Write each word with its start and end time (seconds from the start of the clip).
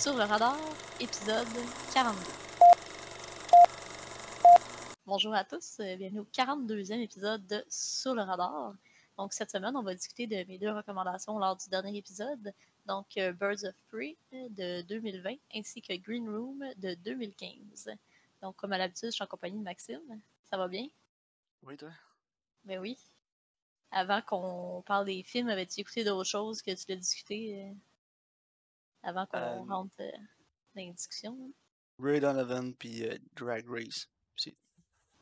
Sur 0.00 0.16
le 0.16 0.24
radar, 0.24 0.56
épisode 0.98 1.46
42. 1.92 2.18
Bonjour 5.04 5.34
à 5.34 5.44
tous, 5.44 5.78
euh, 5.80 5.94
bienvenue 5.96 6.20
au 6.20 6.24
42e 6.24 7.02
épisode 7.02 7.46
de 7.46 7.62
Sur 7.68 8.14
le 8.14 8.22
radar. 8.22 8.72
Donc 9.18 9.34
cette 9.34 9.50
semaine, 9.50 9.76
on 9.76 9.82
va 9.82 9.94
discuter 9.94 10.26
de 10.26 10.36
mes 10.48 10.56
deux 10.56 10.70
recommandations 10.70 11.38
lors 11.38 11.54
du 11.54 11.68
dernier 11.68 11.98
épisode. 11.98 12.54
Donc 12.86 13.08
euh, 13.18 13.32
Birds 13.32 13.62
of 13.64 13.74
Prey 13.90 14.16
euh, 14.32 14.48
de 14.48 14.80
2020 14.88 15.34
ainsi 15.54 15.82
que 15.82 15.94
Green 15.98 16.26
Room 16.30 16.64
de 16.78 16.94
2015. 16.94 17.90
Donc 18.40 18.56
comme 18.56 18.72
à 18.72 18.78
l'habitude, 18.78 19.10
je 19.10 19.16
suis 19.16 19.22
en 19.22 19.26
compagnie 19.26 19.58
de 19.58 19.64
Maxime. 19.64 20.22
Ça 20.48 20.56
va 20.56 20.66
bien? 20.66 20.88
Oui, 21.62 21.76
toi? 21.76 21.90
Ben 22.64 22.78
oui. 22.78 22.96
Avant 23.90 24.22
qu'on 24.22 24.82
parle 24.86 25.04
des 25.04 25.22
films, 25.24 25.50
avais-tu 25.50 25.80
écouté 25.80 26.04
d'autres 26.04 26.26
choses 26.26 26.62
que 26.62 26.70
tu 26.70 26.86
l'as 26.88 26.96
discuté 26.96 27.74
avant 29.02 29.26
qu'on 29.26 29.38
Euh, 29.38 29.60
rentre 29.62 29.94
euh, 30.00 30.10
dans 30.74 30.82
les 30.82 30.92
discussions? 30.92 31.36
hein? 31.40 31.50
Ray 32.02 32.20
Donovan 32.20 32.74
puis 32.74 33.06
euh, 33.06 33.16
Drag 33.36 33.64
Race. 33.68 34.08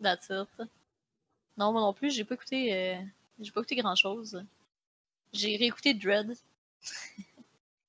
That's 0.01 0.29
it. 0.31 0.49
Non, 1.57 1.73
moi 1.73 1.81
non 1.81 1.93
plus, 1.93 2.13
j'ai 2.13 2.25
pas 2.25 2.35
écouté 2.37 2.73
euh, 2.73 3.03
j'ai 3.41 3.51
pas 3.51 3.61
écouté 3.61 3.75
grand 3.77 3.97
chose. 3.97 4.45
J'ai 5.33 5.57
réécouté 5.57 5.93
Dread. 5.93 6.37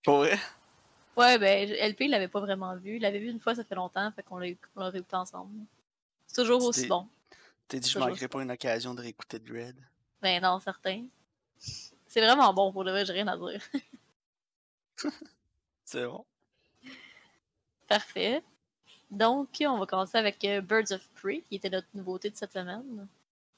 Pour 0.03 0.17
vrai? 0.17 0.37
Ouais, 1.15 1.37
ben 1.37 1.69
LP 1.71 2.01
il 2.05 2.11
l'avait 2.11 2.27
pas 2.27 2.39
vraiment 2.39 2.75
vu. 2.77 2.95
Il 2.95 3.01
l'avait 3.03 3.19
vu 3.19 3.29
une 3.29 3.39
fois, 3.39 3.53
ça 3.53 3.63
fait 3.63 3.75
longtemps, 3.75 4.11
fait 4.11 4.23
qu'on 4.23 4.37
l'a 4.39 4.47
réécouté 4.89 5.15
ensemble. 5.15 5.53
C'est 6.25 6.41
toujours 6.41 6.63
aussi 6.63 6.87
bon. 6.87 7.07
T'as 7.67 7.77
dit 7.77 7.87
je 7.87 7.93
Toujours 7.93 8.09
manquerai 8.09 8.27
pas 8.27 8.41
une 8.41 8.51
occasion 8.51 8.95
de 8.95 9.01
réécouter 9.01 9.37
Dread. 9.39 9.79
Ben 10.21 10.41
non, 10.41 10.59
certain. 10.59 11.05
C'est 11.59 12.21
vraiment 12.21 12.51
bon 12.53 12.71
pour 12.73 12.83
le 12.83 12.91
vrai, 12.91 13.05
j'ai 13.05 13.13
rien 13.13 13.27
à 13.27 13.37
dire. 13.37 13.61
C'est 15.91 16.05
bon. 16.05 16.23
Parfait. 17.87 18.43
Donc, 19.09 19.49
on 19.61 19.79
va 19.79 19.87
commencer 19.87 20.19
avec 20.19 20.45
euh, 20.45 20.61
Birds 20.61 20.91
of 20.91 21.01
Prey, 21.15 21.41
qui 21.49 21.55
était 21.55 21.71
notre 21.71 21.87
nouveauté 21.95 22.29
de 22.29 22.35
cette 22.35 22.51
semaine. 22.51 23.07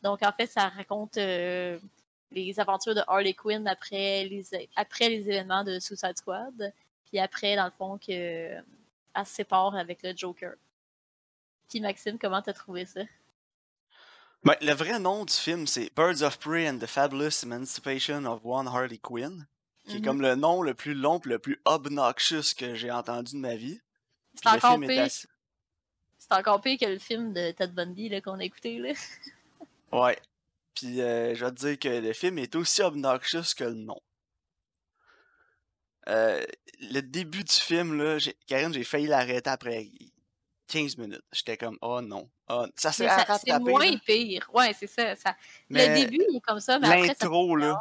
Donc, 0.01 0.23
en 0.23 0.31
fait, 0.31 0.47
ça 0.47 0.69
raconte 0.69 1.17
euh, 1.17 1.77
les 2.31 2.57
aventures 2.57 2.95
de 2.95 3.01
Harley 3.05 3.33
Quinn 3.33 3.67
après 3.67 4.23
les, 4.29 4.45
après 4.77 5.09
les 5.09 5.27
événements 5.27 5.65
de 5.65 5.77
Suicide 5.79 6.15
Squad. 6.15 6.73
Puis 7.03 7.19
après, 7.19 7.57
dans 7.57 7.65
le 7.65 7.71
fond, 7.77 7.97
que 7.97 8.13
euh, 8.13 8.61
se 9.17 9.25
sépare 9.25 9.75
avec 9.75 10.01
le 10.01 10.15
Joker. 10.15 10.53
Puis 11.67 11.81
Maxime, 11.81 12.17
comment 12.17 12.41
t'as 12.41 12.53
trouvé 12.53 12.85
ça? 12.85 13.01
Ben, 14.45 14.55
le 14.61 14.71
vrai 14.71 14.99
nom 14.99 15.25
du 15.25 15.33
film, 15.33 15.67
c'est 15.67 15.93
Birds 15.93 16.23
of 16.23 16.39
Prey 16.39 16.69
and 16.69 16.79
the 16.79 16.87
Fabulous 16.87 17.43
Emancipation 17.43 18.23
of 18.23 18.39
One 18.45 18.69
Harley 18.69 18.99
Quinn. 18.99 19.47
Qui 19.87 19.95
est 19.95 19.99
Mhm. 19.99 20.05
comme 20.05 20.21
le 20.21 20.35
nom 20.35 20.61
le 20.61 20.73
plus 20.73 20.93
long 20.93 21.19
et 21.25 21.29
le 21.29 21.39
plus 21.39 21.59
obnoxious 21.65 22.53
que 22.57 22.75
j'ai 22.75 22.91
entendu 22.91 23.33
de 23.33 23.37
ma 23.39 23.55
vie. 23.55 23.79
C'est 24.35 24.47
encore 24.49 24.79
pire. 24.79 25.03
assez- 25.03 25.27
C'est 26.19 26.33
encore 26.33 26.61
pire 26.61 26.77
que 26.79 26.85
le 26.85 26.99
film 26.99 27.33
de 27.33 27.51
Ted 27.51 27.73
Bundy 27.73 28.21
qu'on 28.21 28.39
a 28.39 28.43
écouté. 28.43 28.77
Là. 28.77 28.93
Ouais. 29.91 30.17
Puis 30.75 31.01
euh, 31.01 31.35
je 31.35 31.43
vais 31.43 31.51
te 31.51 31.55
dire 31.55 31.77
que 31.79 31.89
le 31.89 32.13
film 32.13 32.37
est 32.39 32.55
aussi 32.55 32.81
obnoxious 32.81 33.53
que 33.57 33.65
le 33.65 33.73
nom. 33.73 33.99
Euh, 36.07 36.43
le 36.79 37.01
début 37.01 37.43
du 37.43 37.53
film, 37.53 37.97
là, 38.01 38.17
Karine, 38.47 38.73
j'ai 38.73 38.83
failli 38.83 39.07
l'arrêter 39.07 39.49
après 39.49 39.89
15 40.67 40.97
minutes. 40.97 41.21
J'étais 41.33 41.57
comme, 41.57 41.77
oh 41.81 42.01
non. 42.01 42.29
Oh, 42.49 42.65
ça 42.75 42.91
c'est 42.91 43.05
moins 43.59 43.85
là. 43.91 43.97
pire. 44.05 44.49
Ouais, 44.53 44.73
c'est 44.79 44.87
ça, 44.87 45.15
ça. 45.15 45.35
Mais 45.69 45.89
Le 45.89 46.05
début, 46.05 46.23
il 46.29 46.37
est 46.37 46.41
comme 46.41 46.59
ça, 46.61 46.79
mais 46.79 46.87
ça 46.87 46.95
L'intro, 47.07 47.55
là. 47.57 47.77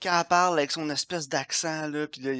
Quand 0.00 0.20
elle 0.20 0.26
parle 0.28 0.58
avec 0.58 0.70
son 0.70 0.88
espèce 0.90 1.28
d'accent, 1.28 1.88
là, 1.88 2.06
pis 2.06 2.20
là, 2.20 2.32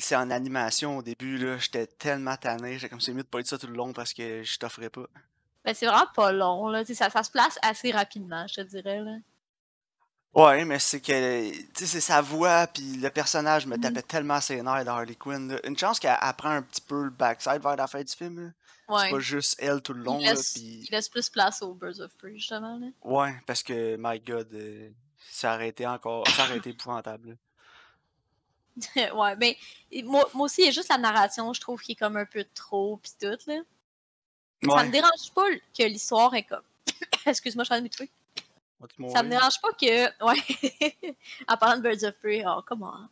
c'est 0.00 0.16
en 0.16 0.30
animation 0.30 0.98
au 0.98 1.02
début, 1.02 1.38
là, 1.38 1.56
j'étais 1.58 1.86
tellement 1.86 2.36
tanné. 2.36 2.74
J'étais 2.74 2.88
comme, 2.88 3.00
c'est 3.00 3.12
mieux 3.12 3.22
de 3.22 3.28
pas 3.28 3.38
être 3.40 3.46
ça 3.46 3.58
tout 3.58 3.68
le 3.68 3.74
long 3.74 3.92
parce 3.92 4.12
que 4.12 4.42
je 4.42 4.58
t'offrais 4.58 4.90
pas. 4.90 5.06
Ben, 5.64 5.74
c'est 5.74 5.86
vraiment 5.86 6.08
pas 6.14 6.32
long, 6.32 6.66
là. 6.68 6.84
Ça, 6.84 7.08
ça 7.08 7.22
se 7.22 7.30
place 7.30 7.56
assez 7.62 7.92
rapidement, 7.92 8.46
je 8.48 8.54
te 8.54 8.60
dirais, 8.62 8.98
là. 9.00 9.16
Ouais, 10.34 10.64
mais 10.64 10.78
c'est 10.78 11.00
que, 11.00 11.50
tu 11.74 11.86
c'est 11.86 12.00
sa 12.00 12.22
voix, 12.22 12.66
puis 12.66 12.96
le 12.96 13.10
personnage 13.10 13.66
me 13.66 13.76
Mhm. 13.76 13.82
tapait 13.82 14.02
tellement 14.02 14.40
ses 14.40 14.62
nerfs 14.62 14.84
dans 14.86 14.92
Harley 14.96 15.14
Quinn. 15.14 15.52
là. 15.52 15.60
Une 15.66 15.76
chance 15.76 16.00
qu'elle 16.00 16.16
apprend 16.18 16.50
un 16.50 16.62
petit 16.62 16.80
peu 16.80 17.04
le 17.04 17.10
backside 17.10 17.60
vers 17.62 17.76
la 17.76 17.86
fin 17.86 18.02
du 18.02 18.12
film. 18.12 18.46
là. 18.46 18.50
C'est 18.88 18.94
Ouais. 18.94 19.10
pas 19.10 19.18
juste 19.20 19.56
elle 19.58 19.80
tout 19.82 19.92
le 19.92 20.02
long, 20.02 20.18
il, 20.18 20.24
là, 20.24 20.32
laisse, 20.34 20.54
puis... 20.54 20.84
il 20.86 20.88
laisse 20.90 21.08
plus 21.08 21.28
place 21.30 21.62
aux 21.62 21.74
Birds 21.74 22.00
of 22.00 22.14
Prey, 22.16 22.32
justement, 22.34 22.76
là. 22.78 22.86
Ouais, 23.02 23.34
parce 23.46 23.62
que, 23.62 23.96
my 23.98 24.18
god, 24.20 24.48
euh, 24.54 24.90
ça 25.30 25.54
aurait 25.54 25.68
été 25.68 25.86
encore... 25.86 26.26
Ça 26.28 26.44
aurait 26.44 26.58
été 26.58 26.70
épouvantable. 26.70 27.36
ouais, 28.96 29.36
ben, 29.36 29.54
et 29.90 30.02
moi, 30.02 30.28
moi 30.34 30.46
aussi, 30.46 30.62
il 30.62 30.64
y 30.66 30.68
a 30.68 30.70
juste 30.70 30.88
la 30.88 30.98
narration, 30.98 31.52
je 31.52 31.60
trouve, 31.60 31.80
qui 31.80 31.92
est 31.92 31.96
comme 31.96 32.16
un 32.16 32.24
peu 32.24 32.44
trop, 32.54 32.96
pis 32.98 33.12
tout, 33.20 33.38
là. 33.46 33.60
Ça 34.64 34.84
me 34.84 34.90
dérange 34.90 35.32
pas 35.34 35.46
que 35.76 35.82
l'histoire 35.82 36.34
est 36.34 36.44
comme... 36.44 36.62
Excuse-moi, 37.26 37.64
je 37.64 37.66
suis 37.66 37.74
en 37.74 37.88
train 37.88 38.06
de 39.06 39.12
Ça 39.12 39.22
me 39.22 39.28
dérange 39.28 39.60
pas 39.60 39.72
que... 39.72 40.24
Ouais. 40.24 41.16
en 41.48 41.56
parlant 41.56 41.80
de 41.80 41.82
Birds 41.82 42.04
of 42.04 42.14
Prey, 42.20 42.44
oh, 42.46 42.62
comment? 42.64 43.08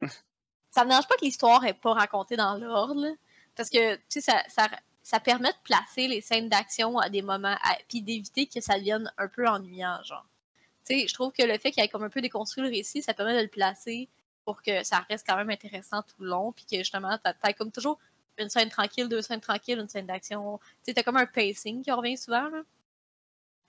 ça 0.70 0.84
me 0.84 0.88
dérange 0.88 1.06
pas 1.06 1.16
que 1.16 1.24
l'histoire 1.24 1.64
est 1.64 1.74
pas 1.74 1.92
racontée 1.92 2.36
dans 2.36 2.56
l'ordre, 2.56 2.94
là. 2.94 3.10
Parce 3.54 3.70
que, 3.70 3.96
tu 3.96 4.02
sais, 4.08 4.20
ça, 4.20 4.42
ça, 4.48 4.68
ça 5.02 5.20
permet 5.20 5.52
de 5.52 5.58
placer 5.62 6.08
les 6.08 6.20
scènes 6.20 6.48
d'action 6.48 6.98
à 6.98 7.08
des 7.08 7.22
moments, 7.22 7.56
à- 7.62 7.78
puis 7.88 8.02
d'éviter 8.02 8.46
que 8.46 8.60
ça 8.60 8.78
devienne 8.78 9.10
un 9.18 9.28
peu 9.28 9.46
ennuyant, 9.46 10.02
genre. 10.02 10.26
Je 10.88 11.12
trouve 11.14 11.32
que 11.32 11.42
le 11.42 11.58
fait 11.58 11.70
qu'il 11.70 11.82
ait 11.82 11.88
comme 11.88 12.04
un 12.04 12.10
peu 12.10 12.20
déconstruit 12.20 12.62
le 12.62 12.70
récit, 12.70 13.02
ça 13.02 13.14
permet 13.14 13.36
de 13.36 13.42
le 13.42 13.48
placer 13.48 14.08
pour 14.44 14.62
que 14.62 14.84
ça 14.84 15.04
reste 15.10 15.26
quand 15.26 15.36
même 15.36 15.50
intéressant 15.50 16.02
tout 16.02 16.22
le 16.22 16.28
long, 16.28 16.52
puis 16.52 16.64
que 16.70 16.78
justement, 16.78 17.18
t'as 17.22 17.52
comme 17.52 17.72
toujours 17.72 17.98
une 18.38 18.48
scène 18.48 18.68
tranquille, 18.68 19.08
deux 19.08 19.22
scènes 19.22 19.40
tranquilles, 19.40 19.78
une 19.78 19.88
scène 19.88 20.06
d'action. 20.06 20.60
Tu 20.84 20.94
t'as 20.94 21.02
comme 21.02 21.16
un 21.16 21.26
pacing 21.26 21.82
qui 21.82 21.90
revient 21.90 22.16
souvent, 22.16 22.48
là. 22.48 22.62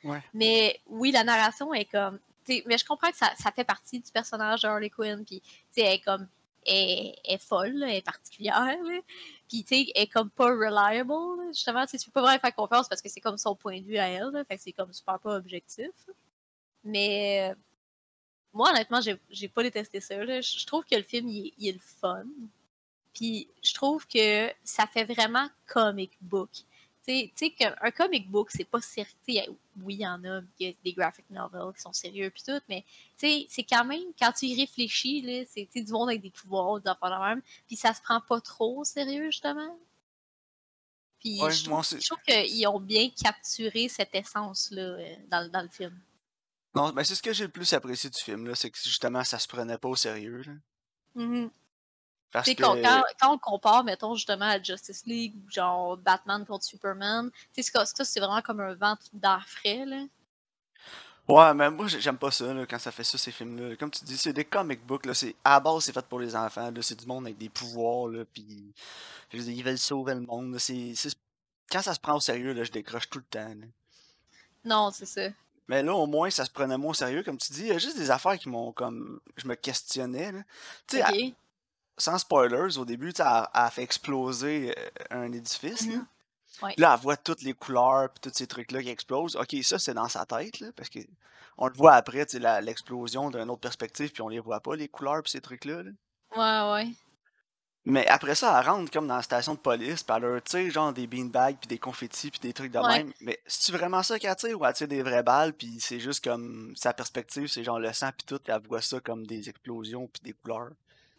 Ouais. 0.03 0.21
Mais 0.33 0.79
oui, 0.85 1.11
la 1.11 1.23
narration 1.23 1.73
est 1.73 1.85
comme. 1.85 2.19
mais 2.47 2.77
je 2.77 2.85
comprends 2.85 3.09
que 3.09 3.17
ça, 3.17 3.31
ça 3.37 3.51
fait 3.51 3.63
partie 3.63 3.99
du 3.99 4.11
personnage 4.11 4.61
de 4.61 4.67
Harley 4.67 4.89
Quinn. 4.89 5.25
Puis, 5.25 5.41
elle 5.75 5.85
est 5.85 5.99
comme. 5.99 6.27
Elle, 6.65 7.15
elle 7.23 7.35
est 7.35 7.37
folle, 7.41 7.73
là, 7.73 7.87
elle 7.89 7.95
est 7.95 8.05
particulière. 8.05 8.77
Puis, 9.47 9.63
tu 9.63 9.75
sais, 9.75 9.91
elle 9.95 10.03
est 10.03 10.07
comme 10.07 10.29
pas 10.29 10.47
reliable. 10.47 11.11
là. 11.11 11.47
Justement, 11.47 11.85
tu 11.85 11.97
peux 11.97 12.11
pas 12.11 12.21
vraiment 12.21 12.39
faire 12.39 12.55
confiance 12.55 12.87
parce 12.87 13.01
que 13.01 13.09
c'est 13.09 13.21
comme 13.21 13.37
son 13.37 13.55
point 13.55 13.79
de 13.79 13.85
vue 13.85 13.97
à 13.97 14.07
elle. 14.09 14.29
là. 14.31 14.43
Fait 14.45 14.57
que 14.57 14.61
c'est 14.63 14.73
comme 14.73 14.91
super 14.93 15.17
pas 15.19 15.35
objectif. 15.37 15.89
Mais. 16.87 17.51
euh, 17.51 17.55
Moi, 18.53 18.69
honnêtement, 18.71 19.01
j'ai 19.29 19.47
pas 19.49 19.61
détesté 19.63 19.99
ça. 20.01 20.15
là. 20.23 20.41
Je 20.41 20.65
trouve 20.65 20.83
que 20.85 20.95
le 20.95 21.03
film, 21.03 21.27
il 21.29 21.47
est, 21.47 21.53
il 21.59 21.67
est 21.69 21.73
le 21.73 21.79
fun. 21.79 22.23
Puis, 23.13 23.47
je 23.63 23.73
trouve 23.73 24.07
que 24.07 24.51
ça 24.63 24.87
fait 24.87 25.05
vraiment 25.05 25.47
comic 25.67 26.11
book. 26.21 26.49
Tu 27.07 27.31
sais- 27.35 27.53
un 27.81 27.91
comic 27.91 28.29
book, 28.29 28.49
c'est 28.51 28.65
pas 28.65 28.81
sérieux. 28.81 29.55
Oui, 29.81 29.95
il 29.95 30.01
y 30.01 30.07
en 30.07 30.23
a, 30.25 30.41
il 30.59 30.67
y 30.67 30.69
a 30.69 30.73
des 30.83 30.91
graphic 30.93 31.25
novels 31.29 31.73
qui 31.75 31.81
sont 31.81 31.93
sérieux 31.93 32.29
puis 32.31 32.43
tout, 32.45 32.59
mais 32.67 32.83
tu 33.17 33.27
sais, 33.27 33.45
c'est 33.49 33.63
quand 33.63 33.85
même, 33.85 34.03
quand 34.19 34.31
tu 34.33 34.45
y 34.47 34.59
réfléchis, 34.59 35.47
c'est 35.49 35.81
du 35.83 35.91
monde 35.91 36.09
avec 36.09 36.21
des 36.21 36.29
pouvoirs, 36.31 36.81
des 36.81 36.89
affaires 36.89 37.11
de 37.17 37.25
même, 37.25 37.41
puis 37.67 37.75
ça 37.77 37.93
se 37.93 38.01
prend 38.01 38.19
pas 38.21 38.41
trop 38.41 38.79
au 38.79 38.83
sérieux, 38.83 39.25
justement. 39.31 39.77
Puis 41.19 41.41
Ouais, 41.41 41.51
je 41.51 41.63
trouve, 41.63 41.79
aussi. 41.79 41.99
je 42.01 42.07
trouve 42.09 42.21
qu'ils 42.23 42.67
ont 42.67 42.79
bien 42.79 43.09
capturé 43.09 43.87
cette 43.87 44.13
essence-là 44.13 44.81
euh, 44.81 45.15
dans, 45.29 45.49
dans 45.49 45.61
le 45.61 45.69
film. 45.69 45.97
Non, 46.77 46.89
ben 46.91 47.03
c'est 47.03 47.15
ce 47.15 47.21
que 47.21 47.33
j'ai 47.33 47.45
le 47.45 47.51
plus 47.51 47.71
apprécié 47.73 48.09
du 48.09 48.19
film, 48.21 48.47
là, 48.47 48.55
c'est 48.55 48.69
que 48.69 48.77
justement, 48.77 49.23
ça 49.23 49.39
se 49.39 49.47
prenait 49.47 49.77
pas 49.77 49.89
au 49.89 49.95
sérieux, 49.95 50.41
là. 50.45 50.53
Mhm. 51.15 51.49
Parce 52.31 52.47
que... 52.53 52.61
quand, 52.61 53.03
quand, 53.19 53.33
on 53.33 53.37
compare, 53.37 53.83
mettons, 53.83 54.13
justement, 54.15 54.45
à 54.45 54.61
Justice 54.61 55.05
League 55.05 55.33
ou 55.35 55.49
genre 55.49 55.97
Batman 55.97 56.45
contre 56.45 56.65
Superman, 56.65 57.31
tu 57.53 57.63
sais, 57.63 57.71
ça, 57.71 57.85
ça, 57.85 58.05
c'est 58.05 58.19
vraiment 58.19 58.41
comme 58.41 58.59
un 58.59 58.75
vent 58.75 58.95
d'air 59.13 59.45
frais, 59.47 59.85
là. 59.85 60.05
Ouais, 61.27 61.53
mais 61.53 61.69
moi, 61.69 61.87
j'ai- 61.87 61.99
j'aime 61.99 62.17
pas 62.17 62.31
ça, 62.31 62.53
là, 62.53 62.65
quand 62.65 62.79
ça 62.79 62.91
fait 62.91 63.03
ça, 63.03 63.17
ces 63.17 63.31
films-là. 63.31 63.75
Comme 63.75 63.91
tu 63.91 64.03
dis, 64.05 64.17
c'est 64.17 64.31
des 64.31 64.45
comic 64.45 64.85
books, 64.85 65.05
là, 65.05 65.13
c'est... 65.13 65.35
À 65.43 65.51
la 65.55 65.59
base, 65.59 65.83
c'est 65.83 65.91
fait 65.93 66.05
pour 66.05 66.19
les 66.19 66.35
enfants, 66.35 66.71
là, 66.71 66.81
c'est 66.81 66.95
du 66.99 67.05
monde 67.05 67.25
avec 67.25 67.37
des 67.37 67.49
pouvoirs, 67.49 68.07
là, 68.07 68.23
pis... 68.25 68.73
je 69.31 69.37
veux 69.37 69.43
dire, 69.43 69.53
ils 69.53 69.63
veulent 69.63 69.77
sauver 69.77 70.13
le 70.13 70.21
monde, 70.21 70.53
là, 70.53 70.59
c'est... 70.59 70.93
c'est- 70.95 71.17
Quand 71.69 71.81
ça 71.81 71.93
se 71.93 71.99
prend 71.99 72.15
au 72.15 72.21
sérieux, 72.21 72.53
là, 72.53 72.63
je 72.63 72.71
décroche 72.71 73.09
tout 73.09 73.19
le 73.19 73.25
temps, 73.25 73.49
là. 73.49 73.65
Non, 74.63 74.91
c'est 74.91 75.05
ça. 75.05 75.29
Mais 75.67 75.83
là, 75.83 75.93
au 75.93 76.07
moins, 76.07 76.29
ça 76.29 76.45
se 76.45 76.51
prenait 76.51 76.77
moins 76.77 76.91
au 76.91 76.93
sérieux, 76.93 77.23
comme 77.23 77.37
tu 77.37 77.51
dis, 77.51 77.61
il 77.61 77.67
y 77.67 77.71
a 77.71 77.77
juste 77.77 77.97
des 77.97 78.11
affaires 78.11 78.37
qui 78.37 78.49
m'ont, 78.49 78.71
comme... 78.71 79.19
Je 79.35 79.47
me 79.47 79.55
questionnais, 79.55 80.31
là. 80.31 80.39
Tu 80.87 80.97
sais, 80.97 81.35
sans 81.97 82.17
spoilers, 82.17 82.77
au 82.77 82.85
début, 82.85 83.11
tu 83.11 83.21
elle, 83.21 83.27
elle 83.27 83.61
a 83.61 83.71
fait 83.71 83.83
exploser 83.83 84.73
euh, 84.77 84.89
un 85.09 85.31
édifice, 85.31 85.87
là. 85.87 85.95
Mhm. 85.95 86.05
Ouais. 86.63 86.73
Là, 86.77 86.93
elle 86.93 87.01
voit 87.01 87.17
toutes 87.17 87.41
les 87.41 87.53
couleurs 87.53 88.09
puis 88.09 88.29
tous 88.29 88.35
ces 88.35 88.47
trucs-là 88.47 88.81
qui 88.81 88.89
explosent. 88.89 89.35
Ok, 89.35 89.55
ça, 89.61 89.77
c'est 89.77 89.93
dans 89.93 90.07
sa 90.07 90.25
tête, 90.25 90.59
là, 90.59 90.67
parce 90.75 90.89
que 90.89 90.99
on 91.57 91.67
le 91.67 91.73
voit 91.73 91.93
après, 91.93 92.25
l'explosion 92.61 93.29
d'une 93.29 93.49
autre 93.49 93.61
perspective, 93.61 94.11
puis 94.11 94.21
on 94.21 94.27
les 94.27 94.39
voit 94.39 94.59
pas, 94.59 94.75
les 94.75 94.87
couleurs 94.87 95.23
puis 95.23 95.31
ces 95.31 95.41
trucs-là. 95.41 95.83
là. 95.83 95.91
Ouais, 96.35 96.73
ouais. 96.73 96.91
Mais 97.89 98.05
après 98.07 98.35
ça, 98.35 98.59
elle 98.59 98.69
rentre 98.69 98.91
comme 98.91 99.07
dans 99.07 99.15
la 99.15 99.21
station 99.21 99.53
de 99.53 99.59
police, 99.59 100.03
puis 100.03 100.15
elle 100.15 100.23
leur 100.23 100.43
tire 100.43 100.69
genre 100.71 100.91
des 100.91 101.07
beanbags, 101.07 101.55
puis 101.57 101.67
des 101.67 101.77
confettis, 101.77 102.29
puis 102.31 102.39
des 102.39 102.51
trucs 102.53 102.71
de 102.71 102.79
Ouais. 102.79 102.97
même. 102.97 103.13
Mais 103.21 103.39
c'est-tu 103.47 103.71
vraiment 103.71 104.03
ça 104.03 104.19
qu'elle 104.19 104.35
tire, 104.35 104.59
ou 104.59 104.65
elle 104.65 104.73
tire 104.73 104.87
des 104.87 105.01
vraies 105.01 105.23
balles, 105.23 105.53
puis 105.53 105.77
c'est 105.79 105.99
juste 105.99 106.23
comme 106.23 106.73
sa 106.75 106.93
perspective, 106.93 107.47
c'est 107.47 107.63
genre 107.63 107.79
le 107.79 107.93
sang, 107.93 108.09
puis 108.17 108.25
tout, 108.27 108.39
puis 108.43 108.53
elle 108.53 108.61
voit 108.67 108.81
ça 108.81 108.99
comme 108.99 109.25
des 109.25 109.47
explosions, 109.47 110.07
puis 110.07 110.21
des 110.23 110.33
couleurs? 110.33 110.71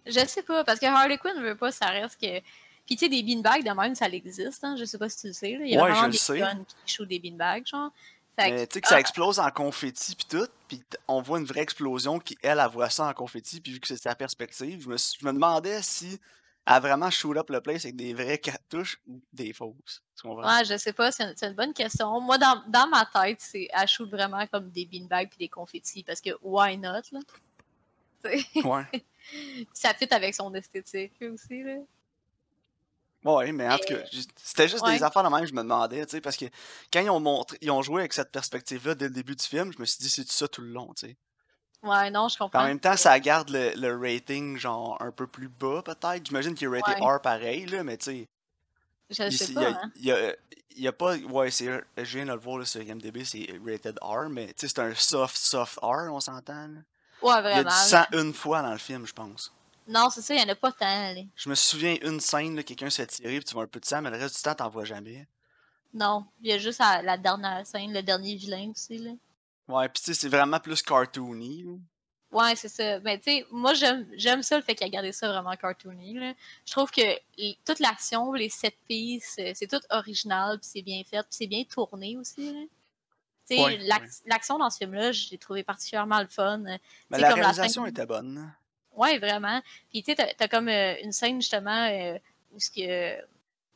Je 0.07 0.25
sais 0.27 0.43
pas, 0.43 0.63
parce 0.65 0.79
que 0.79 0.87
Harley 0.87 1.19
Quinn 1.19 1.41
veut 1.43 1.57
pas, 1.57 1.73
ça 1.73 1.87
reste 1.87 2.21
que. 2.21 2.41
Puis 2.87 2.97
tu 2.97 3.05
sais, 3.05 3.09
des 3.09 3.23
beanbags 3.23 3.63
de 3.65 3.71
même, 3.71 3.95
ça 3.95 4.07
existe, 4.07 4.63
hein. 4.65 4.77
Je 4.79 4.85
sais 4.85 4.99
pas 4.99 5.09
si 5.09 5.21
tu 5.23 5.27
le 5.29 5.33
sais. 5.35 5.53
Là. 5.53 5.65
Il 5.65 5.73
y 5.73 5.77
a 5.77 5.83
Ouais, 5.83 5.91
vraiment 5.91 6.07
je 6.07 6.13
des 6.13 6.19
sais. 6.19 6.39
guns 6.39 6.65
qui 6.85 6.95
shootent 6.95 7.09
des 7.09 7.19
beanbags, 7.19 7.67
genre. 7.67 7.91
Fait 8.39 8.51
Mais 8.51 8.67
tu 8.67 8.75
sais 8.75 8.81
que 8.83 8.89
ça 8.89 8.97
ah, 8.97 9.01
explose 9.01 9.41
en 9.41 9.51
confetti 9.51 10.15
puis 10.15 10.27
tout, 10.29 10.47
puis 10.69 10.83
on 11.09 11.21
voit 11.21 11.39
une 11.41 11.45
vraie 11.45 11.61
explosion 11.63 12.19
qui, 12.21 12.39
elle, 12.43 12.61
elle 12.63 12.71
voit 12.71 12.89
ça 12.89 13.07
en 13.07 13.13
confetti, 13.13 13.61
puis 13.61 13.73
vu 13.73 13.81
que 13.81 13.89
c'est 13.89 13.97
sa 14.01 14.15
perspective, 14.15 14.83
je 14.83 14.89
me, 14.89 14.97
je 14.97 15.27
me 15.27 15.33
demandais 15.33 15.83
si 15.83 16.21
a 16.71 16.81
vraiment 16.81 17.09
shoot 17.11 17.35
up 17.39 17.49
le 17.49 17.63
place 17.63 17.87
avec 17.87 17.97
des 17.97 18.13
vraies 18.13 18.37
cartouches 18.37 19.01
ou 19.07 19.23
des 19.33 19.55
fausses. 19.55 20.03
Tu 20.15 20.29
comprends? 20.29 20.47
Ouais, 20.47 20.67
je 20.67 20.77
sais 20.77 20.93
pas, 20.93 21.11
c'est 21.11 21.43
une, 21.43 21.55
bonne 21.55 21.73
question. 21.73 22.21
Moi, 22.21 22.37
dans, 22.37 22.63
dans 22.69 22.87
ma 22.89 23.07
tête, 23.07 23.41
c'est 23.41 23.69
elle 23.73 23.89
shoot 23.89 24.11
vraiment 24.11 24.47
comme 24.49 24.71
des 24.71 24.85
beanbags 24.85 25.31
puis 25.31 25.39
des 25.39 25.49
confettis, 25.49 26.05
parce 26.05 26.21
que 26.21 26.31
why 26.43 26.77
not, 26.77 27.03
là? 27.13 27.21
Ouais. 28.65 28.85
ça 29.73 29.95
fit 29.95 30.13
avec 30.13 30.35
son 30.35 30.53
esthétique 30.55 31.15
aussi, 31.23 31.63
là. 31.63 31.77
Ouais, 33.25 33.51
mais 33.51 33.67
en 33.69 33.79
tout 33.79 33.95
cas, 33.95 34.05
c'était 34.37 34.69
juste 34.69 34.85
ouais. 34.85 34.97
des 34.97 35.03
affaires 35.03 35.25
de 35.25 35.35
même, 35.35 35.47
je 35.47 35.55
me 35.55 35.63
demandais, 35.63 36.05
tu 36.05 36.13
sais, 36.13 36.21
parce 36.21 36.37
que 36.37 36.47
quand 36.93 37.01
ils 37.01 37.11
ont 37.11 37.21
montré, 37.21 37.57
ils 37.63 37.71
ont 37.71 37.83
joué 37.83 38.03
avec 38.03 38.13
cette 38.13 38.31
perspective-là 38.31 38.95
dès 38.95 39.07
le 39.07 39.15
début 39.15 39.35
du 39.35 39.45
film, 39.45 39.73
je 39.73 39.79
me 39.79 39.87
suis 39.87 39.99
dit, 39.99 40.11
c'est 40.11 40.31
ça 40.31 40.47
tout 40.47 40.61
le 40.61 40.69
long, 40.69 40.93
tu 40.95 41.07
sais? 41.07 41.17
Ouais, 41.83 42.11
non, 42.11 42.29
je 42.29 42.37
comprends. 42.37 42.61
En 42.61 42.65
même 42.65 42.81
temps, 42.81 42.97
ça 42.97 43.19
garde 43.21 43.51
le, 43.51 43.73
le 43.77 43.97
rating, 43.97 44.57
genre, 44.59 45.01
un 45.01 45.13
peu 45.13 45.27
plus 45.27 45.49
bas, 45.49 45.83
peut-être. 45.83 46.27
J'imagine 46.27 46.55
qu'il 46.55 46.67
est 46.67 46.71
Ouais. 46.71 46.81
R 47.01 47.21
pareil, 47.21 47.67
là, 47.67 47.85
mais 47.85 47.97
tu 47.97 48.05
sais. 48.05 48.29
Je 49.11 49.23
Il 49.25 49.33
sais 49.39 49.45
il 49.47 49.55
pas, 49.55 49.63
y 49.63 49.65
a, 49.65 49.69
hein. 49.71 49.93
il 49.97 50.05
y 50.05 50.13
a- 50.13 50.37
il 50.77 50.83
y 50.83 50.89
a 50.89 50.93
pas. 50.93 51.17
Ouais, 51.17 51.51
c'est. 51.51 51.67
Je 51.97 52.17
viens 52.17 52.27
de 52.27 52.33
le 52.33 52.39
voir 52.39 52.59
là, 52.59 52.65
sur 52.65 52.81
IMDb, 52.83 53.25
c'est 53.25 53.47
rated 53.67 53.99
R, 54.03 54.29
mais 54.29 54.49
tu 54.49 54.53
sais, 54.59 54.69
c'est 54.69 54.79
un 54.81 54.95
soft, 54.95 55.37
soft 55.37 55.79
R, 55.83 56.13
on 56.13 56.21
s'entend. 56.21 56.69
là. 56.69 56.81
Ouais, 57.23 57.33
Il 57.33 57.35
y 57.35 57.37
a 57.37 57.41
vraiment. 57.63 57.71
du 57.71 57.77
sang 57.77 58.05
une 58.13 58.33
fois 58.35 58.63
dans 58.63 58.73
le 58.73 58.79
film, 58.79 59.07
je 59.07 59.13
pense. 59.13 59.53
Non, 59.89 60.09
c'est 60.11 60.21
ça, 60.21 60.35
il 60.35 60.41
y 60.41 60.45
en 60.45 60.49
a 60.49 60.55
pas 60.55 60.71
tant. 60.71 61.15
Je 61.35 61.49
me 61.49 61.55
souviens 61.55 61.97
une 62.03 62.21
scène, 62.21 62.55
là, 62.57 62.63
quelqu'un 62.63 62.91
se 62.91 62.97
fait 63.03 63.07
tirer, 63.07 63.37
puis 63.39 63.45
tu 63.45 63.55
vois 63.55 63.63
un 63.65 63.67
peu 63.67 63.81
de 63.81 63.87
sang, 63.87 64.03
mais 64.03 64.11
le 64.11 64.19
reste 64.19 64.37
du 64.37 64.43
temps, 64.43 64.55
t'en 64.55 64.69
vois 64.69 64.85
jamais. 64.85 65.27
Non, 65.95 66.27
il 66.43 66.51
y 66.51 66.53
a 66.53 66.59
juste 66.59 66.79
la, 66.81 67.01
la 67.03 67.17
dernière 67.17 67.67
scène, 67.67 67.93
le 67.95 68.03
dernier 68.03 68.35
vilain 68.37 68.71
aussi, 68.71 68.99
là. 68.99 69.13
Ouais, 69.69 69.89
puis 69.89 70.03
tu 70.03 70.07
sais, 70.07 70.15
c'est 70.21 70.29
vraiment 70.29 70.59
plus 70.61 70.83
cartoony. 70.83 71.65
là. 71.65 71.73
Ouais, 72.31 72.57
c'est 72.57 72.69
ça. 72.69 73.01
Mais 73.01 73.17
tu 73.19 73.25
sais, 73.25 73.47
moi, 73.51 73.73
j'aime 73.75 74.07
j'aime 74.15 74.43
ça, 74.43 74.57
le 74.57 74.63
fait 74.63 74.75
qu'il 74.75 74.87
a 74.87 74.91
gardé 74.91 75.13
ça 75.13 75.29
vraiment 75.33 75.55
cartoony. 75.57 76.15
Là. 76.19 76.35
Je 76.67 76.73
trouve 76.73 76.91
que 76.91 77.01
toute 77.65 77.79
l'action, 77.81 78.33
les 78.35 78.51
set 78.51 78.75
pieces, 78.87 79.37
euh, 79.39 79.53
c'est 79.55 79.67
tout 79.67 79.81
original, 79.91 80.59
puis 80.59 80.69
c'est 80.71 80.83
bien 80.83 81.03
fait, 81.05 81.19
puis 81.23 81.27
c'est 81.31 81.47
bien 81.47 81.65
tourné 81.65 82.17
aussi. 82.19 82.53
là. 82.53 82.61
Tu 83.49 83.57
sais, 83.57 83.63
Ouais, 83.65 83.79
l'ac- 83.79 84.03
ouais. 84.03 84.09
l'action 84.27 84.59
dans 84.59 84.69
ce 84.69 84.77
film-là, 84.79 85.13
j'ai 85.13 85.39
trouvé 85.39 85.63
particulièrement 85.63 86.21
le 86.21 86.27
fun. 86.29 86.61
euh, 86.67 86.77
Mais 87.09 87.19
la 87.19 87.31
comme 87.31 87.41
la 87.41 87.47
réalisation 87.47 87.85
scène- 87.85 87.91
était 87.93 88.05
bonne. 88.07 88.35
là. 88.35 88.47
Ouais, 88.95 89.19
vraiment. 89.19 89.63
Puis 89.91 90.03
tu 90.03 90.15
sais, 90.15 90.35
t'as, 90.37 90.49
comme 90.49 90.69
euh, 90.69 90.97
une 91.03 91.13
scène 91.13 91.41
justement 91.41 91.89
euh, 91.91 92.19
où 92.53 92.61
ce 92.61 92.71
que, 92.71 93.17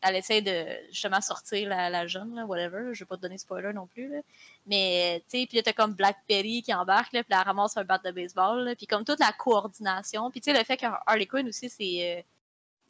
elle 0.02 0.16
essaie 0.16 0.42
de 0.42 0.66
justement 0.90 1.20
sortir 1.20 1.68
la, 1.68 1.88
la 1.90 2.06
jeune, 2.06 2.34
là, 2.34 2.44
whatever. 2.44 2.92
Je 2.94 3.00
vais 3.00 3.06
pas 3.08 3.16
te 3.16 3.22
donner 3.22 3.38
spoiler 3.38 3.72
non 3.72 3.86
plus. 3.86 4.08
Là. 4.08 4.20
Mais 4.66 5.22
tu 5.30 5.40
sais, 5.40 5.46
puis 5.46 5.56
là, 5.56 5.62
t'as 5.62 5.72
comme 5.72 5.94
Black 5.94 6.16
Betty 6.28 6.62
qui 6.62 6.74
embarque, 6.74 7.12
là, 7.12 7.22
puis 7.22 7.32
elle 7.34 7.44
ramasse 7.44 7.76
un 7.76 7.84
bat 7.84 7.98
de 7.98 8.10
baseball. 8.10 8.64
là, 8.64 8.74
Puis 8.76 8.86
comme 8.86 9.04
toute 9.04 9.20
la 9.20 9.32
coordination. 9.32 10.30
Puis 10.30 10.40
tu 10.40 10.50
sais, 10.52 10.58
le 10.58 10.64
fait 10.64 10.76
que 10.76 10.86
Harley 11.06 11.26
Quinn 11.26 11.48
aussi, 11.48 11.68
c'est. 11.68 12.18
euh, 12.18 12.22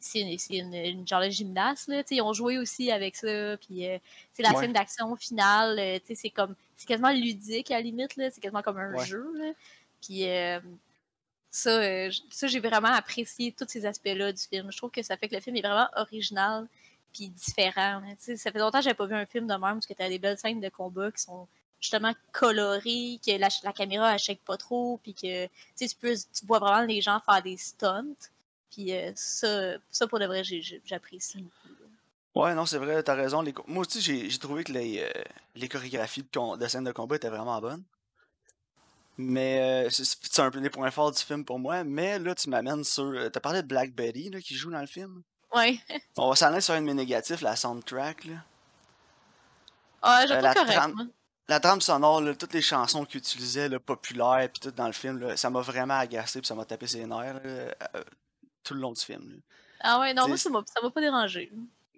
c'est 0.05 0.19
une, 0.19 0.37
c'est 0.37 0.57
une, 0.57 0.73
une 0.73 1.07
genre 1.07 1.21
de 1.21 1.29
gymnaste, 1.29 1.87
là, 1.87 2.03
tu 2.03 2.09
sais, 2.09 2.15
ils 2.15 2.21
ont 2.21 2.33
joué 2.33 2.57
aussi 2.57 2.91
avec 2.91 3.15
ça, 3.15 3.55
puis 3.55 3.87
euh, 3.87 3.97
c'est 4.33 4.43
la 4.43 4.51
Ouais. 4.51 4.59
scène 4.59 4.73
d'action 4.73 5.15
finale, 5.15 5.79
euh, 5.79 5.97
c'est 6.13 6.29
comme, 6.29 6.55
c'est 6.75 6.85
quasiment 6.85 7.11
ludique 7.13 7.71
à 7.71 7.75
la 7.75 7.81
limite, 7.83 8.11
c'est 8.17 8.41
quasiment 8.41 8.61
comme 8.61 8.79
un 8.79 8.91
Ouais. 8.93 9.05
jeu, 9.05 9.25
là. 9.37 9.53
puis 10.01 10.27
euh, 10.29 10.59
ça, 11.49 12.11
ça 12.29 12.47
j'ai 12.47 12.59
vraiment 12.59 12.89
apprécié 12.89 13.53
tous 13.57 13.65
ces 13.69 13.85
aspects-là 13.85 14.33
du 14.33 14.41
film. 14.41 14.69
Je 14.73 14.77
trouve 14.77 14.91
que 14.91 15.01
ça 15.03 15.15
fait 15.15 15.29
que 15.29 15.35
le 15.35 15.39
film 15.41 15.55
est 15.55 15.61
vraiment 15.61 15.87
original 15.95 16.67
puis 17.13 17.29
différent. 17.29 18.01
sais, 18.19 18.35
Ça 18.37 18.51
fait 18.51 18.59
longtemps 18.59 18.79
que 18.79 18.85
j'avais 18.85 18.95
pas 18.95 19.05
vu 19.05 19.15
un 19.15 19.25
film 19.25 19.47
de 19.47 19.53
même 19.53 19.75
parce 19.75 19.85
que 19.85 19.93
tu 19.93 20.01
as 20.01 20.09
des 20.09 20.19
belles 20.19 20.37
scènes 20.37 20.59
de 20.59 20.69
combat 20.69 21.11
qui 21.11 21.21
sont 21.21 21.47
justement 21.79 22.13
colorées, 22.31 23.19
que 23.25 23.37
la, 23.37 23.73
caméra 23.73 24.15
elle 24.15 24.37
pas 24.37 24.57
trop, 24.57 24.99
puis 25.03 25.13
que 25.13 25.47
tu 25.47 26.45
vois 26.45 26.59
vraiment 26.59 26.81
les 26.81 27.01
gens 27.01 27.19
faire 27.19 27.41
des 27.43 27.57
stunts. 27.57 28.29
Puis 28.71 28.93
euh, 28.93 29.11
ça, 29.15 29.75
ça, 29.91 30.07
pour 30.07 30.19
de 30.19 30.25
vrai, 30.25 30.43
j'apprécie. 30.43 31.45
Ouais, 32.35 32.55
non, 32.55 32.65
c'est 32.65 32.79
vrai, 32.79 33.03
t'as 33.03 33.13
raison. 33.13 33.43
Moi 33.67 33.85
aussi, 33.85 34.01
j'ai 34.01 34.39
trouvé 34.39 34.63
que 34.63 34.71
les, 34.71 35.01
euh, 35.03 35.67
chorégraphies 35.67 36.23
de, 36.23 36.67
scènes 36.67 36.83
de 36.83 36.91
combat 36.91 37.17
étaient 37.17 37.29
vraiment 37.29 37.61
bonnes. 37.61 37.83
Mais 39.17 39.85
euh, 39.85 39.89
c'est 39.91 40.41
un 40.41 40.49
peu 40.49 40.59
les 40.59 40.71
points 40.71 40.89
forts 40.89 41.11
du 41.11 41.21
film 41.21 41.45
pour 41.45 41.59
moi. 41.59 41.83
Mais 41.83 42.17
là, 42.17 42.33
tu 42.33 42.49
m'amènes 42.49 42.83
sur. 42.83 43.03
euh, 43.03 43.29
T'as 43.29 43.39
parlé 43.39 43.61
de 43.61 43.67
Black 43.67 43.93
Betty 43.93 44.31
qui 44.41 44.55
joue 44.55 44.71
dans 44.71 44.81
le 44.81 44.87
film? 44.87 45.21
Ouais. 45.53 45.79
On 46.17 46.29
va 46.29 46.35
s'en 46.35 46.47
aller 46.47 46.61
sur 46.61 46.73
un 46.73 46.81
de 46.81 46.85
mes 46.85 46.93
négatifs, 46.93 47.41
la 47.41 47.55
soundtrack. 47.55 48.25
Là. 48.25 48.33
Ah, 50.01 50.25
j'ai 50.27 50.33
Euh, 50.33 50.35
pas 50.37 50.41
la 50.41 50.53
correct, 50.53 50.73
trame- 50.73 50.93
moi. 50.95 51.05
La 51.49 51.59
trame 51.59 51.81
sonore, 51.81 52.21
là, 52.21 52.33
toutes 52.35 52.53
les 52.53 52.61
chansons 52.61 53.03
qu'ils 53.05 53.19
utilisaient, 53.19 53.67
là, 53.67 53.77
populaires, 53.79 54.49
puis 54.51 54.61
tout 54.61 54.71
dans 54.71 54.87
le 54.87 54.93
film, 54.93 55.19
là, 55.19 55.35
ça 55.35 55.49
m'a 55.49 55.59
vraiment 55.61 55.97
agacé, 55.99 56.39
puis 56.39 56.47
ça 56.47 56.55
m'a 56.55 56.63
tapé 56.63 56.87
ses 56.87 57.05
nerfs 57.05 57.41
euh, 57.45 57.71
tout 58.63 58.73
le 58.73 58.79
long 58.79 58.93
du 58.93 59.01
film. 59.01 59.41
Ah 59.81 59.99
ouais, 59.99 60.13
non, 60.13 60.23
T'sais, 60.33 60.49
moi, 60.49 60.63
ça 60.73 60.81
m'a 60.81 60.89
pas 60.89 61.01
dérangé. 61.01 61.51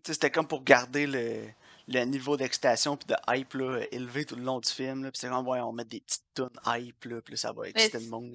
C'était 0.03 0.31
comme 0.31 0.47
pour 0.47 0.63
garder 0.63 1.05
le, 1.05 1.43
le 1.87 2.03
niveau 2.05 2.35
d'excitation 2.37 2.97
puis 2.97 3.05
de 3.07 3.15
hype 3.29 3.53
là, 3.53 3.81
élevé 3.91 4.25
tout 4.25 4.35
le 4.35 4.41
long 4.43 4.59
du 4.59 4.69
film. 4.69 5.03
Puis 5.03 5.11
c'est 5.19 5.29
comme, 5.29 5.47
ouais, 5.47 5.59
on 5.59 5.71
met 5.71 5.85
des 5.85 5.99
petites 6.01 6.23
tunes 6.33 6.49
hype, 6.65 7.05
là, 7.05 7.21
puis 7.21 7.37
ça 7.37 7.51
va 7.53 7.67
exciter 7.69 7.99
le 7.99 8.07
monde 8.09 8.33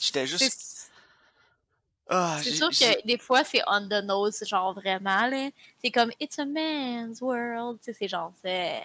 j'étais 0.00 0.26
juste. 0.26 0.77
C'est- 2.08 2.14
Ah, 2.14 2.38
C'est 2.42 2.50
sûr 2.52 2.70
que 2.70 3.06
des 3.06 3.18
fois, 3.18 3.44
c'est 3.44 3.60
on 3.66 3.86
the 3.86 4.02
nose, 4.04 4.42
genre 4.46 4.72
vraiment, 4.74 5.26
là. 5.26 5.50
C'est 5.82 5.90
comme 5.90 6.10
It's 6.20 6.38
a 6.38 6.46
man's 6.46 7.20
world. 7.20 7.78
Tu 7.80 7.92
sais, 7.92 7.96
c'est 7.98 8.08
genre, 8.08 8.32
c'est. 8.42 8.80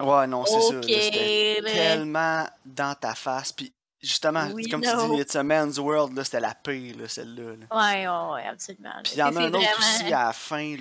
Ouais, 0.00 0.26
non, 0.26 0.44
c'est 0.46 0.60
C'était 0.82 1.60
là. 1.60 1.70
tellement 1.72 2.46
dans 2.64 2.94
ta 2.94 3.14
face. 3.14 3.52
Puis 3.52 3.72
justement, 4.00 4.48
comme 4.70 4.80
tu 4.82 4.88
dis, 5.14 5.20
It's 5.20 5.36
a 5.36 5.42
Man's 5.42 5.78
World, 5.78 6.16
là, 6.16 6.24
c'était 6.24 6.40
la 6.40 6.54
pire, 6.54 6.96
là, 6.96 7.08
celle-là. 7.08 7.56
là. 7.56 7.66
Ouais, 7.70 8.08
ouais, 8.08 8.32
ouais, 8.34 8.46
absolument. 8.48 8.94
Puis 9.04 9.12
il 9.14 9.18
y 9.18 9.22
en 9.22 9.34
a 9.36 9.40
un 9.40 9.48
autre 9.48 9.58
vraiment- 9.58 9.76
aussi 9.78 10.04
à 10.12 10.24
la 10.26 10.32
fin, 10.32 10.76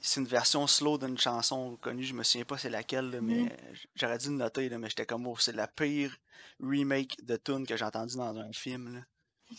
c'est 0.00 0.20
une 0.20 0.26
version 0.26 0.66
slow 0.66 0.98
d'une 0.98 1.16
chanson 1.18 1.76
connue, 1.80 2.02
je 2.04 2.14
me 2.14 2.22
souviens 2.22 2.44
pas 2.44 2.58
c'est 2.58 2.68
laquelle, 2.70 3.10
là, 3.10 3.20
mais 3.22 3.34
Mhm. 3.42 3.50
j- 3.74 3.88
j'aurais 3.94 4.18
dû 4.18 4.28
le 4.28 4.34
noter, 4.36 4.68
là, 4.68 4.78
mais 4.78 4.88
j'étais 4.88 5.06
comme, 5.06 5.26
oh, 5.26 5.36
c'est 5.38 5.54
la 5.54 5.66
pire 5.68 6.14
remake 6.62 7.16
de 7.24 7.36
tune 7.36 7.66
que 7.66 7.76
j'ai 7.76 7.84
entendu 7.84 8.16
dans 8.16 8.36
un 8.36 8.52
film. 8.52 8.94
Là. 8.94 9.00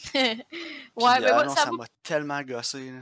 ouais, 0.15 0.35
Puis, 0.35 0.43
mais 0.95 1.05
euh, 1.25 1.33
moi, 1.33 1.43
non, 1.45 1.55
ça 1.55 1.71
m'a 1.71 1.85
tellement 2.01 2.41
gossé. 2.41 2.91
Là. 2.91 2.99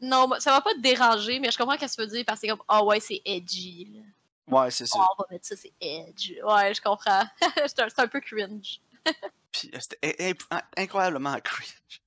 Non, 0.00 0.28
ça 0.38 0.50
va 0.52 0.60
pas 0.60 0.74
te 0.74 0.80
déranger, 0.80 1.38
mais 1.40 1.50
je 1.50 1.58
comprends 1.58 1.74
ce 1.78 1.86
que 1.86 1.94
tu 1.94 2.00
veux 2.00 2.06
dire 2.06 2.24
parce 2.26 2.40
que 2.40 2.46
c'est 2.46 2.50
comme, 2.50 2.62
ah 2.68 2.84
ouais, 2.84 3.00
c'est 3.00 3.22
edgy. 3.24 3.88
Là. 3.94 4.58
Ouais, 4.58 4.70
c'est 4.70 4.86
ça. 4.86 4.98
Oh, 5.00 5.04
on 5.18 5.22
va 5.22 5.26
mettre 5.30 5.46
ça, 5.46 5.56
c'est 5.56 5.72
edgy. 5.80 6.36
Ouais, 6.42 6.74
je 6.74 6.82
comprends. 6.82 7.24
c'est 7.66 7.80
un, 7.80 7.88
c'est 7.88 8.00
un 8.00 8.08
peu 8.08 8.20
cringe. 8.20 8.80
Puis 9.52 9.70
euh, 9.74 9.78
c'était 9.80 10.16
in- 10.50 10.56
in- 10.56 10.62
incroyablement 10.82 11.36
cringe. 11.40 12.00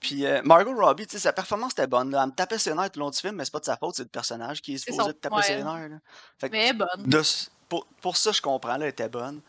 Puis 0.00 0.24
euh, 0.26 0.40
Margot 0.42 0.74
Robbie, 0.74 1.06
tu 1.06 1.12
sais, 1.12 1.18
sa 1.18 1.32
performance 1.32 1.72
était 1.72 1.86
bonne. 1.86 2.10
Là. 2.10 2.22
Elle 2.22 2.30
me 2.30 2.34
tapait 2.34 2.58
ses 2.58 2.74
nerfs 2.74 2.90
tout 2.90 2.98
le 2.98 3.04
long 3.04 3.10
du 3.10 3.18
film, 3.18 3.36
mais 3.36 3.44
c'est 3.44 3.52
pas 3.52 3.60
de 3.60 3.64
sa 3.66 3.76
faute, 3.76 3.94
c'est 3.96 4.02
le 4.02 4.08
personnage 4.08 4.62
qui 4.62 4.74
est 4.74 4.78
supposé 4.78 4.98
son- 4.98 5.06
te 5.08 5.12
taper 5.12 5.36
ouais. 5.36 5.42
ses 5.42 5.56
nerfs. 5.62 5.88
Là. 5.88 5.96
Fait 6.38 6.48
que 6.48 6.52
Mais 6.52 6.64
elle 6.64 6.70
est 6.70 6.78
bonne. 6.78 7.04
de 7.06 7.22
pour, 7.68 7.86
pour 8.00 8.16
ça, 8.16 8.32
je 8.32 8.40
comprends, 8.40 8.76
là, 8.76 8.86
elle 8.86 8.90
était 8.90 9.08
bonne. 9.08 9.40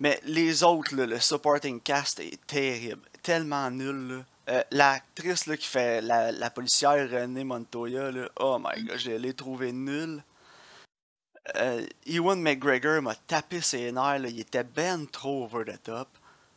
Mais 0.00 0.20
les 0.24 0.62
autres, 0.62 0.94
là, 0.94 1.06
le 1.06 1.18
supporting 1.20 1.80
cast 1.80 2.20
est 2.20 2.38
terrible. 2.46 3.02
Tellement 3.22 3.70
nul, 3.70 4.08
là. 4.08 4.24
Euh, 4.48 4.62
L'actrice 4.70 5.46
là, 5.46 5.56
qui 5.56 5.66
fait 5.66 6.00
la, 6.00 6.30
la 6.30 6.50
policière 6.50 7.10
Renée 7.10 7.42
Montoya, 7.42 8.12
là, 8.12 8.28
oh 8.38 8.58
my 8.60 8.80
god, 8.84 8.96
je 8.98 9.10
l'ai 9.10 9.34
trouvé 9.34 9.72
nulle. 9.72 10.22
Euh, 11.56 11.84
Ewan 12.06 12.40
McGregor 12.40 13.02
m'a 13.02 13.14
tapé 13.14 13.60
ses 13.60 13.90
nerfs, 13.92 14.18
là, 14.20 14.28
il 14.28 14.38
était 14.40 14.64
ben 14.64 15.06
trop 15.06 15.44
over 15.44 15.64
the 15.64 15.82
top. 15.82 16.08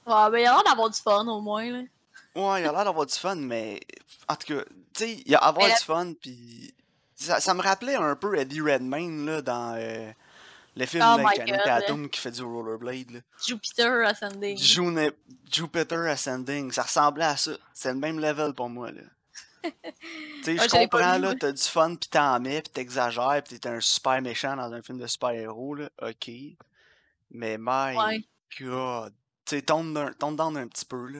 Ouais, 0.05 0.29
mais 0.31 0.41
il 0.41 0.48
a 0.48 0.53
l'air 0.53 0.63
d'avoir 0.63 0.89
du 0.89 1.00
fun 1.00 1.25
au 1.27 1.41
moins. 1.41 1.69
Là. 1.72 1.79
Ouais, 2.36 2.62
il 2.62 2.67
a 2.67 2.72
l'air 2.72 2.86
d'avoir 2.86 3.05
du 3.05 3.15
fun, 3.15 3.36
mais 3.36 3.79
en 4.27 4.36
tout 4.36 4.53
cas, 4.55 4.63
tu 4.93 5.03
sais, 5.05 5.13
il 5.25 5.31
y 5.31 5.36
a 5.36 5.39
avoir 5.39 5.65
Mais 5.65 5.72
la- 5.74 5.77
du 5.79 5.84
fun, 5.84 6.13
puis 6.19 6.74
ça, 7.15 7.39
ça 7.39 7.53
me 7.53 7.62
rappelait 7.62 7.96
un 7.96 8.15
peu 8.15 8.38
Eddie 8.38 8.62
Redmayne 8.62 9.25
là, 9.25 9.41
dans 9.41 9.75
euh, 9.77 10.12
le 10.76 10.86
film 10.86 11.04
Oh 11.06 11.20
avec 11.20 11.48
God, 11.48 11.62
Tatum 11.64 12.10
qui 12.10 12.20
fait 12.20 12.32
du 12.32 12.42
rollerblade. 12.44 13.12
Là. 13.12 13.20
Jupiter 13.46 14.06
Ascending. 14.08 14.58
June- 14.58 15.12
Jupiter 15.52 16.00
Ascending, 16.08 16.72
ça 16.72 16.84
ressemblait 16.84 17.26
à 17.26 17.38
ça. 17.38 17.52
C'est 17.74 17.92
le 17.94 18.00
même 18.00 18.20
level 18.20 18.54
pour 18.54 18.70
moi. 18.70 18.92
là. 18.92 19.02
Tu 20.44 20.58
sais, 20.58 20.58
je 20.58 20.70
comprends, 20.70 21.18
là, 21.18 21.36
t'as 21.36 21.52
du 21.52 21.62
fun, 21.62 21.94
pis 21.96 22.08
t'en 22.08 22.40
mets, 22.40 22.62
pis 22.62 22.70
t'exagères, 22.70 23.44
pis 23.46 23.60
t'es 23.60 23.68
un 23.68 23.82
super 23.82 24.22
méchant 24.22 24.56
dans 24.56 24.72
un 24.72 24.82
film 24.82 24.98
de 25.00 25.06
super-héros, 25.06 25.76
là, 25.76 25.90
ok. 26.02 26.30
Mais 27.32 27.58
my 27.60 27.96
Ouais. 27.98 28.24
god. 28.62 29.14
Tu 29.46 29.58
sais, 29.58 29.62
tombe 29.62 30.16
tombe 30.18 30.38
down 30.38 30.56
un 30.58 30.68
petit 30.68 30.86
peu, 30.86 31.08
là. 31.10 31.20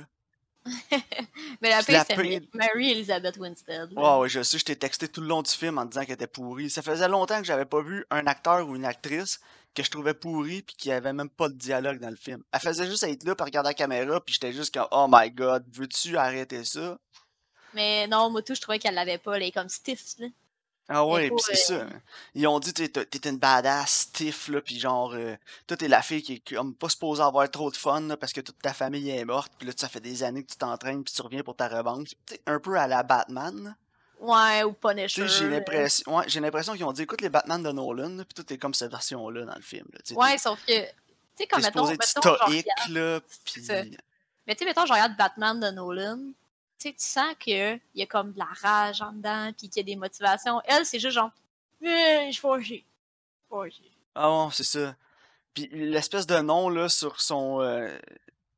Mais 1.61 1.69
la 1.69 1.83
pire, 1.83 2.03
c'est 2.07 2.15
pire- 2.15 2.41
Mary 2.53 2.91
Elizabeth 2.91 3.38
Winstead. 3.38 3.93
Ouais, 3.93 4.17
ouais, 4.17 4.29
je 4.29 4.43
sais, 4.43 4.57
je 4.57 4.65
t'ai 4.65 4.75
texté 4.75 5.07
tout 5.07 5.21
le 5.21 5.27
long 5.27 5.41
du 5.41 5.51
film 5.51 5.77
en 5.77 5.85
disant 5.85 6.01
qu'elle 6.01 6.13
était 6.15 6.27
pourrie. 6.27 6.69
Ça 6.69 6.81
faisait 6.81 7.07
longtemps 7.07 7.39
que 7.39 7.45
j'avais 7.45 7.65
pas 7.65 7.81
vu 7.81 8.05
un 8.09 8.25
acteur 8.27 8.67
ou 8.67 8.75
une 8.75 8.85
actrice 8.85 9.39
que 9.75 9.83
je 9.83 9.91
trouvais 9.91 10.13
pourri 10.13 10.61
puis 10.61 10.75
qui 10.75 10.91
avait 10.91 11.13
même 11.13 11.29
pas 11.29 11.47
de 11.47 11.53
dialogue 11.53 11.99
dans 11.99 12.09
le 12.09 12.15
film. 12.15 12.43
Elle 12.51 12.59
faisait 12.59 12.88
juste 12.88 13.03
être 13.03 13.23
là, 13.23 13.35
puis 13.35 13.45
regarder 13.45 13.69
la 13.69 13.73
caméra, 13.73 14.19
puis 14.19 14.33
j'étais 14.33 14.53
juste 14.53 14.73
comme, 14.73 14.88
oh 14.91 15.07
my 15.09 15.29
god, 15.31 15.63
veux-tu 15.71 16.17
arrêter 16.17 16.63
ça? 16.63 16.97
Mais 17.73 18.07
non, 18.07 18.29
moi 18.29 18.41
tout, 18.41 18.55
je 18.55 18.61
trouvais 18.61 18.79
qu'elle 18.79 18.95
l'avait 18.95 19.19
pas, 19.19 19.35
elle 19.35 19.43
est 19.43 19.51
comme 19.51 19.69
stiff, 19.69 20.01
là. 20.17 20.27
Ah 20.91 21.05
ouais, 21.05 21.29
pis 21.29 21.36
c'est 21.43 21.74
euh, 21.74 21.79
ça. 21.81 21.88
Ils 22.34 22.48
ont 22.48 22.60
dit 22.60 22.74
t'es 22.74 22.89
t'es 22.89 23.29
une 23.29 23.38
badass 23.38 23.91
stiff 23.91 24.48
là, 24.48 24.60
pis 24.60 24.79
genre 24.79 25.13
euh, 25.13 25.36
toi 25.67 25.77
t'es 25.77 25.88
la 25.88 26.01
fille 26.01 26.24
qui 26.24 26.34
est 26.34 26.55
comme 26.55 26.74
pas 26.74 26.89
supposée 26.89 27.22
avoir 27.22 27.50
trop 27.51 27.69
de 27.69 27.77
fun 27.77 28.01
là, 28.01 28.17
parce 28.17 28.34
que 28.34 28.41
toute 28.41 28.60
ta 28.60 28.74
famille 28.74 29.10
est 29.12 29.24
morte, 29.24 29.51
pis 29.60 29.67
là 29.67 29.72
ça 29.77 29.88
fait 29.88 30.00
des 30.00 30.24
années 30.24 30.43
que 30.43 30.51
tu 30.51 30.58
t'entraînes 30.58 31.03
pis 31.03 31.13
tu 31.13 31.22
reviens 31.22 31.43
pour 31.43 31.55
ta 31.55 31.67
revanche. 31.67 32.10
Tu 32.25 32.34
sais, 32.34 32.41
un 32.48 32.60
peu 32.60 32.75
à 32.75 32.88
la 32.88 33.03
Batman. 33.03 33.75
Ouais, 34.19 34.63
ou 34.63 34.74
Punisher. 34.74 35.27
j'ai 35.27 35.46
là. 35.46 35.58
l'impression 35.58 36.17
ouais, 36.17 36.25
j'ai 36.27 36.39
l'impression 36.39 36.74
qu'ils 36.74 36.86
ont 36.86 36.91
dit 36.91 37.03
écoute 37.03 37.22
les 37.22 37.29
Batman 37.29 37.62
de 37.62 37.72
Nolan, 37.72 38.17
pis 38.24 38.34
tout 38.34 38.51
est 38.51 38.58
comme 38.58 38.74
cette 38.74 38.91
version 38.91 39.29
là 39.29 39.46
dans 39.46 39.55
le 39.55 39.62
film. 39.62 39.86
Là. 39.93 40.00
Ouais, 40.17 40.31
t'es- 40.34 40.38
sauf 40.39 40.60
que, 40.65 40.74
tu 40.74 40.88
sais, 41.36 41.48
comme 41.48 41.62
T'es 41.62 41.67
mettons, 41.67 41.88
mettons, 41.88 42.22
genre, 42.24 42.38
stoïque 42.43 42.65
regarde- 42.89 42.91
là, 42.91 43.19
pis 43.46 43.62
Mais 44.48 44.55
tu 44.55 44.60
sais, 44.60 44.65
mettons, 44.65 44.86
je 44.88 44.91
regarde 44.91 45.15
Batman 45.15 45.60
de 45.60 45.69
Nolan, 45.69 46.19
tu 46.79 46.88
sais, 46.88 46.93
tu 46.93 47.03
sens 47.05 47.36
qu'il 47.39 47.79
y 47.95 48.01
a 48.01 48.05
comme 48.05 48.31
de 48.33 48.39
la 48.39 48.48
rage 48.62 49.01
en 49.01 49.12
dedans, 49.12 49.51
puis 49.57 49.69
qu'il 49.69 49.81
y 49.81 49.91
a 49.91 49.93
des 49.93 49.95
motivations. 49.98 50.62
Elle, 50.65 50.86
c'est 50.86 51.00
juste 51.00 51.15
genre, 51.15 51.31
eh, 51.81 52.29
je. 52.31 52.39
Fâchée. 52.39 52.86
Ah 54.15 54.31
ouais, 54.45 54.50
c'est 54.53 54.63
ça. 54.63 54.95
Puis 55.53 55.67
l'espèce 55.71 56.27
de 56.27 56.38
nom 56.39 56.69
là 56.69 56.88
sur 56.89 57.19
son 57.21 57.62
euh, 57.62 57.98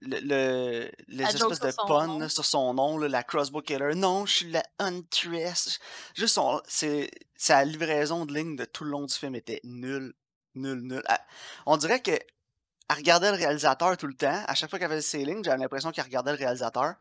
le, 0.02 0.20
le- 0.20 0.92
les 1.08 1.24
La 1.24 1.30
espèces 1.30 1.60
de 1.60 1.72
sur 1.72 1.82
son 1.82 1.88
pun 1.88 2.08
nom. 2.08 2.20
là, 2.20 2.30
sur 2.30 2.46
son 2.46 2.74
nom 2.74 2.98
là, 2.98 3.08
la 3.08 3.24
crossbow 3.24 3.62
killer. 3.62 3.96
Non, 3.96 4.26
je 4.26 4.34
suis 4.36 4.52
la 4.52 4.64
Huntress. 4.80 5.80
Juste 6.14 6.36
son 6.36 6.62
c'est 6.68 7.10
sa 7.36 7.64
livraison 7.64 8.26
de 8.26 8.34
ligne 8.34 8.56
de 8.56 8.66
tout 8.66 8.84
le 8.84 8.92
long 8.92 9.06
du 9.06 9.14
film 9.14 9.36
était 9.36 9.62
nulle, 9.64 10.14
nulle, 10.56 10.82
nulle. 10.82 11.04
Elle- 11.08 11.18
on 11.66 11.78
dirait 11.78 12.02
que 12.02 12.12
elle 12.12 12.98
regardait 12.98 13.32
le 13.32 13.38
réalisateur 13.38 13.96
tout 13.98 14.08
le 14.08 14.14
temps. 14.16 14.44
À 14.48 14.54
chaque 14.56 14.70
fois 14.70 14.78
qu'elle 14.78 14.90
faisait 14.90 15.02
ses 15.02 15.24
lignes, 15.26 15.44
j'avais 15.44 15.58
l'impression 15.60 15.92
qu'elle 15.92 16.04
regardait 16.06 16.32
le 16.34 16.38
réalisateur. 16.38 16.96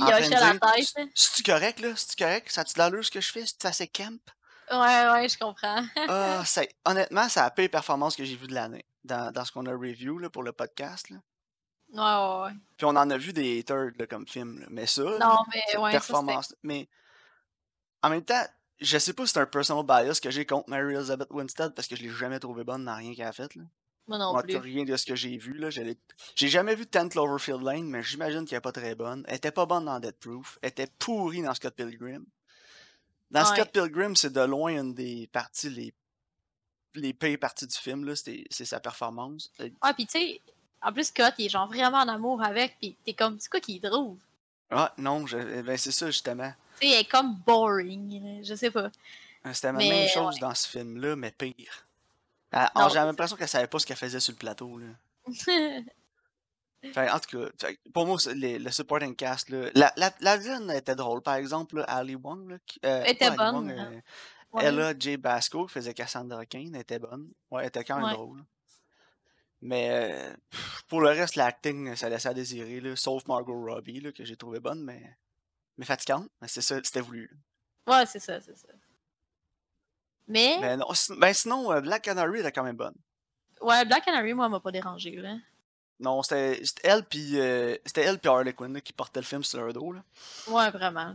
Puis 0.00 0.08
il 0.08 0.14
hochait 0.14 0.30
la 0.30 0.58
tête. 0.58 1.08
C'est-tu 1.14 1.42
correct 1.42 1.80
là? 1.80 1.88
C'est-tu 1.96 2.16
correct? 2.22 2.50
Ça 2.50 2.60
a-tu 2.62 2.74
de 2.74 2.78
l'allure 2.78 3.04
ce 3.04 3.10
que 3.10 3.20
je 3.20 3.32
fais? 3.32 3.44
C'est 3.46 3.64
assez 3.64 3.88
camp? 3.88 4.18
Ouais, 4.70 5.08
ouais, 5.10 5.28
je 5.28 5.38
comprends. 5.38 5.82
Ah, 6.08 6.42
c'est- 6.46 6.74
honnêtement, 6.84 7.28
c'est 7.28 7.40
la 7.40 7.50
pire 7.50 7.70
performance 7.70 8.14
que 8.16 8.24
j'ai 8.24 8.36
vue 8.36 8.46
de 8.48 8.54
l'année 8.54 8.84
dans, 9.04 9.32
dans 9.32 9.44
ce 9.44 9.52
qu'on 9.52 9.64
a 9.66 9.72
review 9.72 10.18
là, 10.18 10.28
pour 10.30 10.42
le 10.42 10.52
podcast. 10.52 11.08
Là. 11.10 11.16
Ouais, 11.90 11.98
ouais, 11.98 12.44
ouais. 12.52 12.58
Puis 12.76 12.84
on 12.84 12.90
en 12.90 13.08
a 13.10 13.16
vu 13.16 13.32
des 13.32 13.58
haters 13.60 13.92
là, 13.98 14.06
comme 14.06 14.26
film, 14.28 14.60
là. 14.60 14.66
mais 14.70 14.86
ça, 14.86 15.02
Non, 15.02 15.38
mais 15.54 15.62
ça, 15.72 15.90
performance. 15.90 16.54
mais 16.62 16.86
en 18.02 18.10
même 18.10 18.24
temps, 18.24 18.44
je 18.80 18.98
sais 18.98 19.14
pas 19.14 19.26
si 19.26 19.32
c'est 19.32 19.40
un 19.40 19.46
personal 19.46 19.84
bias 19.84 20.20
que 20.22 20.30
j'ai 20.30 20.44
contre 20.44 20.68
Mary 20.68 20.94
Elizabeth 20.94 21.28
Winstead 21.30 21.74
parce 21.74 21.88
que 21.88 21.96
je 21.96 22.02
l'ai 22.02 22.10
jamais 22.10 22.38
trouvé 22.38 22.62
bonne 22.62 22.84
dans 22.84 22.94
rien 22.94 23.14
qu'elle 23.14 23.26
a 23.26 23.32
fait. 23.32 23.54
Là. 23.54 23.62
Moi 24.08 24.18
non 24.18 24.32
Moi, 24.32 24.42
plus. 24.42 24.56
rien 24.56 24.84
de 24.84 24.96
ce 24.96 25.04
que 25.06 25.14
j'ai 25.14 25.36
vu. 25.36 25.54
là. 25.54 25.68
J'ai 25.70 26.48
jamais 26.48 26.74
vu 26.74 26.86
10 26.86 27.08
Cloverfield 27.10 27.62
Lane, 27.62 27.84
mais 27.88 28.02
j'imagine 28.02 28.44
qu'elle 28.46 28.58
est 28.58 28.62
pas 28.62 28.72
très 28.72 28.94
bonne. 28.94 29.24
Elle 29.28 29.36
était 29.36 29.50
pas 29.52 29.66
bonne 29.66 29.84
dans 29.84 30.00
Dead 30.00 30.16
Proof. 30.16 30.58
Elle 30.62 30.70
était 30.70 30.88
pourrie 30.98 31.42
dans 31.42 31.54
Scott 31.54 31.74
Pilgrim. 31.74 32.24
Dans 33.30 33.40
Ouais. 33.40 33.46
Scott 33.56 33.70
Pilgrim, 33.72 34.16
c'est 34.16 34.32
de 34.32 34.40
loin 34.40 34.70
une 34.80 34.94
des 34.94 35.28
parties 35.32 35.68
les 35.70 35.94
les 36.94 37.12
pires 37.12 37.38
parties 37.38 37.66
du 37.66 37.76
film, 37.76 38.12
c'est 38.16 38.64
sa 38.64 38.80
performance. 38.80 39.52
Euh, 39.60 39.68
Ouais, 39.84 39.94
pis 39.94 40.06
tu 40.06 40.18
sais, 40.18 40.40
en 40.82 40.92
plus, 40.92 41.04
Scott, 41.04 41.34
il 41.38 41.46
est 41.46 41.48
genre 41.50 41.68
vraiment 41.68 41.98
en 41.98 42.08
amour 42.08 42.42
avec, 42.42 42.76
pis 42.80 42.96
t'es 43.04 43.12
comme, 43.12 43.38
c'est 43.38 43.50
quoi 43.50 43.60
qu'il 43.60 43.80
trouve? 43.80 44.16
Ah, 44.70 44.92
non, 44.98 45.26
je- 45.26 45.60
ben 45.62 45.76
c'est 45.76 45.92
ça, 45.92 46.06
justement. 46.06 46.50
Tu 46.80 46.88
sais, 46.88 46.94
elle 46.94 47.00
est 47.02 47.04
comme 47.08 47.36
boring, 47.46 48.42
je 48.42 48.54
sais 48.54 48.70
pas. 48.70 48.90
Euh, 49.46 49.52
C'était 49.52 49.68
la 49.68 49.72
Mais, 49.74 49.88
même 49.90 50.08
chose 50.08 50.34
ouais. 50.36 50.40
dans 50.40 50.54
ce 50.54 50.66
film-là, 50.66 51.14
mais 51.14 51.30
pire. 51.30 51.86
Non, 52.52 52.88
J'ai 52.88 52.94
l'impression 52.96 53.36
qu'elle 53.36 53.48
savait 53.48 53.66
pas 53.66 53.78
ce 53.78 53.86
qu'elle 53.86 53.96
faisait 53.96 54.20
sur 54.20 54.32
le 54.32 54.38
plateau. 54.38 54.78
Là. 54.78 54.86
Fait, 56.94 57.10
en 57.10 57.18
tout 57.18 57.36
cas, 57.40 57.50
fait 57.58 57.80
pour 57.92 58.06
moi, 58.06 58.18
les- 58.36 58.58
le 58.60 58.70
supporting 58.70 59.16
cast, 59.16 59.50
là, 59.50 59.68
la, 59.74 59.92
la, 59.96 60.12
la 60.20 60.40
jeune 60.40 60.70
était 60.70 60.94
drôle. 60.94 61.20
Par 61.22 61.34
exemple, 61.34 61.78
là, 61.78 61.82
Ali 61.88 62.14
Wong, 62.14 62.48
là, 62.50 62.56
qui- 62.64 62.78
euh, 62.84 63.02
était 63.04 63.32
bonne, 63.32 63.54
Wong, 63.56 63.70
hein. 63.72 63.90
euh, 63.94 64.00
Ouais. 64.52 64.64
Ella 64.64 64.94
J. 64.96 65.16
Basco, 65.16 65.66
qui 65.66 65.72
faisait 65.72 65.92
Cassandra 65.92 66.46
Kane, 66.46 66.76
était 66.76 67.00
bonne. 67.00 67.32
Ouais, 67.50 67.62
elle 67.62 67.68
était 67.68 67.82
quand 67.82 67.96
même 67.96 68.04
Ouais. 68.06 68.12
drôle. 68.14 68.44
Mais 69.60 69.88
euh, 69.90 70.32
pour 70.86 71.00
le 71.00 71.08
reste, 71.08 71.34
l'acting, 71.34 71.96
ça 71.96 72.08
laissait 72.08 72.28
à 72.28 72.34
désirer, 72.34 72.80
là, 72.80 72.94
sauf 72.94 73.26
Margot 73.26 73.60
Robbie, 73.60 74.00
là, 74.00 74.12
que 74.12 74.24
j'ai 74.24 74.36
trouvé 74.36 74.60
bonne, 74.60 74.82
mais, 74.84 75.16
mais 75.78 75.84
fatigante. 75.84 76.28
Mais 76.40 76.46
c'est 76.46 76.62
ça, 76.62 76.76
c'était 76.84 77.00
voulu. 77.00 77.28
Ouais, 77.88 78.06
c'est 78.06 78.20
ça, 78.20 78.40
c'est 78.40 78.56
ça. 78.56 78.68
Mais, 80.28 80.58
Mais 80.60 80.76
non, 80.76 80.86
ben 81.16 81.32
sinon, 81.32 81.72
euh, 81.72 81.80
Black 81.80 82.02
Canary 82.02 82.40
était 82.40 82.52
quand 82.52 82.62
même 82.62 82.76
bonne. 82.76 82.94
ouais, 83.62 83.84
Black 83.84 84.04
Canary, 84.04 84.34
moi, 84.34 84.46
elle 84.46 84.52
m'a 84.52 84.60
pas 84.60 84.70
dérangé, 84.70 85.16
là. 85.16 85.36
Non, 86.00 86.22
c'était 86.22 86.62
elle 86.84 87.04
puis 87.04 87.38
euh, 87.40 87.76
c'était 87.84 88.02
elle 88.02 88.18
puis 88.18 88.28
Harley 88.28 88.52
Quinn 88.52 88.72
là, 88.72 88.80
qui 88.80 88.92
portait 88.92 89.20
le 89.20 89.26
film 89.26 89.42
sur 89.42 89.60
leur 89.60 89.72
dos. 89.72 89.92
Là. 89.92 90.04
Ouais, 90.46 90.70
vraiment. 90.70 91.14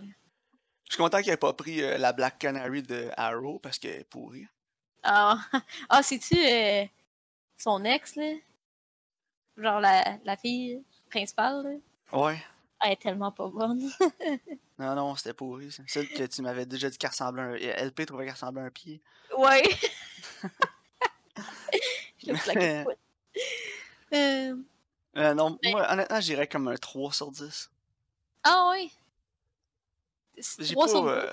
Je 0.85 0.95
suis 0.95 1.01
content 1.01 1.21
qu'il 1.21 1.31
ait 1.31 1.37
pas 1.37 1.53
pris 1.53 1.81
euh, 1.81 1.97
la 1.97 2.11
Black 2.11 2.37
Canary 2.37 2.83
de 2.83 3.09
Arrow 3.15 3.59
parce 3.59 3.79
qu'elle 3.79 4.01
est 4.01 4.03
pourrie. 4.03 4.45
Ah, 5.01 5.37
ah 5.89 6.03
c'est-tu 6.03 6.37
euh, 6.37 6.85
son 7.57 7.83
ex, 7.85 8.15
là? 8.15 8.33
Genre 9.55 9.79
la, 9.79 10.17
la 10.25 10.35
fille 10.35 10.83
principale, 11.09 11.63
là? 11.63 12.19
Ouais. 12.19 12.43
Elle 12.83 12.91
est 12.91 13.01
tellement 13.01 13.31
pas 13.31 13.47
bonne. 13.47 13.89
Non, 14.79 14.95
non, 14.95 15.15
c'était 15.15 15.33
pourri. 15.33 15.71
Celle 15.87 16.09
que 16.09 16.23
tu 16.25 16.41
m'avais 16.41 16.65
déjà 16.65 16.89
dit 16.89 16.97
qu'elle 16.97 17.09
ressemblait 17.11 17.71
à 17.73 17.81
un... 17.81 17.85
LP 17.87 18.05
trouvait 18.05 18.25
qu'elle 18.25 18.33
ressemblait 18.33 18.61
à 18.63 18.65
un 18.65 18.69
pied. 18.71 19.01
ouais. 19.37 19.63
Je 22.17 22.31
l'ai 22.31 22.33
plaqué. 22.39 22.85
Euh, 24.13 24.55
Euh, 25.15 25.33
non, 25.35 25.57
Mais- 25.63 25.71
moi, 25.71 25.91
honnêtement, 25.91 26.19
j'irais 26.21 26.47
comme 26.47 26.67
un 26.67 26.75
3 26.75 27.13
sur 27.13 27.29
10. 27.31 27.69
Ah. 28.43 28.73
C'est 30.39 30.63
J'ai 30.63 30.73
3 30.73 30.85
pas... 30.85 30.91
sur 30.91 31.07
euh, 31.07 31.27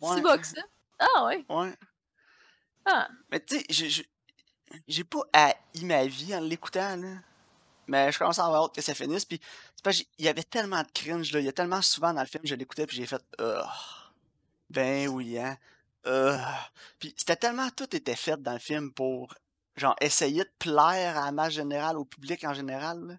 10. 0.00 0.08
ouais, 0.08 0.16
Si 0.16 0.22
bas 0.22 0.38
que 0.38 0.46
ça. 0.46 0.60
Ah 0.98 1.24
ouais. 1.26 1.44
ouais. 1.48 1.74
Ah. 2.86 3.08
Mais 3.30 3.40
tu 3.44 3.58
sais, 3.70 4.04
j'ai 4.88 5.04
pas 5.04 5.20
haï 5.32 5.54
ma 5.84 6.06
vie 6.06 6.34
en 6.34 6.40
l'écoutant, 6.40 6.96
là. 6.96 7.16
Mais 7.86 8.10
je 8.12 8.18
commence 8.18 8.38
à 8.38 8.46
avoir 8.46 8.64
hâte 8.64 8.74
que 8.74 8.82
ça 8.82 8.94
finisse. 8.94 9.24
Puis, 9.24 9.40
qu'il 9.82 10.06
y 10.18 10.28
avait 10.28 10.42
tellement 10.42 10.82
de 10.82 10.88
cringe, 10.92 11.32
là. 11.32 11.40
Il 11.40 11.46
y 11.46 11.48
a 11.48 11.52
tellement 11.52 11.82
souvent 11.82 12.12
dans 12.12 12.20
le 12.20 12.26
film, 12.26 12.42
je 12.44 12.54
l'écoutais, 12.54 12.86
puis 12.86 12.96
j'ai 12.96 13.06
fait. 13.06 13.22
Ugh. 13.40 13.64
Ben 14.70 15.08
oui, 15.08 15.38
hein. 15.38 15.56
Ugh. 16.06 16.40
Puis, 16.98 17.14
c'était 17.16 17.36
tellement 17.36 17.70
tout 17.70 17.94
était 17.94 18.16
fait 18.16 18.42
dans 18.42 18.52
le 18.52 18.58
film 18.58 18.92
pour, 18.92 19.34
genre, 19.76 19.96
essayer 20.00 20.44
de 20.44 20.52
plaire 20.58 21.18
à 21.18 21.26
la 21.26 21.32
masse 21.32 21.52
générale, 21.52 21.96
au 21.96 22.04
public 22.04 22.44
en 22.44 22.54
général, 22.54 23.00
là. 23.00 23.14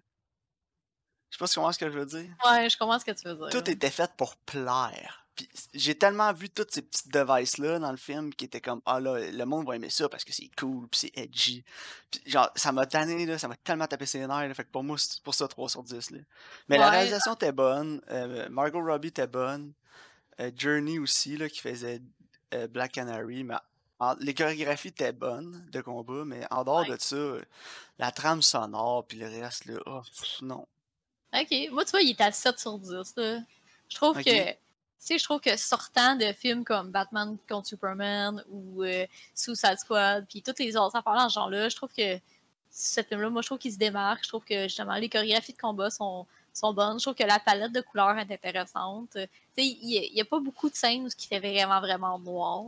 Je 1.30 1.36
sais 1.36 1.40
pas 1.40 1.46
si 1.46 1.52
tu 1.54 1.58
comprends 1.60 1.72
ce 1.72 1.78
que 1.78 1.90
je 1.90 1.98
veux 1.98 2.06
dire. 2.06 2.30
Ouais, 2.46 2.70
je 2.70 2.78
comprends 2.78 2.98
ce 2.98 3.04
que 3.04 3.10
tu 3.10 3.28
veux 3.28 3.34
dire. 3.34 3.48
Tout 3.50 3.70
était 3.70 3.90
fait 3.90 4.10
pour 4.16 4.36
plaire. 4.36 5.27
J'ai 5.74 5.96
tellement 5.96 6.32
vu 6.32 6.48
toutes 6.50 6.72
ces 6.72 6.82
petites 6.82 7.12
devices-là 7.12 7.78
dans 7.78 7.90
le 7.90 7.96
film 7.96 8.32
qui 8.34 8.44
étaient 8.46 8.60
comme 8.60 8.80
Ah 8.86 9.00
là, 9.00 9.18
le 9.30 9.44
monde 9.44 9.66
va 9.66 9.76
aimer 9.76 9.90
ça 9.90 10.08
parce 10.08 10.24
que 10.24 10.32
c'est 10.32 10.50
cool, 10.58 10.88
puis 10.88 11.00
c'est 11.00 11.12
edgy. 11.18 11.64
Genre, 12.26 12.50
ça 12.56 12.72
m'a 12.72 12.86
tanné, 12.86 13.26
là, 13.26 13.38
ça 13.38 13.48
m'a 13.48 13.56
tellement 13.56 13.86
tapé 13.86 14.06
ses 14.06 14.20
nerfs. 14.20 14.48
là. 14.48 14.54
fait 14.54 14.64
que 14.64 14.70
pour 14.70 14.82
moi, 14.84 14.96
c'est 14.98 15.22
pour 15.22 15.34
ça 15.34 15.46
3 15.48 15.68
sur 15.68 15.82
10. 15.82 16.10
Là. 16.10 16.18
Mais 16.68 16.78
la 16.78 16.90
réalisation 16.90 17.34
était 17.34 17.52
bonne. 17.52 18.00
euh, 18.10 18.48
Margot 18.48 18.82
Robbie 18.84 19.08
était 19.08 19.26
bonne. 19.26 19.72
euh, 20.40 20.50
Journey 20.56 20.98
aussi, 20.98 21.36
là, 21.36 21.48
qui 21.48 21.58
faisait 21.60 22.00
euh, 22.54 22.66
Black 22.68 22.92
Canary. 22.92 23.42
Mais 23.44 23.56
en- 23.98 24.14
les 24.20 24.34
chorégraphies 24.34 24.88
étaient 24.88 25.12
bonnes 25.12 25.66
de 25.72 25.80
combat, 25.80 26.24
mais 26.24 26.46
en 26.50 26.62
dehors 26.64 26.88
Ouais. 26.88 26.96
de 26.96 27.00
ça, 27.00 27.16
la 27.98 28.12
trame 28.12 28.40
sonore, 28.42 29.04
puis 29.06 29.18
le 29.18 29.26
reste, 29.26 29.64
là, 29.66 29.78
oh, 29.86 30.02
non. 30.42 30.66
Ok, 31.34 31.52
moi, 31.72 31.84
tu 31.84 31.90
vois, 31.90 32.00
il 32.02 32.10
est 32.10 32.20
à 32.20 32.30
7 32.32 32.58
sur 32.58 32.78
10. 32.78 33.14
Là. 33.16 33.40
Je 33.88 33.96
trouve 33.96 34.22
que. 34.22 34.67
Sais, 34.98 35.16
je 35.16 35.24
trouve 35.24 35.40
que 35.40 35.56
sortant 35.56 36.16
de 36.16 36.32
films 36.32 36.64
comme 36.64 36.90
Batman 36.90 37.36
contre 37.48 37.68
Superman 37.68 38.42
ou 38.50 38.82
euh, 38.82 39.06
Suicide 39.34 39.78
Squad, 39.78 40.26
puis 40.28 40.42
toutes 40.42 40.58
les 40.58 40.76
autres 40.76 40.96
affaires 40.96 41.14
dans 41.14 41.28
ce 41.28 41.34
genre-là, 41.34 41.68
je 41.68 41.76
trouve 41.76 41.92
que 41.96 42.18
ce 42.70 43.02
film-là, 43.02 43.30
moi, 43.30 43.42
je 43.42 43.48
trouve 43.48 43.58
qu'il 43.58 43.72
se 43.72 43.78
démarque. 43.78 44.24
Je 44.24 44.28
trouve 44.28 44.44
que 44.44 44.64
justement, 44.64 44.94
les 44.94 45.08
chorégraphies 45.08 45.52
de 45.52 45.58
combat 45.58 45.90
sont, 45.90 46.26
sont 46.52 46.72
bonnes. 46.72 46.98
Je 46.98 47.04
trouve 47.04 47.14
que 47.14 47.24
la 47.24 47.38
palette 47.38 47.72
de 47.72 47.80
couleurs 47.80 48.18
est 48.18 48.30
intéressante. 48.32 49.16
Il 49.56 50.12
n'y 50.14 50.20
a, 50.20 50.24
pas 50.24 50.40
beaucoup 50.40 50.70
de 50.70 50.74
scènes 50.74 51.06
où 51.06 51.08
qui 51.08 51.26
fait 51.26 51.40
vraiment, 51.40 51.80
vraiment 51.80 52.18
noir. 52.18 52.64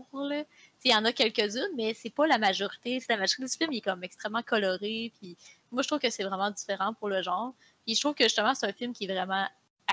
Il 0.84 0.90
y 0.90 0.94
en 0.94 1.04
a 1.04 1.12
quelques-unes, 1.12 1.70
mais 1.76 1.94
c'est 1.94 2.10
pas 2.10 2.26
la 2.26 2.38
majorité. 2.38 3.00
C'est 3.00 3.12
la 3.12 3.18
majorité 3.18 3.44
du 3.44 3.56
film, 3.56 3.72
il 3.72 3.78
est 3.78 3.82
comme 3.82 4.02
extrêmement 4.02 4.42
coloré. 4.42 5.12
Puis 5.20 5.36
moi, 5.70 5.82
je 5.82 5.88
trouve 5.88 6.00
que 6.00 6.10
c'est 6.10 6.24
vraiment 6.24 6.50
différent 6.50 6.94
pour 6.94 7.08
le 7.08 7.22
genre. 7.22 7.54
Puis 7.84 7.94
je 7.94 8.00
trouve 8.00 8.14
que 8.14 8.24
justement, 8.24 8.54
c'est 8.54 8.66
un 8.66 8.72
film 8.72 8.92
qui 8.92 9.04
est 9.04 9.12
vraiment 9.12 9.46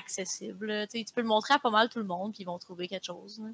accessible. 0.08 0.88
Tu 0.88 1.04
peux 1.14 1.22
le 1.22 1.28
montrer 1.28 1.54
à 1.56 1.60
pas 1.60 1.70
mal 1.70 1.90
tout 1.90 2.00
le 2.00 2.06
monde, 2.06 2.34
puis 2.34 2.44
ils 2.44 2.46
vont 2.46 2.58
trouver 2.58 2.88
quelque 2.88 3.06
chose. 3.06 3.40
là. 3.40 3.50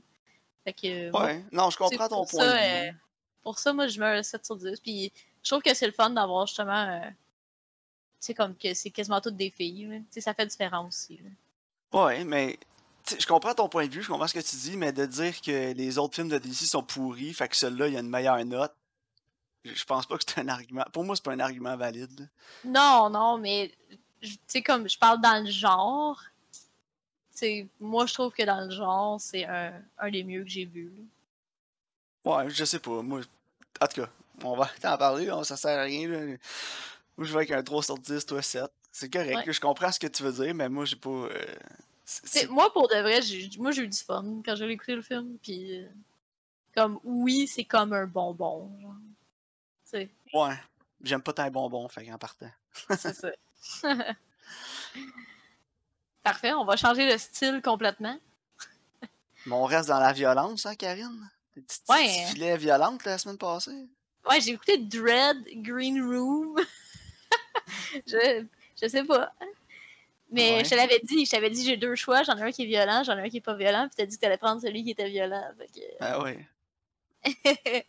Fait 0.63 0.73
que, 0.73 1.11
moi, 1.11 1.25
Ouais, 1.25 1.43
non, 1.51 1.69
je 1.69 1.77
comprends 1.77 2.07
ton 2.07 2.25
point 2.25 2.45
ça, 2.45 2.53
de 2.53 2.87
euh, 2.87 2.91
vue. 2.91 2.97
pour 3.41 3.59
ça, 3.59 3.73
moi, 3.73 3.87
je 3.87 3.99
mets 3.99 4.05
un 4.19 4.23
7 4.23 4.45
sur 4.45 4.55
10. 4.55 4.79
Puis 4.79 5.11
je 5.43 5.49
trouve 5.49 5.61
que 5.61 5.73
c'est 5.73 5.87
le 5.87 5.91
fun 5.93 6.09
d'avoir 6.11 6.45
justement. 6.47 6.87
euh, 6.89 7.09
tu 7.09 8.27
sais, 8.27 8.33
comme 8.33 8.55
que 8.55 8.73
c'est 8.73 8.89
quasiment 8.91 9.19
toutes 9.19 9.35
des 9.35 9.49
filles. 9.49 9.85
là. 9.87 9.97
Tu 9.97 10.05
sais, 10.11 10.21
ça 10.21 10.33
fait 10.33 10.45
différent 10.45 10.87
aussi. 10.87 11.19
là. 11.21 11.99
Ouais, 12.05 12.23
mais 12.23 12.57
je 13.19 13.25
comprends 13.27 13.53
ton 13.53 13.67
point 13.67 13.85
de 13.87 13.91
vue, 13.91 14.01
je 14.01 14.07
comprends 14.07 14.27
ce 14.27 14.33
que 14.33 14.39
tu 14.39 14.55
dis, 14.55 14.77
mais 14.77 14.93
de 14.93 15.05
dire 15.05 15.41
que 15.41 15.73
les 15.73 15.97
autres 15.97 16.15
films 16.15 16.29
de 16.29 16.37
DC 16.37 16.65
sont 16.65 16.81
pourris, 16.83 17.33
fait 17.33 17.49
que 17.49 17.55
celui-là, 17.57 17.87
il 17.89 17.93
y 17.93 17.97
a 17.97 17.99
une 17.99 18.09
meilleure 18.09 18.43
note, 18.45 18.73
je 19.65 19.83
pense 19.83 20.05
pas 20.05 20.17
que 20.17 20.23
c'est 20.25 20.39
un 20.39 20.47
argument. 20.47 20.85
Pour 20.93 21.03
moi, 21.03 21.15
c'est 21.15 21.23
pas 21.25 21.33
un 21.33 21.39
argument 21.41 21.75
valide. 21.75 22.17
là. 22.21 22.25
Non, 22.63 23.09
non, 23.09 23.37
mais 23.37 23.71
tu 24.21 24.37
sais, 24.47 24.61
comme 24.63 24.87
je 24.89 24.97
parle 24.97 25.19
dans 25.21 25.43
le 25.43 25.51
genre, 25.51 26.19
moi, 27.79 28.05
je 28.05 28.13
trouve 28.13 28.31
que 28.33 28.43
dans 28.43 28.61
le 28.65 28.71
genre, 28.71 29.19
c'est 29.19 29.45
un, 29.45 29.73
un 29.97 30.11
des 30.11 30.23
mieux 30.23 30.43
que 30.43 30.49
j'ai 30.49 30.65
vu. 30.65 30.91
Ouais, 32.25 32.49
je 32.49 32.63
sais 32.65 32.79
pas. 32.79 33.01
Moi, 33.01 33.21
en 33.81 33.87
tout 33.87 34.01
cas, 34.01 34.09
on 34.43 34.55
va 34.55 34.69
t'en 34.81 34.97
parler, 34.97 35.31
on, 35.31 35.43
ça 35.43 35.57
sert 35.57 35.77
à 35.79 35.83
rien. 35.83 36.07
Là. 36.07 36.19
Moi, 37.17 37.27
je 37.27 37.31
vais 37.33 37.37
avec 37.37 37.51
un 37.51 37.63
3 37.63 37.83
sur 37.83 37.97
10, 37.97 38.25
toi 38.25 38.41
7. 38.41 38.63
C'est 38.91 39.11
correct, 39.11 39.35
Ouais. 39.35 39.45
là, 39.45 39.51
je 39.51 39.59
comprends 39.59 39.91
ce 39.91 39.99
que 39.99 40.07
tu 40.07 40.23
veux 40.23 40.31
dire, 40.31 40.53
mais 40.53 40.69
moi, 40.69 40.85
j'ai 40.85 40.95
pas. 40.95 41.09
euh, 41.09 41.45
Moi, 42.49 42.71
pour 42.73 42.87
de 42.87 42.95
vrai, 43.01 43.21
j'ai, 43.21 43.49
moi, 43.57 43.71
j'ai 43.71 43.83
eu 43.83 43.87
du 43.87 43.97
fun 43.97 44.41
quand 44.45 44.55
j'ai 44.55 44.69
écouté 44.69 44.95
le 44.95 45.01
film. 45.01 45.37
Puis, 45.41 45.79
euh, 45.81 45.87
comme, 46.75 46.99
oui, 47.03 47.47
c'est 47.47 47.65
comme 47.65 47.93
un 47.93 48.05
bonbon. 48.05 48.71
Genre. 48.81 48.93
T'sais, 49.85 50.09
Ouais. 50.33 50.55
J'aime 51.01 51.21
pas 51.21 51.33
tant 51.33 51.43
les 51.43 51.49
bonbons, 51.49 51.87
fait 51.89 52.05
qu'en 52.05 52.17
partant. 52.17 52.49
c'est 52.97 53.13
ça. 53.13 53.31
Parfait, 56.23 56.53
on 56.53 56.63
va 56.65 56.75
changer 56.77 57.05
le 57.11 57.17
style 57.17 57.61
complètement. 57.61 58.17
Mais 59.45 59.53
on 59.53 59.65
reste 59.65 59.89
dans 59.89 59.99
la 59.99 60.13
violence, 60.13 60.65
hein, 60.65 60.75
Karine? 60.75 61.29
Des 61.55 61.61
petits 61.61 61.79
Ouais. 61.89 62.07
filets 62.31 62.57
violentes 62.57 63.03
la 63.05 63.17
semaine 63.17 63.37
passée? 63.37 63.85
Ouais, 64.29 64.39
j'ai 64.39 64.51
écouté 64.51 64.77
Dread 64.77 65.37
Green 65.61 66.01
Room. 66.01 66.55
je, 68.07 68.45
je 68.81 68.87
sais 68.87 69.03
pas. 69.03 69.33
Mais 70.31 70.55
Ouais. 70.55 70.63
je 70.63 70.69
te 70.69 70.75
l'avais 70.75 70.99
dit, 71.03 71.25
je 71.25 71.31
t'avais 71.31 71.49
dit 71.49 71.63
j'ai 71.63 71.77
deux 71.77 71.93
choix, 71.95 72.23
j'en 72.23 72.37
ai 72.37 72.41
un 72.41 72.51
qui 72.51 72.63
est 72.63 72.67
violent, 72.67 73.03
j'en 73.03 73.17
ai 73.17 73.21
un 73.23 73.29
qui 73.29 73.37
est 73.37 73.41
pas 73.41 73.53
violent, 73.53 73.85
puis 73.87 73.95
t'as 73.97 74.05
dit 74.05 74.15
que 74.15 74.21
t'allais 74.21 74.37
prendre 74.37 74.61
celui 74.61 74.83
qui 74.83 74.91
était 74.91 75.09
violent. 75.09 75.43
que- 75.75 75.79
Ah 75.99 76.21
ouais. 76.23 76.47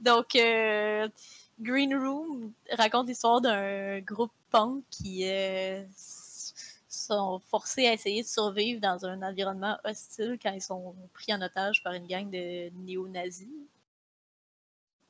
Donc, 0.00 0.34
euh, 0.36 1.08
Green 1.60 1.94
Room 1.94 2.52
raconte 2.72 3.08
l'histoire 3.08 3.40
d'un 3.40 4.00
groupe 4.00 4.32
punk 4.50 4.82
qui 4.90 5.28
euh, 5.28 5.82
sont 7.08 7.40
forcés 7.50 7.86
à 7.86 7.92
essayer 7.92 8.22
de 8.22 8.28
survivre 8.28 8.80
dans 8.80 9.04
un 9.06 9.22
environnement 9.22 9.78
hostile 9.84 10.38
quand 10.42 10.52
ils 10.52 10.62
sont 10.62 10.94
pris 11.12 11.32
en 11.34 11.40
otage 11.42 11.82
par 11.82 11.92
une 11.94 12.06
gang 12.06 12.28
de 12.30 12.70
néo-nazis. 12.84 13.48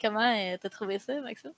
Comment 0.00 0.32
euh, 0.36 0.56
t'as 0.60 0.68
trouvé 0.70 0.98
ça, 0.98 1.20
Maxime? 1.20 1.52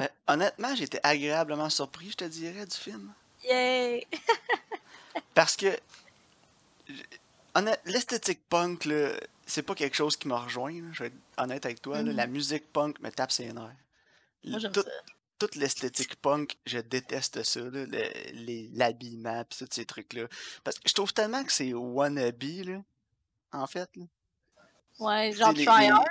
Euh, 0.00 0.06
honnêtement, 0.26 0.74
j'étais 0.74 1.00
agréablement 1.02 1.70
surpris, 1.70 2.10
je 2.10 2.16
te 2.16 2.24
dirais, 2.24 2.66
du 2.66 2.76
film. 2.76 3.12
Yay! 3.44 4.06
Parce 5.34 5.56
que. 5.56 5.78
L'esthétique 7.86 8.40
punk, 8.48 8.88
c'est 9.46 9.62
pas 9.62 9.74
quelque 9.74 9.96
chose 9.96 10.16
qui 10.16 10.28
m'a 10.28 10.38
rejoint. 10.38 10.70
là, 10.72 10.88
Je 10.92 11.02
vais 11.04 11.06
être 11.08 11.16
honnête 11.38 11.64
avec 11.66 11.82
toi. 11.82 11.96
là. 12.02 12.10
Mhm. 12.10 12.16
La 12.16 12.26
musique 12.26 12.72
punk 12.72 13.00
me 13.00 13.10
tape 13.10 13.32
ses 13.32 13.52
nerfs. 13.52 13.74
Moi, 14.44 14.58
j'aime 14.60 14.72
Tout- 14.72 14.82
ça. 14.82 14.90
Toute 15.38 15.54
l'esthétique 15.54 16.16
punk, 16.16 16.56
je 16.66 16.78
déteste 16.78 17.42
ça, 17.42 17.60
là, 17.60 17.68
le- 17.86 18.32
les- 18.32 18.68
l'habillement 18.74 19.44
pis 19.44 19.58
tous 19.58 19.68
ces 19.70 19.84
trucs-là. 19.86 20.26
Parce 20.64 20.78
que 20.78 20.88
je 20.88 20.94
trouve 20.94 21.12
tellement 21.12 21.44
que 21.44 21.52
c'est 21.52 21.72
wannabe, 21.72 22.42
là, 22.64 22.82
en 23.52 23.66
fait. 23.66 23.88
Là. 23.96 24.04
Ouais, 24.98 25.32
genre 25.32 25.52
les- 25.52 25.64
tryhard. 25.64 26.04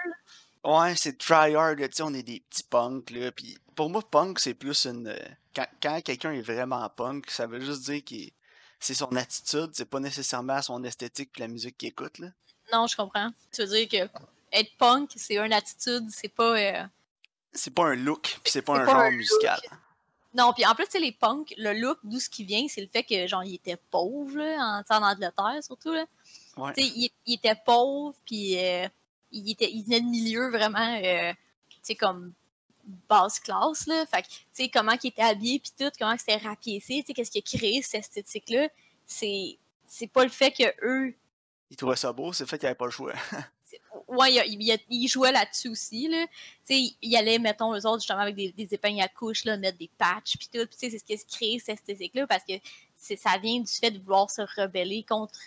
Ouais, 0.64 0.96
c'est 0.96 1.18
tryhard, 1.18 1.76
tu 1.76 1.88
sais, 1.92 2.04
on 2.04 2.14
est 2.14 2.24
des 2.24 2.40
petits 2.50 2.64
punks, 2.64 3.10
là, 3.12 3.32
pis 3.32 3.58
pour 3.76 3.90
moi, 3.90 4.02
punk, 4.02 4.40
c'est 4.40 4.54
plus 4.56 4.86
une... 4.88 5.08
euh, 5.08 5.18
Quand, 5.56 5.68
quand 5.82 6.02
quelqu'un 6.04 6.32
est 6.34 6.42
vraiment 6.42 6.88
punk, 6.90 7.30
ça 7.30 7.46
veut 7.48 7.60
juste 7.60 7.84
dire 7.84 8.04
qu'il 8.04 8.32
c'est 8.80 8.94
son 8.94 9.16
attitude, 9.16 9.70
c'est 9.74 9.86
pas 9.90 10.00
nécessairement 10.00 10.62
son 10.62 10.84
esthétique 10.84 11.32
pis 11.32 11.42
la 11.42 11.48
musique 11.48 11.78
qu'il 11.78 11.90
écoute, 11.90 12.20
là. 12.20 12.28
Non, 12.74 12.86
je 12.88 12.96
comprends. 12.96 13.30
Tu 13.52 13.64
veux 13.64 13.68
dire 13.68 13.88
que 13.88 14.20
être 14.52 14.78
punk, 14.78 15.12
c'est 15.16 15.38
une 15.38 15.54
attitude, 15.54 16.08
c'est 16.12 16.28
pas. 16.30 16.58
euh, 16.58 16.84
C'est 17.58 17.74
pas 17.74 17.86
un 17.86 17.96
look, 17.96 18.40
pis 18.44 18.52
c'est 18.52 18.62
pas 18.62 18.76
un 18.76 18.86
pas 18.86 18.92
genre 18.92 19.02
un 19.02 19.12
musical. 19.12 19.60
Non, 20.34 20.54
puis 20.54 20.66
en 20.66 20.76
plus, 20.76 20.86
tu 20.86 20.92
sais, 20.92 21.00
les 21.00 21.12
punks, 21.12 21.54
le 21.58 21.74
look, 21.74 21.98
d'où 22.04 22.20
ce 22.20 22.30
qui 22.30 22.44
vient, 22.44 22.68
c'est 22.70 22.82
le 22.82 22.88
fait 22.88 23.04
que, 23.04 23.26
genre, 23.26 23.44
ils 23.44 23.56
étaient 23.56 23.78
pauvres, 23.90 24.38
là, 24.38 24.84
en, 24.88 24.96
en 24.96 25.04
Angleterre, 25.04 25.58
surtout, 25.62 25.92
là. 25.92 26.06
Ouais. 26.58 26.74
Tu 26.74 26.84
sais, 26.84 26.90
ils, 26.96 27.10
ils 27.26 27.36
étaient 27.36 27.60
pauvres, 27.66 28.16
puis 28.26 28.58
euh, 28.60 28.88
ils, 29.32 29.56
ils 29.60 29.84
venaient 29.84 30.02
de 30.02 30.06
milieux 30.06 30.50
vraiment, 30.52 31.00
euh, 31.04 31.34
tu 31.70 31.78
sais, 31.82 31.96
comme 31.96 32.34
basse 33.10 33.40
classe, 33.40 33.88
là. 33.88 34.06
Fait 34.06 34.22
que, 34.22 34.28
tu 34.28 34.46
sais, 34.54 34.70
comment 34.70 34.94
ils 35.02 35.08
étaient 35.08 35.24
habillés, 35.24 35.60
puis 35.60 35.72
tout, 35.78 35.92
comment 35.98 36.16
c'était 36.18 36.38
rapiécé, 36.38 37.00
tu 37.00 37.08
sais, 37.08 37.14
qu'est-ce 37.14 37.32
qui 37.32 37.40
a 37.40 37.58
créé 37.58 37.82
cette 37.82 38.02
esthétique-là, 38.02 38.68
c'est 39.08 39.58
c'est 39.88 40.08
pas 40.08 40.24
le 40.24 40.30
fait 40.30 40.52
que 40.52 40.66
eux 40.86 41.16
Il 41.72 41.78
trouvait 41.78 41.96
ça 41.96 42.12
beau, 42.12 42.34
c'est 42.34 42.44
le 42.44 42.50
fait 42.50 42.60
qu'il 42.60 42.68
avait 42.68 42.76
pas 42.76 42.86
le 42.86 42.92
choix. 42.92 43.14
Ouais, 44.08 44.34
il, 44.34 44.80
il- 44.90 45.08
jouait 45.08 45.32
là-dessus 45.34 45.68
aussi, 45.70 46.08
là. 46.08 46.26
Tu 46.66 46.76
sais, 46.88 46.96
il 47.02 47.16
allait, 47.18 47.40
mettons, 47.40 47.74
eux 47.74 47.86
autres, 47.86 48.00
justement, 48.00 48.20
avec 48.20 48.36
des, 48.36 48.52
des 48.54 48.74
épingles 48.74 49.02
à 49.02 49.10
couche, 49.10 49.44
là, 49.44 49.58
mettre 49.58 49.78
des 49.78 49.90
patchs, 49.98 50.38
puis 50.38 50.48
tout. 50.54 50.68
C'est 50.72 50.90
ce 50.98 51.04
qui 51.04 51.14
a 51.14 51.18
créé 51.18 51.60
cette 51.60 51.80
esthétique-là, 51.80 52.26
parce 52.26 52.44
que 52.46 52.54
ça 52.98 53.38
vient 53.38 53.60
du 53.60 53.72
fait 53.72 53.92
de 53.92 54.00
vouloir 54.00 54.30
se 54.32 54.42
rebeller 54.62 55.04
contre, 55.04 55.40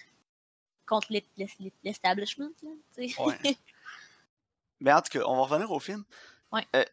contre 0.87 1.11
l'e- 1.11 1.23
l'e- 1.39 1.73
l'establishment. 1.85 2.51
Ouais. 2.63 3.09
Mais 4.81 4.93
en 4.93 5.01
tout 5.01 5.19
cas, 5.19 5.25
on 5.27 5.37
va 5.37 5.43
revenir 5.43 5.71
au 5.71 5.81
film. 5.81 6.05
Ouais. 6.53 6.67
Euh, 6.77 6.85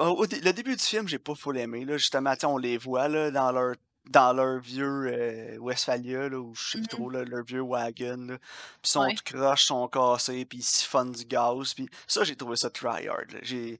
le 0.00 0.52
début 0.52 0.76
du 0.76 0.82
film, 0.82 1.08
j'ai 1.08 1.18
pas 1.18 1.34
full 1.34 1.56
aimé. 1.58 1.84
Là. 1.84 1.96
Justement, 1.96 2.34
on 2.44 2.58
les 2.58 2.76
voit 2.76 3.08
là, 3.08 3.30
dans 3.30 3.50
leur 3.52 3.76
dans 4.08 4.32
leur 4.32 4.58
vieux 4.58 5.06
euh, 5.06 5.58
Westphalia, 5.58 6.28
là, 6.30 6.38
ou 6.38 6.54
je 6.54 6.62
sais 6.70 6.78
plus 6.78 6.82
Mhm. 6.82 6.88
trop, 6.88 7.10
là, 7.10 7.24
leur 7.24 7.44
vieux 7.44 7.60
wagon. 7.62 8.16
Là. 8.28 8.38
Puis 8.82 8.90
sont 8.90 9.02
Ouais. 9.02 9.14
croches, 9.24 9.66
sont 9.66 9.86
cassés, 9.88 10.44
puis 10.44 10.58
ils 10.58 10.62
siphonnent 10.64 11.12
du 11.12 11.24
gaz. 11.24 11.74
Puis 11.74 11.88
ça, 12.06 12.24
j'ai 12.24 12.34
trouvé 12.34 12.56
ça 12.56 12.70
tryhard. 12.70 13.24
J'ai... 13.42 13.78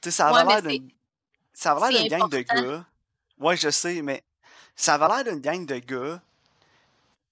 Tu 0.00 0.04
sais, 0.04 0.10
ça 0.12 0.28
avait 0.28 0.48
l'air 0.48 0.62
d'une... 0.62 0.88
Ça 1.52 1.72
avait 1.72 1.90
l'air 1.90 2.02
d'une 2.02 2.18
gang 2.18 2.30
de 2.30 2.38
gars. 2.40 2.86
Ouais, 3.38 3.56
je 3.56 3.68
sais, 3.70 4.00
mais 4.00 4.22
ça 4.76 4.94
avait 4.94 5.08
l'air 5.08 5.24
d'une 5.24 5.40
gang 5.42 5.66
de 5.66 5.78
gars 5.78 6.22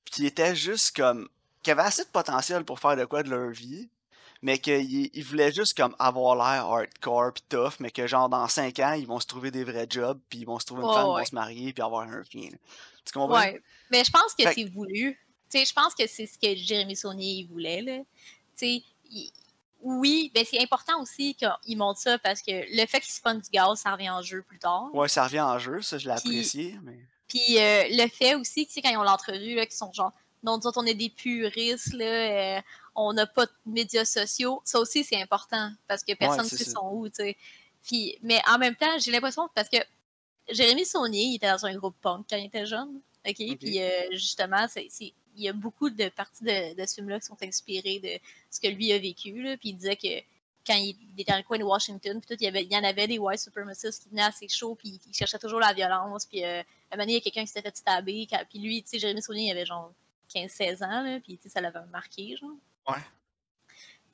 qui 0.04 0.26
étaient 0.26 0.56
juste 0.56 0.96
comme... 0.96 1.28
qui 1.62 1.70
avaient 1.70 1.82
assez 1.82 2.04
de 2.04 2.08
potentiel 2.10 2.64
pour 2.64 2.80
faire 2.80 2.96
de 2.96 3.04
quoi 3.04 3.22
de 3.22 3.30
leur 3.30 3.50
vie, 3.50 3.88
mais 4.42 4.58
qu'ils 4.58 5.10
ils 5.14 5.24
voulaient 5.24 5.52
juste 5.52 5.76
comme 5.76 5.94
avoir 5.98 6.36
l'air 6.36 6.66
hardcore 6.66 7.32
pis 7.32 7.42
tough, 7.48 7.74
mais 7.80 7.90
que 7.90 8.06
genre 8.06 8.28
dans 8.28 8.46
5 8.48 8.78
ans, 8.80 8.92
ils 8.92 9.06
vont 9.06 9.20
se 9.20 9.26
trouver 9.26 9.50
des 9.50 9.64
vrais 9.64 9.86
jobs, 9.88 10.20
puis 10.28 10.40
ils 10.40 10.44
vont 10.44 10.58
se 10.58 10.66
trouver 10.66 10.82
une 10.82 10.92
femme, 10.92 11.06
ils 11.06 11.18
vont 11.20 11.24
se 11.24 11.34
marier, 11.34 11.72
puis 11.72 11.82
avoir 11.82 12.02
un 12.08 12.18
là. 12.18 12.22
Tu 12.32 13.12
comprends? 13.12 13.38
Ouais. 13.38 13.60
Mais 13.90 14.02
je 14.04 14.10
pense 14.10 14.34
que 14.34 14.42
Fait- 14.44 14.52
c'est 14.54 14.64
voulu. 14.64 15.18
Tu 15.50 15.58
sais, 15.60 15.64
je 15.64 15.72
pense 15.72 15.94
que 15.94 16.06
c'est 16.08 16.26
ce 16.26 16.36
que 16.38 16.54
Jérémy 16.56 16.96
Saunier 16.96 17.34
il 17.34 17.46
voulait, 17.46 17.80
là. 17.82 17.98
Tu 17.98 18.04
sais, 18.56 18.82
il- 19.10 19.30
oui, 19.80 20.32
ben 20.34 20.44
c'est 20.48 20.60
important 20.60 21.00
aussi 21.00 21.34
qu'il 21.36 21.76
montre 21.76 22.00
ça 22.00 22.18
parce 22.18 22.42
que 22.42 22.50
le 22.50 22.86
fait 22.86 22.98
qu'il 23.00 23.12
se 23.12 23.20
fonde 23.20 23.40
du 23.42 23.50
gaz, 23.50 23.78
ça 23.78 23.92
revient 23.92 24.10
en 24.10 24.22
jeu 24.22 24.42
plus 24.42 24.58
tard. 24.58 24.92
Ouais, 24.92 25.06
ça 25.08 25.24
revient 25.24 25.40
en 25.42 25.58
jeu, 25.58 25.82
ça 25.82 25.98
je 25.98 26.08
l'ai 26.08 26.14
Puis- 26.16 26.30
apprécié, 26.30 26.78
mais... 26.82 26.98
Puis 27.28 27.58
euh, 27.58 27.84
le 27.90 28.08
fait 28.08 28.34
aussi, 28.34 28.66
tu 28.66 28.72
sais, 28.72 28.82
quand 28.82 28.88
ils 28.90 28.96
ont 28.96 29.02
l'entrevue, 29.02 29.56
qu'ils 29.56 29.70
sont 29.72 29.92
genre, 29.92 30.12
non, 30.42 30.58
nous 30.58 30.66
autres, 30.66 30.80
on 30.82 30.86
est 30.86 30.94
des 30.94 31.10
puristes, 31.10 31.92
là, 31.92 32.04
euh, 32.04 32.60
on 32.96 33.12
n'a 33.12 33.26
pas 33.26 33.46
de 33.46 33.52
médias 33.66 34.04
sociaux. 34.04 34.60
Ça 34.64 34.80
aussi, 34.80 35.04
c'est 35.04 35.20
important 35.20 35.70
parce 35.86 36.02
que 36.02 36.12
personne 36.14 36.44
ne 36.44 36.48
sait 36.56 36.64
son 36.70 36.90
où, 36.92 37.08
tu 37.08 37.16
sais. 37.16 37.36
Puis, 37.84 38.18
mais 38.22 38.40
en 38.48 38.58
même 38.58 38.74
temps, 38.74 38.98
j'ai 38.98 39.12
l'impression, 39.12 39.48
parce 39.54 39.68
que 39.68 39.76
Jérémy 40.48 40.84
Saunier, 40.84 41.22
il 41.24 41.34
était 41.36 41.50
dans 41.50 41.66
un 41.66 41.74
groupe 41.76 41.96
punk 42.00 42.26
quand 42.30 42.36
il 42.36 42.46
était 42.46 42.66
jeune, 42.66 43.00
OK? 43.28 43.34
Puis 43.58 43.80
euh, 43.82 43.90
justement, 44.12 44.66
c'est, 44.68 44.88
il 45.00 45.12
y 45.36 45.48
a 45.48 45.52
beaucoup 45.52 45.90
de 45.90 46.08
parties 46.08 46.44
de, 46.44 46.74
de 46.80 46.86
ce 46.86 46.94
film-là 46.94 47.20
qui 47.20 47.26
sont 47.26 47.36
inspirées 47.42 47.98
de 48.00 48.18
ce 48.50 48.60
que 48.60 48.68
lui 48.68 48.92
a 48.92 48.98
vécu, 48.98 49.42
là. 49.42 49.56
Puis 49.56 49.70
il 49.70 49.74
disait 49.76 49.96
que 49.96 50.20
quand 50.66 50.74
il 50.76 50.96
était 51.18 51.30
dans 51.32 51.36
le 51.38 51.44
coin 51.44 51.58
de 51.58 51.64
Washington, 51.64 52.20
puis 52.20 52.26
tout, 52.36 52.40
il 52.40 52.44
y, 52.44 52.48
avait, 52.48 52.64
il 52.64 52.72
y 52.72 52.76
en 52.76 52.82
avait 52.84 53.06
des 53.06 53.18
white 53.18 53.38
supremacists 53.40 54.02
qui 54.02 54.08
venaient 54.08 54.22
à 54.22 54.32
ses 54.32 54.48
shows, 54.48 54.74
puis 54.74 55.00
il 55.06 55.14
cherchait 55.14 55.38
toujours 55.38 55.60
la 55.60 55.72
violence, 55.72 56.26
puis 56.26 56.44
euh, 56.44 56.60
à 56.60 56.62
un 56.94 56.96
moment 56.96 57.02
donné, 57.04 57.12
il 57.12 57.14
y 57.14 57.18
a 57.18 57.20
quelqu'un 57.20 57.42
qui 57.42 57.48
s'était 57.48 57.62
fait 57.68 57.76
stabber, 57.76 58.26
quand- 58.30 58.42
puis 58.48 58.58
lui, 58.58 58.82
tu 58.82 58.88
sais, 58.90 58.98
Jérémy 58.98 59.22
Saunier, 59.22 59.46
il 59.46 59.50
avait 59.52 59.66
genre 59.66 59.92
15-16 60.34 60.82
ans, 60.84 61.02
là, 61.02 61.20
puis 61.20 61.38
ça 61.46 61.60
l'avait 61.60 61.78
marqué, 61.92 62.36
genre. 62.36 62.50
Ouais. 62.88 63.02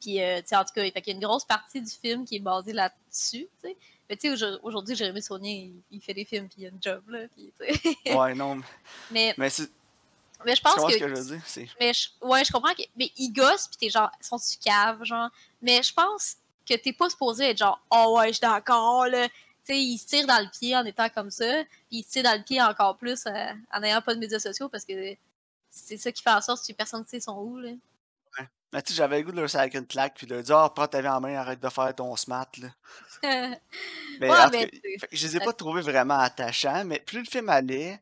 Puis, 0.01 0.21
euh, 0.21 0.41
tu 0.43 0.49
sais, 0.49 0.57
en 0.57 0.65
tout 0.65 0.73
cas, 0.75 0.83
il 0.85 0.93
y 0.95 1.11
a 1.11 1.13
une 1.13 1.21
grosse 1.21 1.45
partie 1.45 1.81
du 1.81 1.91
film 1.91 2.25
qui 2.25 2.37
est 2.37 2.41
basée 2.41 2.73
là-dessus, 2.73 3.49
tu 3.63 3.69
sais. 3.69 3.77
Mais 4.11 4.17
tu 4.17 4.23
sais, 4.23 4.31
aujourd- 4.33 4.59
aujourd'hui, 4.65 4.97
Jérémy 4.97 5.23
Saunier, 5.23 5.73
il, 5.91 5.97
il 5.97 6.01
fait 6.01 6.13
des 6.15 6.25
films, 6.25 6.49
puis 6.49 6.63
il 6.63 6.67
a 6.67 6.69
une 6.71 6.83
job, 6.83 7.03
là, 7.09 7.21
puis 7.29 7.53
tu. 8.05 8.13
Ouais, 8.15 8.35
non, 8.35 8.61
mais- 9.11 9.35
mais, 9.39 9.49
je 10.51 10.57
Tu 10.57 10.63
pense 10.63 10.75
comprends 10.75 10.89
que... 10.89 10.95
ce 10.95 10.99
que 10.99 11.09
je 11.09 11.15
veux 11.15 11.37
dire? 11.37 11.43
Mais 11.79 11.93
je, 11.95 12.09
ouais, 12.21 12.45
je 12.45 12.51
comprends 12.53 12.75
que. 12.75 12.83
Mais 12.97 13.13
ils 13.17 13.31
gossent, 13.33 13.69
pis 13.69 13.77
t'es 13.79 13.91
genre, 13.91 14.11
ils 14.21 14.27
sont 14.27 14.39
tu 14.39 14.59
cave, 14.59 15.05
genre? 15.05 15.31
Mais 15.63 15.81
je 15.85 15.93
pense 15.95 16.37
que 16.69 16.75
t'es 16.75 16.93
pas 16.93 17.09
supposé 17.09 17.51
être 17.51 17.59
genre, 17.59 17.81
oh 17.91 18.17
ouais, 18.19 18.29
je 18.29 18.33
suis 18.35 18.41
d'accord, 18.41 19.07
là. 19.07 19.29
Tu 19.29 19.35
sais, 19.75 19.81
ils 19.81 19.99
se 19.99 20.07
tirent 20.07 20.27
dans 20.27 20.41
le 20.43 20.51
pied 20.51 20.77
en 20.77 20.85
étant 20.85 21.09
comme 21.09 21.31
ça, 21.31 21.63
puis 21.89 21.99
ils 21.99 22.03
se 22.03 22.11
tirent 22.11 22.25
dans 22.25 22.37
le 22.37 22.43
pied 22.43 22.61
encore 22.61 22.97
plus 22.97 23.25
euh, 23.27 23.53
en 23.73 23.79
n'ayant 23.79 24.03
pas 24.03 24.15
de 24.17 24.19
médias 24.19 24.41
sociaux 24.41 24.69
parce 24.69 24.85
que 24.85 25.15
c'est 25.71 25.97
ça 25.97 26.11
qui 26.11 26.21
fait 26.21 26.31
en 26.31 26.41
sorte 26.41 26.67
que 26.67 26.73
personne 26.73 27.03
ne 27.03 27.07
sait 27.07 27.21
son 27.21 27.37
où, 27.39 27.59
là. 27.61 27.71
Mais 28.73 28.83
tu 28.83 28.93
sais, 28.93 28.97
j'avais 28.97 29.19
le 29.19 29.25
goût 29.25 29.33
de 29.33 29.41
leur 29.41 29.51
sac 29.51 29.75
une 29.75 29.87
claque, 29.87 30.15
puis 30.17 30.27
de 30.27 30.35
leur 30.35 30.43
dire 30.43 30.57
«Ah, 30.59 30.71
prends 30.75 30.87
ta 30.87 31.01
vie 31.03 31.09
en 31.09 31.21
main, 31.21 31.35
arrête 31.37 31.61
de 31.61 31.69
faire 31.69 31.95
ton 31.95 32.15
smart, 32.17 32.49
là.» 32.59 32.69
Mais, 34.21 34.31
Ouais, 34.31 34.51
fait 34.51 34.71
je 35.13 35.27
les 35.27 35.37
ai 35.37 35.41
pas 35.41 35.53
trouvés 35.53 35.83
vraiment 35.83 36.19
attachants, 36.19 36.85
mais 36.85 36.99
plus 37.01 37.21
le 37.21 37.25
film 37.27 37.49
allait, 37.51 38.01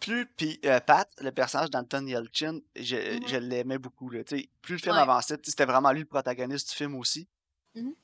plus 0.00 0.26
puis 0.26 0.60
euh, 0.64 0.80
Pat, 0.80 1.08
le 1.20 1.30
personnage 1.30 1.70
d'Anton 1.70 2.06
Yelchin, 2.06 2.58
je, 2.76 2.96
Mhm. 3.16 3.28
je 3.28 3.36
l'aimais 3.36 3.78
beaucoup. 3.78 4.10
Là, 4.10 4.22
plus 4.24 4.74
le 4.74 4.78
film 4.78 4.94
Ouais. 4.94 5.00
avançait, 5.02 5.36
c'était 5.44 5.64
vraiment 5.64 5.92
lui 5.92 6.00
le 6.00 6.06
protagoniste 6.06 6.70
du 6.70 6.74
film 6.76 6.94
aussi. 6.96 7.26
Mhm. 7.74 7.94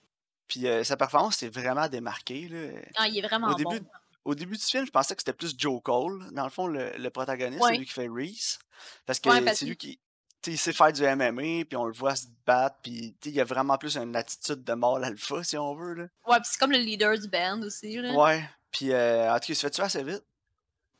Puis 0.49 0.67
euh, 0.67 0.85
sa 0.85 0.97
performance 0.97 1.37
s'est 1.39 1.49
vraiment 1.49 1.89
démarquée. 1.89 2.49
Là. 2.49 2.81
Ah, 2.97 3.09
il 3.09 3.19
est 3.19 3.23
vraiment 3.27 3.49
Au 3.49 3.57
bon. 3.57 3.71
début, 3.71 3.85
au 4.25 4.35
début 4.35 4.57
du 4.57 4.63
film, 4.65 4.87
je 4.87 4.91
pensais 4.91 5.15
que 5.15 5.21
c'était 5.23 5.33
plus 5.33 5.55
Joe 5.57 5.81
Cole, 5.83 6.31
dans 6.33 6.45
le 6.45 6.51
fond, 6.51 6.67
le, 6.67 6.93
le 6.97 7.11
protagoniste, 7.11 7.63
Ouais. 7.63 7.73
c'est 7.73 7.79
lui 7.79 7.87
qui 7.87 7.93
fait 7.93 8.09
Reese. 8.09 8.59
Parce 9.07 9.21
que 9.21 9.29
Ouais, 9.29 9.55
c'est 9.55 9.67
lui 9.67 9.77
qui. 9.77 9.99
Tu 10.45 10.51
il 10.53 10.59
sait 10.59 10.73
faire 10.73 10.93
du 10.93 11.03
MMA, 11.03 11.65
puis 11.65 11.77
on 11.77 11.87
le 11.87 11.93
voit 11.95 12.15
se 12.15 12.27
battre, 12.47 12.77
puis 12.83 13.17
tu 13.21 13.31
il 13.31 13.41
a 13.41 13.45
vraiment 13.45 13.79
plus 13.79 13.97
une 13.97 14.15
attitude 14.15 14.63
de 14.63 14.73
mâle 14.75 15.03
alpha, 15.05 15.43
si 15.43 15.57
on 15.57 15.75
veut. 15.75 15.95
Là. 15.95 16.03
Ouais, 16.27 16.37
puis 16.41 16.49
c'est 16.53 16.59
comme 16.59 16.73
le 16.73 16.79
leader 16.79 17.19
du 17.19 17.29
band 17.29 17.63
aussi, 17.63 17.97
là. 17.97 18.13
Ouais. 18.13 18.45
Puis, 18.71 18.93
euh, 18.93 19.31
en 19.31 19.35
tout 19.35 19.41
cas, 19.41 19.47
il 19.51 19.57
se 19.57 19.61
fait 19.63 19.71
tuer 19.71 19.85
assez 19.85 20.03
vite? 20.03 20.23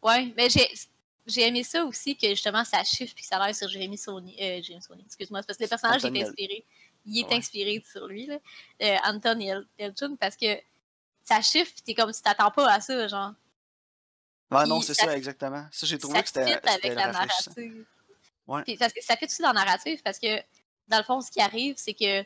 Ouais, 0.03 0.33
mais 0.37 0.49
j'ai 0.49 0.69
j'ai 1.27 1.47
aimé 1.49 1.63
ça 1.65 1.83
aussi 1.85 2.17
que 2.17 2.29
justement 2.29 2.65
ça 2.65 2.85
chiffre 2.85 3.15
puis 3.15 3.25
ça 3.25 3.37
a 3.39 3.47
l'air 3.47 3.55
sur 3.55 3.67
Jérémy 3.69 3.97
Sony. 3.97 4.37
Euh, 4.41 4.61
Sony, 4.81 5.03
excuse-moi, 5.07 5.41
c'est 5.41 5.47
parce 5.47 5.57
que 5.59 5.65
le 5.65 5.69
personnage 5.69 6.05
est 6.05 6.23
inspiré. 6.23 6.65
Il 7.07 7.19
est 7.21 7.25
Ouais. 7.29 7.37
inspiré 7.37 7.83
sur 7.91 8.07
lui, 8.07 8.27
là. 8.27 8.39
Euh, 8.83 8.97
Anton 9.05 9.39
Yel- 9.41 9.67
Yelchin, 9.79 10.17
parce 10.17 10.37
que 10.37 10.59
ça 11.23 11.41
chiffre 11.41 11.73
pis 11.75 11.83
t'es 11.83 11.95
comme 11.95 12.13
si 12.13 12.23
t'attends 12.23 12.51
pas 12.51 12.71
à 12.73 12.81
ça, 12.81 13.09
genre. 13.09 13.33
Ouais, 14.51 14.61
Puis 14.61 14.69
non, 14.69 14.81
c'est 14.83 14.95
ça 14.95 15.17
exactement. 15.17 15.67
Ça, 15.73 15.87
j'ai 15.87 15.97
trouvé 15.99 16.17
ça 16.19 16.23
que 16.23 16.29
c'était 16.29 16.69
avec 16.69 16.95
la 16.95 17.11
narrative. 17.13 17.87
Ouais. 18.47 18.63
Puis 18.63 18.77
parce 18.77 18.93
que 18.93 19.03
ça 19.03 19.17
fait 19.17 19.27
aussi 19.27 19.43
dans 19.43 19.53
la 19.53 19.65
narrative 19.65 20.01
parce 20.03 20.19
que 20.19 20.37
dans 20.89 20.99
le 20.99 21.05
fond, 21.05 21.21
ce 21.21 21.31
qui 21.31 21.41
arrive, 21.41 21.77
c'est 21.79 21.95
que 21.95 22.25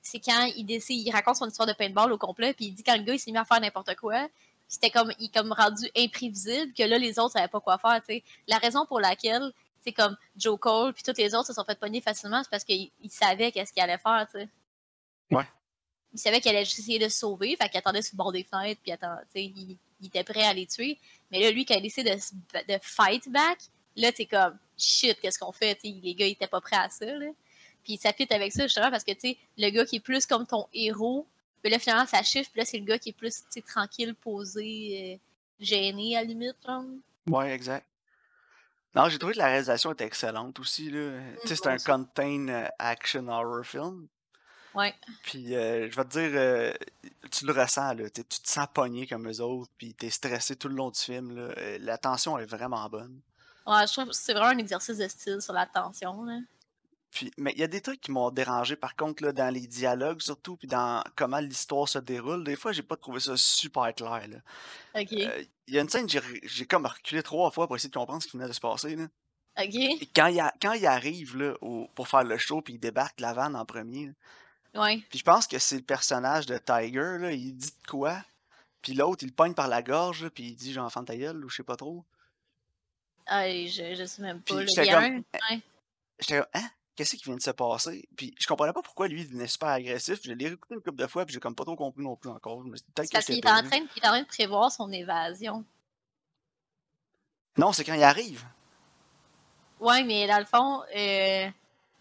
c'est 0.00 0.18
quand 0.18 0.44
il 0.56 0.64
décide, 0.64 1.06
il 1.06 1.10
raconte 1.12 1.36
son 1.36 1.48
histoire 1.48 1.68
de 1.68 1.72
paintball 1.72 2.12
au 2.12 2.18
complet, 2.18 2.52
puis 2.52 2.66
il 2.66 2.72
dit 2.72 2.82
quand 2.82 2.96
le 2.96 3.04
gars 3.04 3.14
il 3.14 3.20
s'est 3.20 3.30
mis 3.30 3.38
à 3.38 3.44
faire 3.44 3.60
n'importe 3.60 3.94
quoi, 3.96 4.28
c'était 4.66 4.90
comme 4.90 5.12
il 5.20 5.30
comme 5.30 5.52
rendu 5.52 5.88
imprévisible 5.96 6.72
que 6.72 6.82
là 6.82 6.98
les 6.98 7.18
autres 7.18 7.32
savaient 7.32 7.48
pas 7.48 7.60
quoi 7.60 7.78
faire. 7.78 8.00
tu 8.00 8.14
sais. 8.14 8.24
La 8.48 8.58
raison 8.58 8.84
pour 8.86 9.00
laquelle 9.00 9.52
c'est 9.84 9.92
comme 9.92 10.16
Joe 10.36 10.58
Cole 10.58 10.92
puis 10.92 11.02
tous 11.02 11.16
les 11.16 11.34
autres 11.34 11.46
se 11.46 11.52
sont 11.52 11.64
fait 11.64 11.78
pogner 11.78 12.00
facilement, 12.00 12.42
c'est 12.42 12.50
parce 12.50 12.64
qu'ils 12.64 12.90
ils 13.00 13.10
savaient 13.10 13.52
qu'est-ce 13.52 13.72
qu'il 13.72 13.82
allait 13.82 13.98
faire. 13.98 14.26
tu 14.32 14.40
sais. 14.40 14.48
Ouais. 15.30 15.44
Il 16.12 16.18
savait 16.18 16.40
qu'il 16.40 16.50
allait 16.50 16.64
juste 16.64 16.80
essayer 16.80 16.98
de 16.98 17.08
se 17.08 17.18
sauver, 17.18 17.56
fait 17.56 17.68
qu'il 17.68 17.78
attendait 17.78 18.02
sur 18.02 18.14
le 18.14 18.18
bord 18.18 18.32
des 18.32 18.44
fenêtres, 18.44 18.80
puis 18.82 18.92
il, 19.34 19.78
était 20.06 20.24
prêt 20.24 20.44
à 20.44 20.52
les 20.52 20.66
tuer. 20.66 20.98
Mais 21.30 21.40
là, 21.40 21.50
lui, 21.50 21.64
quand 21.64 21.74
il 21.74 21.78
a 21.78 21.80
décidé 21.80 22.10
de, 22.10 22.74
de 22.74 22.78
fight 22.82 23.30
back, 23.30 23.58
là, 23.96 24.12
t'es 24.12 24.26
comme 24.26 24.58
shit, 24.82 25.20
qu'est-ce 25.20 25.38
qu'on 25.38 25.52
fait? 25.52 25.78
Les 25.82 26.14
gars, 26.14 26.26
ils 26.26 26.32
étaient 26.32 26.46
pas 26.46 26.60
prêts 26.60 26.76
à 26.76 26.88
ça. 26.88 27.06
Là. 27.06 27.26
Puis 27.84 27.96
ça 27.96 28.12
fit 28.12 28.26
avec 28.30 28.52
ça, 28.52 28.64
justement, 28.64 28.90
parce 28.90 29.04
que 29.04 29.12
tu 29.12 29.36
le 29.58 29.70
gars 29.70 29.84
qui 29.84 29.96
est 29.96 30.00
plus 30.00 30.26
comme 30.26 30.46
ton 30.46 30.66
héros, 30.72 31.26
puis 31.62 31.70
là, 31.70 31.78
finalement, 31.78 32.06
ça 32.06 32.22
chiffre, 32.22 32.50
puis 32.50 32.60
là, 32.60 32.64
c'est 32.64 32.78
le 32.78 32.84
gars 32.84 32.98
qui 32.98 33.10
est 33.10 33.16
plus 33.16 33.44
tranquille, 33.66 34.14
posé, 34.14 35.14
euh, 35.14 35.16
gêné, 35.60 36.16
à 36.16 36.20
la 36.20 36.26
limite. 36.26 36.56
Genre. 36.66 36.84
Ouais, 37.28 37.52
exact. 37.52 37.86
Non, 38.94 39.08
j'ai 39.08 39.18
trouvé 39.18 39.32
que 39.32 39.38
la 39.38 39.46
réalisation 39.46 39.92
était 39.92 40.04
excellente 40.04 40.58
aussi. 40.60 40.90
Là. 40.90 41.18
C'est 41.44 41.64
moi 41.64 41.74
un 41.74 41.78
contain 41.78 42.48
euh, 42.48 42.68
action 42.78 43.26
horror 43.28 43.64
film. 43.64 44.06
Ouais. 44.74 44.94
Puis, 45.22 45.54
euh, 45.54 45.90
je 45.90 45.96
vais 45.96 46.04
te 46.04 46.10
dire, 46.10 46.30
euh, 46.34 46.72
tu 47.30 47.46
le 47.46 47.52
ressens, 47.52 47.94
là. 47.94 48.10
Tu 48.10 48.24
te 48.24 48.48
sens 48.48 48.66
pogné 48.72 49.06
comme 49.06 49.28
eux 49.28 49.40
autres, 49.40 49.70
puis 49.78 49.94
t'es 49.94 50.10
stressé 50.10 50.56
tout 50.56 50.68
le 50.68 50.74
long 50.74 50.90
du 50.90 50.98
film. 50.98 51.34
Là. 51.34 51.54
La 51.78 51.98
tension 51.98 52.38
est 52.38 52.46
vraiment 52.46 52.88
bonne. 52.88 53.20
Ouais, 53.66 53.86
je 53.86 53.92
trouve 53.92 54.06
que 54.06 54.12
c'est 54.14 54.32
vraiment 54.32 54.50
un 54.50 54.58
exercice 54.58 54.98
de 54.98 55.08
style 55.08 55.40
sur 55.40 55.52
la 55.52 55.66
tension. 55.66 56.24
Là. 56.24 56.38
Puis, 57.10 57.30
mais 57.36 57.52
il 57.54 57.60
y 57.60 57.62
a 57.62 57.66
des 57.66 57.80
trucs 57.82 58.00
qui 58.00 58.10
m'ont 58.10 58.30
dérangé, 58.30 58.74
par 58.74 58.96
contre, 58.96 59.22
là, 59.22 59.32
dans 59.32 59.52
les 59.52 59.66
dialogues 59.66 60.22
surtout, 60.22 60.56
puis 60.56 60.66
dans 60.66 61.04
comment 61.14 61.38
l'histoire 61.40 61.86
se 61.88 61.98
déroule. 61.98 62.42
Des 62.42 62.56
fois, 62.56 62.72
j'ai 62.72 62.82
pas 62.82 62.96
trouvé 62.96 63.20
ça 63.20 63.36
super 63.36 63.94
clair. 63.94 64.26
là. 64.28 65.00
Ok. 65.00 65.12
Euh, 65.12 65.44
Il 65.68 65.74
y 65.74 65.78
a 65.78 65.82
une 65.82 65.88
scène, 65.90 66.08
j'ai 66.08 66.66
comme 66.66 66.86
reculé 66.86 67.22
trois 67.22 67.50
fois 67.50 67.66
pour 67.66 67.76
essayer 67.76 67.90
de 67.90 67.94
comprendre 67.94 68.22
ce 68.22 68.28
qui 68.28 68.36
venait 68.36 68.48
de 68.48 68.52
se 68.54 68.60
passer. 68.60 68.96
Là. 68.96 69.04
Ok. 69.58 69.74
Et 69.74 70.08
quand 70.16 70.26
il, 70.28 70.40
a- 70.40 70.54
quand 70.60 70.72
il 70.72 70.86
arrive 70.86 71.36
là, 71.36 71.54
au- 71.60 71.86
pour 71.94 72.08
faire 72.08 72.24
le 72.24 72.38
show, 72.38 72.62
puis 72.62 72.74
il 72.74 72.78
débarque 72.80 73.20
la 73.20 73.34
vanne 73.34 73.56
en 73.56 73.64
premier, 73.66 74.06
là, 74.06 74.12
Ouais. 74.82 75.02
Puis 75.10 75.18
je 75.18 75.24
pense 75.24 75.46
que 75.46 75.58
c'est 75.58 75.76
le 75.76 75.82
personnage 75.82 76.46
de 76.46 76.56
Tiger, 76.56 77.18
là, 77.20 77.30
il 77.32 77.54
dit 77.54 77.66
de 77.72 77.86
quoi, 77.90 78.16
puis 78.80 78.94
l'autre, 78.94 79.22
il 79.22 79.26
le 79.26 79.34
pogne 79.34 79.52
par 79.52 79.68
la 79.68 79.82
gorge, 79.82 80.22
là, 80.24 80.30
puis 80.30 80.44
il 80.44 80.56
dit 80.56 80.72
genre 80.72 80.86
enfant 80.86 81.04
ta 81.04 81.14
gueule, 81.14 81.44
ou 81.44 81.50
je 81.50 81.56
sais 81.56 81.62
pas 81.62 81.76
trop. 81.76 82.02
Ah, 83.34 83.48
je, 83.48 83.94
je 83.94 84.04
sais 84.04 84.20
même 84.22 84.42
pas. 84.42 84.56
Puis 84.56 84.66
j'étais 84.68 84.88
Il 84.88 84.92
comme, 84.94 85.22
comme, 86.28 86.44
hein? 86.54 86.68
Qu'est-ce 86.94 87.16
qui 87.16 87.24
vient 87.24 87.36
de 87.36 87.40
se 87.42 87.50
passer? 87.50 88.06
Puis 88.14 88.34
je 88.38 88.46
comprenais 88.46 88.74
pas 88.74 88.82
pourquoi 88.82 89.08
lui, 89.08 89.22
il 89.22 89.26
devenait 89.28 89.46
super 89.46 89.70
agressif. 89.70 90.20
Je 90.22 90.32
l'ai 90.32 90.46
réécouté 90.48 90.74
une 90.74 90.82
couple 90.82 90.96
de 90.98 91.06
fois, 91.06 91.24
puis 91.24 91.32
j'ai 91.32 91.40
comme 91.40 91.54
pas 91.54 91.64
trop 91.64 91.74
compris 91.76 92.02
non 92.02 92.16
plus 92.16 92.28
encore. 92.28 92.62
Parce 92.94 93.08
qu'il 93.24 93.38
est, 93.38 93.46
en 93.48 93.62
train, 93.62 93.80
de- 93.80 93.88
il 93.96 94.02
est 94.02 94.06
en 94.06 94.10
train 94.10 94.20
de 94.22 94.26
prévoir 94.26 94.70
son 94.70 94.92
évasion. 94.92 95.64
Non, 97.56 97.72
c'est 97.72 97.84
quand 97.84 97.94
il 97.94 98.02
arrive. 98.02 98.44
Ouais, 99.80 100.04
mais 100.04 100.26
dans 100.26 100.38
le 100.38 100.44
fond, 100.44 100.82
euh, 100.94 101.48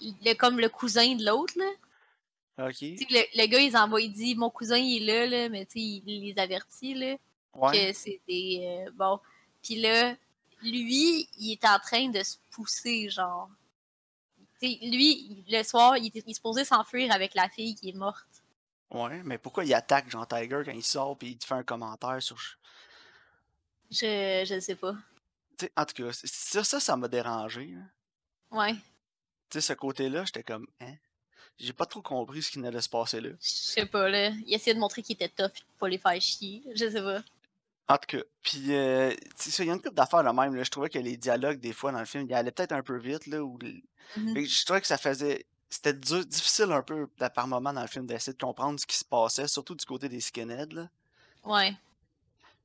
le, 0.02 0.34
comme 0.34 0.60
le 0.60 0.70
cousin 0.70 1.16
de 1.16 1.26
l'autre, 1.26 1.54
là. 1.58 2.68
Ok. 2.68 2.76
Tu 2.78 2.98
sais, 2.98 3.08
le, 3.10 3.42
le 3.42 3.48
gars, 3.48 3.60
il 3.60 3.76
envoie, 3.78 4.02
il 4.02 4.12
dit 4.12 4.36
Mon 4.36 4.50
cousin, 4.50 4.78
il 4.78 5.10
est 5.10 5.14
là, 5.14 5.26
là 5.26 5.50
mais 5.50 5.66
tu 5.66 5.74
sais, 5.74 5.80
il 5.80 6.04
les 6.06 6.38
avertit, 6.38 6.94
là, 6.94 7.16
Ouais. 7.54 7.72
que 7.92 7.98
c'est 7.98 8.20
des. 8.28 8.60
euh, 8.88 8.92
bon. 8.94 9.20
Puis 9.64 9.76
là, 9.76 10.16
lui, 10.64 11.30
il 11.38 11.52
est 11.54 11.66
en 11.66 11.80
train 11.80 12.10
de 12.10 12.22
se 12.24 12.38
pousser, 12.50 13.10
genre. 13.10 13.50
Tu 14.60 14.68
sais, 14.68 14.80
lui, 14.82 15.44
le 15.50 15.64
soir, 15.64 15.98
il, 15.98 16.12
est 16.14 16.34
supposé 16.34 16.66
s'enfuir 16.66 17.12
avec 17.12 17.34
la 17.34 17.50
fille 17.50 17.76
qui 17.76 17.90
est 17.90 17.96
morte. 17.96 18.28
Ouais, 18.92 19.22
mais 19.24 19.38
pourquoi 19.38 19.64
il 19.66 19.74
attaque 19.74 20.10
Jean 20.10 20.26
Tiger 20.26 20.62
quand 20.66 20.72
il 20.72 20.84
sort, 20.84 21.18
puis 21.18 21.30
il 21.30 21.38
te 21.38 21.46
fait 21.46 21.56
un 21.56 21.64
commentaire 21.64 22.22
sur. 22.22 22.38
Je, 23.90 24.44
je 24.46 24.60
sais 24.60 24.76
pas. 24.76 24.96
Tu 25.58 25.66
sais, 25.66 25.72
en 25.76 25.86
tout 25.86 26.04
cas, 26.04 26.12
ça, 26.14 26.64
ça, 26.64 26.80
ça 26.80 26.98
m'a 26.98 27.08
dérangé. 27.08 27.76
Ouais. 28.52 28.74
Tu 29.50 29.60
sais, 29.60 29.62
ce 29.62 29.74
côté-là, 29.74 30.26
j'étais 30.26 30.44
comme, 30.44 30.68
hein? 30.80 30.96
J'ai 31.58 31.74
pas 31.74 31.86
trop 31.86 32.02
compris 32.02 32.42
ce 32.42 32.52
qui 32.52 32.60
de 32.60 32.80
se 32.80 32.90
passer 32.90 33.22
là. 33.22 33.30
Je 33.40 33.50
sais 33.50 33.86
pas, 33.86 34.10
là. 34.10 34.30
Il 34.48 34.54
essayait 34.54 34.74
de 34.74 34.80
montrer 34.80 35.04
qu'il 35.04 35.14
était 35.14 35.30
tough 35.30 35.52
pour 35.52 35.78
pas 35.80 35.90
les 35.90 36.00
faire 36.00 36.20
chier. 36.20 36.64
Je 36.74 36.90
sais 36.90 37.02
pas. 37.02 37.22
En 37.92 37.98
tout 37.98 38.18
cas, 38.18 38.24
puis 38.42 38.74
euh, 38.74 39.14
il 39.60 39.66
y 39.66 39.70
a 39.70 39.74
une 39.74 39.82
couple 39.82 39.96
d'affaires 39.96 40.24
là 40.24 40.32
même. 40.34 40.56
Là, 40.56 40.64
je 40.64 40.70
trouvais 40.72 40.90
que 40.90 41.00
les 41.00 41.18
dialogues, 41.18 41.60
des 41.60 41.74
fois, 41.74 41.92
dans 41.92 42.00
le 42.00 42.06
film, 42.06 42.26
ils 42.30 42.34
allaient 42.34 42.52
peut-être 42.52 42.72
un 42.72 42.84
peu 42.84 42.98
vite. 42.98 43.28
Là, 43.28 43.40
Mhm. 43.40 44.34
mais 44.34 44.46
Je 44.46 44.66
trouvais 44.66 44.82
que 44.82 44.88
ça 44.88 44.98
faisait. 44.98 45.46
C'était 45.70 45.94
difficile 45.94 46.72
un 46.72 46.82
peu 46.82 47.08
là, 47.20 47.30
par 47.30 47.48
moment 47.48 47.72
dans 47.72 47.82
le 47.82 47.88
film 47.88 48.06
d'essayer 48.06 48.34
de 48.34 48.38
comprendre 48.44 48.80
ce 48.80 48.86
qui 48.86 48.98
se 48.98 49.06
passait, 49.06 49.48
surtout 49.48 49.76
du 49.76 49.86
côté 49.86 50.10
des 50.10 50.20
skinheads. 50.20 50.74
Là. 50.74 50.90
Ouais. 51.46 51.74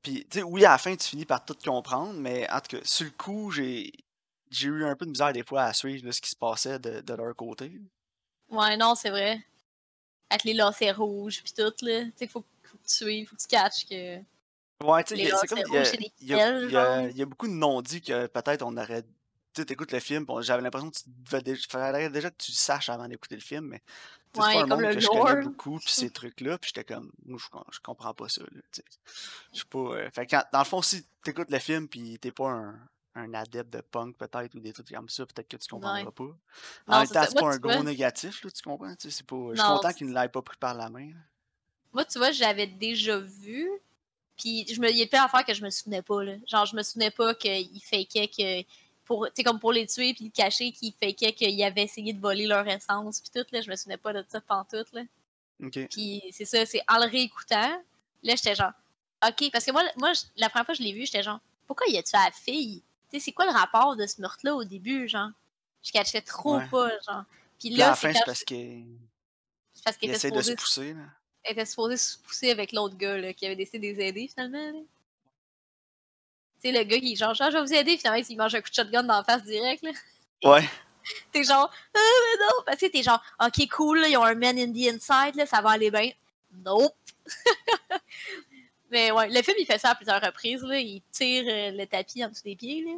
Puis, 0.03 0.27
tu 0.31 0.39
sais, 0.39 0.43
oui, 0.45 0.65
à 0.65 0.71
la 0.73 0.79
fin, 0.79 0.95
tu 0.97 1.07
finis 1.09 1.25
par 1.25 1.45
tout 1.45 1.57
comprendre, 1.65 2.15
mais 2.15 2.49
en 2.51 2.61
tout 2.61 2.77
cas, 2.77 2.85
sur 2.85 3.05
le 3.07 3.13
coup, 3.13 3.51
j'ai 3.53 3.93
eu 4.63 4.85
un 4.85 4.95
peu 4.97 5.05
de 5.07 5.11
misère 5.11 5.33
des 5.33 5.45
fois 5.45 5.65
à 5.65 5.73
suivre 5.73 6.07
là, 6.07 6.13
ce 6.13 6.21
qui 6.21 6.31
se 6.31 6.37
passait 6.37 6.79
de, 6.79 7.01
de 7.01 7.15
leur 7.15 7.35
côté. 7.37 7.81
Ouais, 8.49 8.77
non, 8.77 8.95
c'est 8.95 9.11
vrai. 9.11 9.45
Avec 10.31 10.45
les 10.45 10.55
lacets 10.55 10.93
rouges 10.93 11.43
pis 11.43 11.53
tout, 11.53 11.73
là. 11.83 12.05
Tu 12.05 12.13
sais, 12.17 12.27
faut, 12.27 12.45
faut 12.65 12.77
que 12.79 12.87
tu 12.87 12.95
suives, 12.95 13.29
faut 13.29 13.37
que 13.37 13.41
tu 13.43 13.49
catches 13.49 13.87
que. 13.87 14.19
Ouais, 14.85 15.03
tu 15.05 15.11
sais, 15.11 15.17
Les 15.17 15.23
il 15.25 15.29
y 15.29 15.33
a- 15.33 15.37
c'est 15.39 15.47
comme. 15.47 15.59
Il 15.59 16.27
y 16.27 16.27
y 16.29 16.35
a- 16.77 17.09
y 17.09 17.19
y 17.19 17.25
beaucoup 17.25 17.49
de 17.49 17.53
non-dits 17.53 18.03
que 18.03 18.27
peut-être 18.27 18.63
on 18.63 18.77
aurait. 18.77 19.03
Tu 19.03 19.63
sais, 19.63 19.65
t'écoutes 19.65 19.93
le 19.93 20.01
film, 20.01 20.27
j'avais 20.41 20.61
l'impression 20.63 20.91
que 20.91 20.97
tu 20.99 21.05
devais 21.07 21.41
déjà, 21.41 21.63
fallait 21.71 22.11
déjà 22.11 22.31
que 22.31 22.37
tu 22.37 22.51
le 22.53 22.57
saches 22.57 22.91
avant 22.91 23.09
d'écouter 23.09 23.37
le 23.37 23.41
film, 23.41 23.67
mais. 23.69 23.77
Ouais, 23.77 23.83
c'est 24.35 24.41
pas 24.41 24.49
un 24.49 24.61
comme 24.69 24.69
monde 24.69 24.81
le 24.83 24.95
que 24.95 25.01
je 25.01 25.09
connais 25.09 25.43
beaucoup, 25.43 25.79
puis 25.79 25.91
ces 25.95 26.11
trucs-là, 26.11 26.59
puis 26.59 26.71
j'étais 26.75 26.85
comme, 26.95 27.11
moi, 27.25 27.39
je, 27.43 27.49
com- 27.49 27.65
je 27.73 27.79
comprends 27.81 28.13
pas 28.13 28.29
ça, 28.29 28.43
là. 28.43 28.61
Je 29.53 29.57
suis 29.57 29.65
pas. 29.65 29.79
euh, 29.79 30.11
Fait 30.11 30.27
quand- 30.27 30.45
dans 30.53 30.59
le 30.59 30.65
fond, 30.67 30.83
si 30.83 31.07
t'écoutes 31.25 31.51
le 31.51 31.59
film, 31.59 31.89
puis 31.89 32.19
t'es 32.19 32.33
pas 32.33 32.51
un, 32.51 32.79
un 33.15 33.33
adepte 33.33 33.73
de 33.73 33.81
punk, 33.81 34.15
peut-être, 34.19 34.55
ou 34.57 34.61
des 34.61 34.75
trucs 34.75 34.91
comme 34.93 35.09
ça, 35.09 35.25
peut-être 35.25 35.49
que 35.49 35.57
tu 35.57 35.69
comprendras 35.69 36.05
Ouais. 36.05 36.11
pas. 36.13 36.25
En 36.95 36.99
même 37.01 37.09
temps, 37.09 37.23
c'est 37.27 37.41
pas 37.41 37.55
un 37.55 37.57
gros 37.57 37.83
négatif, 37.83 38.45
là, 38.45 38.51
tu 38.51 38.61
comprends? 38.63 38.89
Pas. 38.89 38.95
Je 39.03 39.09
suis 39.09 39.25
content 39.25 39.93
qu'il 39.95 40.09
ne 40.11 40.21
l'ait 40.21 40.29
pas 40.29 40.43
pris 40.43 40.59
par 40.59 40.75
la 40.75 40.91
main. 40.91 41.09
là. 41.09 41.21
moi, 41.95 42.05
tu 42.05 42.19
vois, 42.19 42.31
j'avais 42.31 42.67
déjà 42.67 43.17
vu. 43.19 43.71
Puis, 44.37 44.67
je 44.73 44.81
me, 44.81 44.91
il 44.91 44.97
y 44.99 45.03
a 45.03 45.07
plein 45.07 45.23
d'affaires 45.23 45.45
que 45.45 45.55
je 45.55 45.63
me 45.63 45.71
souvenais 45.71 46.03
pas, 46.03 46.23
là. 46.23 46.35
Genre, 46.47 46.67
je 46.67 46.77
me 46.77 46.83
souvenais 46.83 47.11
pas 47.11 47.35
qu'il 47.35 47.81
fakait 47.83 48.29
que. 48.29 48.63
Pour, 49.05 49.27
tu 49.27 49.33
sais, 49.37 49.45
comme 49.45 49.61
pour 49.61 49.73
les 49.73 49.87
tuer 49.87 50.15
puis 50.15 50.25
le 50.25 50.31
cacher, 50.31 50.73
qu'il 50.73 50.93
fakait 50.93 51.33
qu'il 51.33 51.63
avait 51.63 51.85
essayé 51.85 52.13
de 52.13 52.21
voler 52.21 52.47
leur 52.47 52.67
essence 52.67 53.21
puis 53.21 53.31
tout, 53.33 53.47
là. 53.53 53.61
Je 53.61 53.71
me 53.71 53.77
souvenais 53.77 53.97
pas 53.97 54.13
de 54.13 54.25
ça 54.29 54.41
pantoute, 54.41 54.93
là. 54.93 55.03
Puis 55.91 56.23
c'est 56.33 56.45
ça, 56.45 56.67
c'est 56.67 56.83
en 56.89 56.99
le 56.99 57.09
réécoutant, 57.09 57.83
là, 58.23 58.35
j'étais 58.35 58.55
genre, 58.55 58.73
OK, 59.27 59.51
parce 59.53 59.65
que 59.65 59.71
moi, 59.71 59.83
moi 59.97 60.13
la 60.37 60.51
première 60.51 60.67
fois 60.67 60.75
que 60.75 60.83
je 60.83 60.85
l'ai 60.87 60.93
vu, 60.93 61.07
j'étais 61.07 61.23
genre, 61.23 61.41
pourquoi 61.67 61.87
il 61.89 61.97
a 61.97 62.03
tué 62.03 62.19
la 62.19 62.31
fille? 62.31 62.83
Tu 63.11 63.19
sais, 63.19 63.25
c'est 63.27 63.33
quoi 63.33 63.47
le 63.47 63.53
rapport 63.53 63.97
de 63.97 64.07
ce 64.07 64.21
meurtre-là 64.21 64.55
au 64.55 64.65
début, 64.65 65.09
genre? 65.09 65.31
Je 65.83 65.93
catchais 65.93 66.21
trop 66.21 66.57
Ouais. 66.57 66.69
pas, 66.69 66.91
genre. 67.07 67.25
Puis 67.59 67.71
là, 67.71 67.89
la 67.89 67.95
c'est 67.95 68.09
fin, 68.09 68.13
quand 68.13 68.19
c'est 68.19 68.25
parce 68.27 68.45
qu'il 68.45 68.99
c'est 69.73 69.85
parce 69.85 69.97
qu'elle 69.97 70.11
il 70.11 70.17
était 70.17 70.29
essaie 70.29 70.37
de 70.37 70.43
se 70.43 70.53
pousser, 70.53 70.95
là. 70.95 71.05
Elle 71.47 71.53
était 71.53 71.65
supposée 71.65 71.97
se 71.97 72.19
pousser 72.19 72.51
avec 72.51 72.73
l'autre 72.73 72.97
gars, 72.97 73.17
là, 73.17 73.33
qui 73.33 73.47
avait 73.47 73.57
décidé 73.57 73.79
de 73.93 73.99
les 73.99 74.07
aider, 74.09 74.29
finalement. 74.29 74.73
Tu 76.63 76.71
sais, 76.71 76.73
le 76.73 76.85
gars 76.85 76.99
qui 76.99 77.13
est 77.13 77.17
genre, 77.17 77.35
genre, 77.35 77.51
je 77.51 77.57
vais 77.59 77.63
vous 77.63 77.73
aider, 77.75 77.97
finalement, 77.97 78.23
il 78.29 78.37
mange 78.37 78.55
un 78.55 78.61
coup 78.61 78.71
de 78.71 78.75
shotgun 78.75 79.03
dans 79.03 79.19
la 79.19 79.25
face 79.25 79.45
direct, 79.45 79.83
là. 79.83 79.91
Ouais. 80.45 80.69
T'es 81.33 81.45
genre, 81.45 81.71
ah, 81.95 81.99
mais 81.99 82.45
non! 82.45 82.63
Parce 82.67 82.79
que 82.79 82.87
t'es 82.87 83.03
genre, 83.03 83.23
ok, 83.41 83.69
cool, 83.71 84.01
là, 84.01 84.09
ils 84.09 84.17
ont 84.17 84.25
un 84.25 84.35
man 84.35 84.59
in 84.59 84.73
the 84.73 84.93
inside, 84.93 85.37
là, 85.37 85.47
ça 85.47 85.61
va 85.61 85.71
aller 85.71 85.91
bien. 85.91 86.11
Nope! 86.65 86.95
mais 88.91 89.11
ouais, 89.13 89.29
le 89.29 89.43
film, 89.43 89.57
il 89.61 89.67
fait 89.67 89.79
ça 89.79 89.91
à 89.91 89.95
plusieurs 89.95 90.21
reprises, 90.21 90.63
là. 90.63 90.79
Il 90.79 91.03
tire 91.13 91.45
euh, 91.47 91.71
le 91.73 91.87
tapis 91.87 92.25
en 92.25 92.29
dessous 92.29 92.43
des 92.43 92.57
pieds, 92.57 92.83
là. 92.85 92.93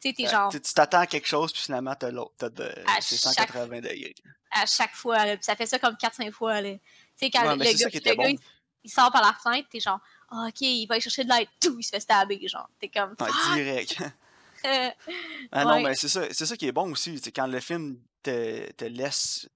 Tu 0.00 0.08
sais, 0.08 0.14
t'es 0.14 0.26
genre, 0.26 0.50
tu 0.50 0.60
t'attends 0.60 1.00
à 1.00 1.06
quelque 1.06 1.26
chose, 1.28 1.52
puis 1.52 1.62
finalement, 1.62 1.94
t'as 1.94 2.10
l'autre. 2.10 2.32
T'as 2.36 2.48
de... 2.48 2.64
À 2.86 3.00
C'est 3.00 3.16
chaque- 3.16 3.48
180 3.50 3.80
degrés. 3.80 4.14
à 4.50 4.66
chaque 4.66 4.94
fois, 4.94 5.24
là. 5.24 5.36
Puis 5.36 5.44
ça 5.44 5.56
fait 5.56 5.66
ça 5.66 5.78
comme 5.78 5.94
4-5 5.94 6.30
fois, 6.32 6.60
là. 6.60 6.74
Tu 7.18 7.26
sais, 7.26 7.30
quand 7.30 7.42
le, 7.54 7.64
ça 7.64 7.88
gars, 7.88 7.88
le 7.92 8.00
gars, 8.00 8.14
bon. 8.14 8.36
il, 8.84 8.90
sort 8.90 9.10
par 9.12 9.22
la 9.22 9.32
fenêtre, 9.32 9.68
t'es 9.70 9.80
genre, 9.80 10.00
Ah, 10.30 10.46
ok, 10.48 10.60
il 10.62 10.86
va 10.86 10.94
aller 10.94 11.00
chercher 11.02 11.24
de 11.24 11.28
l'aide, 11.30 11.48
tout, 11.60 11.76
il 11.78 11.82
se 11.84 11.90
fait 11.90 12.00
stabber, 12.00 12.46
genre. 12.48 12.68
T'es 12.80 12.88
comme. 12.88 13.14
Ouais, 13.20 13.26
Fuck! 13.28 13.54
direct. 13.54 13.98
Ah 15.50 15.64
non, 15.64 15.74
Ouais. 15.74 15.82
mais 15.82 15.94
c'est 15.96 16.08
ça, 16.08 16.22
c'est 16.30 16.46
ça 16.46 16.56
qui 16.56 16.66
est 16.68 16.72
bon 16.72 16.92
aussi. 16.92 17.18
C'est 17.22 17.32
quand 17.32 17.46
le 17.48 17.58
film 17.60 17.98
te, 18.22 18.70
te 18.72 18.84
laisse. 18.84 19.48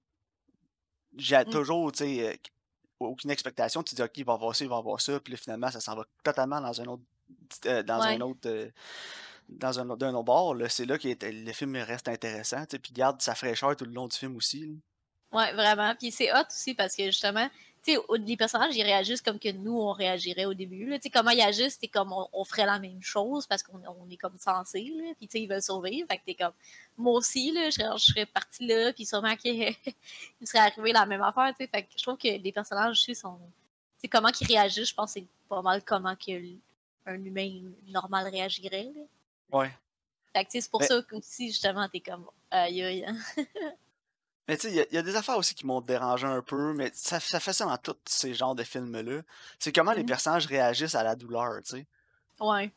J'ai 1.15 1.37
Mm. 1.45 1.49
toujours, 1.49 1.91
tu 1.93 1.99
sais, 1.99 2.27
euh, 2.27 2.35
aucune 2.99 3.31
expectation. 3.31 3.81
Tu 3.83 3.95
dis, 3.95 4.01
OK, 4.01 4.11
il 4.17 4.25
va 4.25 4.33
avoir 4.33 4.53
ça, 4.55 4.65
il 4.65 4.69
va 4.69 4.77
avoir 4.77 4.99
ça. 4.99 5.17
Puis 5.21 5.31
là, 5.31 5.37
finalement, 5.37 5.71
ça 5.71 5.79
s'en 5.79 5.95
va 5.95 6.03
totalement 6.23 6.59
dans 6.61 6.81
un 6.81 6.85
autre. 6.85 7.03
euh, 7.65 7.83
dans 7.83 8.01
un 8.01 8.19
autre. 8.21 8.47
euh, 8.49 8.69
dans 9.49 9.79
un, 9.79 9.89
autre- 9.89 9.97
d'un 9.99 10.13
autre 10.13 10.23
bord. 10.25 10.55
C'est 10.69 10.85
là 10.85 10.97
que 10.97 11.07
le 11.21 11.53
film 11.53 11.77
reste 11.77 12.09
intéressant. 12.09 12.65
Puis 12.65 12.81
il 12.89 12.93
garde 12.93 13.21
sa 13.21 13.33
fraîcheur 13.33 13.77
tout 13.77 13.85
le 13.85 13.91
long 13.91 14.07
du 14.07 14.17
film 14.17 14.35
aussi. 14.35 14.59
là. 14.65 14.73
Ouais, 15.31 15.51
vraiment. 15.53 15.93
Puis 15.95 16.11
c'est 16.11 16.31
hot 16.31 16.45
aussi 16.49 16.73
parce 16.73 16.95
que 16.95 17.05
justement, 17.05 17.47
tu 17.83 17.93
sais, 17.93 17.99
les 18.17 18.37
personnages, 18.37 18.75
ils 18.75 18.83
réagissent 18.83 19.21
comme 19.21 19.39
que 19.39 19.51
nous, 19.51 19.77
on 19.77 19.91
réagirait 19.91 20.45
au 20.45 20.53
début. 20.53 20.85
Tu 20.95 21.01
sais, 21.03 21.09
comment 21.09 21.31
ils 21.31 21.41
agissent, 21.41 21.77
c'est 21.79 21.87
comme 21.87 22.11
on, 22.13 22.27
on 22.33 22.43
ferait 22.43 22.65
la 22.65 22.79
même 22.79 23.01
chose 23.01 23.45
parce 23.47 23.61
qu'on 23.63 23.79
on 23.85 24.09
est 24.09 24.17
comme 24.17 24.37
censé, 24.37 24.91
là. 24.95 25.13
Puis 25.17 25.27
tu 25.27 25.33
sais, 25.33 25.41
ils 25.43 25.47
veulent 25.47 25.61
survivre. 25.61 26.07
Fait 26.09 26.17
que 26.17 26.23
t'es 26.25 26.35
comme, 26.35 26.53
moi 26.97 27.13
aussi, 27.13 27.51
là, 27.51 27.69
je 27.69 27.75
serais, 27.75 27.97
je 27.97 28.03
serais 28.05 28.25
partie 28.25 28.65
là, 28.67 28.93
puis 28.93 29.05
sûrement 29.05 29.35
qu'il 29.35 29.75
serait 30.43 30.59
arrivé 30.59 30.91
la 30.93 31.05
même 31.05 31.21
affaire, 31.21 31.49
tu 31.57 31.63
sais. 31.63 31.67
Fait 31.67 31.83
que 31.83 31.89
je 31.95 32.03
trouve 32.03 32.17
que 32.17 32.27
les 32.27 32.51
personnages 32.51 32.91
aussi 32.91 33.15
sont. 33.15 33.37
Tu 33.37 34.01
sais, 34.01 34.07
comment 34.07 34.29
qu'ils 34.29 34.47
réagissent, 34.47 34.89
je 34.89 34.93
pense 34.93 35.13
que 35.13 35.19
c'est 35.19 35.27
pas 35.49 35.61
mal 35.61 35.83
comment 35.83 36.15
que 36.15 36.31
un 37.05 37.23
humain 37.23 37.61
normal 37.87 38.27
réagirait, 38.29 38.91
là. 38.95 39.01
Ouais. 39.59 39.71
Fait 40.33 40.43
que 40.45 40.49
tu 40.51 40.57
sais, 40.57 40.61
c'est 40.61 40.69
pour 40.71 40.81
Mais- 40.81 40.87
ça 40.87 41.01
que 41.01 41.15
aussi, 41.15 41.47
justement, 41.49 41.87
t'es 41.89 41.99
comme, 42.01 42.25
aïe 42.51 42.81
aïe. 42.83 43.05
Mais 44.47 44.55
tu 44.57 44.67
sais, 44.67 44.69
il 44.69 44.75
y 44.75 44.79
a- 44.79 44.85
il 44.89 44.95
y, 44.95 44.97
a 44.97 45.01
des 45.01 45.15
affaires 45.15 45.37
aussi 45.37 45.53
qui 45.55 45.65
m'ont 45.65 45.81
dérangé 45.81 46.25
un 46.25 46.41
peu, 46.41 46.73
mais 46.73 46.89
ça, 46.93 47.19
ça 47.19 47.39
fait 47.39 47.53
ça 47.53 47.65
dans 47.65 47.77
tous 47.77 47.97
ces 48.05 48.33
genres 48.33 48.55
de 48.55 48.63
films-là. 48.63 49.21
C'est 49.59 49.73
comment 49.73 49.91
les 49.91 50.01
Mhm. 50.03 50.07
personnages 50.07 50.45
réagissent 50.45 50.95
à 50.95 51.03
la 51.03 51.15
douleur, 51.15 51.61
tu 51.63 51.71
sais. 51.77 51.87
Ouais. 52.39 52.71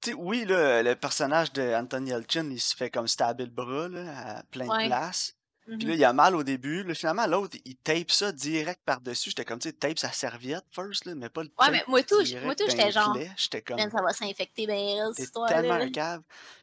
Tu 0.00 0.10
sais, 0.10 0.16
oui, 0.16 0.44
là, 0.44 0.82
le 0.82 0.94
personnage 0.94 1.52
de 1.52 1.74
Anthony 1.74 2.10
Elchin, 2.12 2.48
il 2.50 2.60
se 2.60 2.74
fait 2.76 2.90
comme 2.90 3.08
stabber 3.08 3.44
le 3.44 3.50
bras 3.50 3.88
là, 3.88 4.38
à 4.38 4.42
plein 4.44 4.66
de 4.66 4.86
places. 4.86 5.34
Puis 5.66 5.76
Mhm. 5.76 5.88
là, 5.88 5.94
il 5.94 6.04
a 6.04 6.12
mal 6.12 6.34
au 6.34 6.42
début. 6.42 6.82
Là, 6.84 6.94
finalement, 6.94 7.26
l'autre, 7.26 7.56
il 7.64 7.76
tape 7.76 8.10
ça 8.10 8.32
direct 8.32 8.80
par-dessus. 8.84 9.30
J'étais 9.30 9.44
comme, 9.44 9.58
tu 9.58 9.68
sais, 9.68 9.72
tape 9.74 9.98
sa 9.98 10.10
serviette 10.10 10.64
first, 10.72 11.04
là, 11.04 11.14
mais 11.14 11.28
pas 11.28 11.42
le 11.42 11.50
Ouais, 11.60 11.70
mais 11.70 11.84
moi 11.86 12.02
tout, 12.02 12.16
moi 12.42 12.54
tout, 12.56 12.64
j'étais 12.68 12.90
genre. 12.90 13.16
J'étais 13.36 13.62
comme, 13.62 13.78
ça 13.78 14.02
va 14.02 14.12
s'infecter 14.12 14.66
bien, 14.66 15.06
cette 15.08 15.16
t'es 15.16 15.22
histoire 15.24 15.48
tellement 15.48 15.74
un 15.74 15.90
cave. 15.90 16.22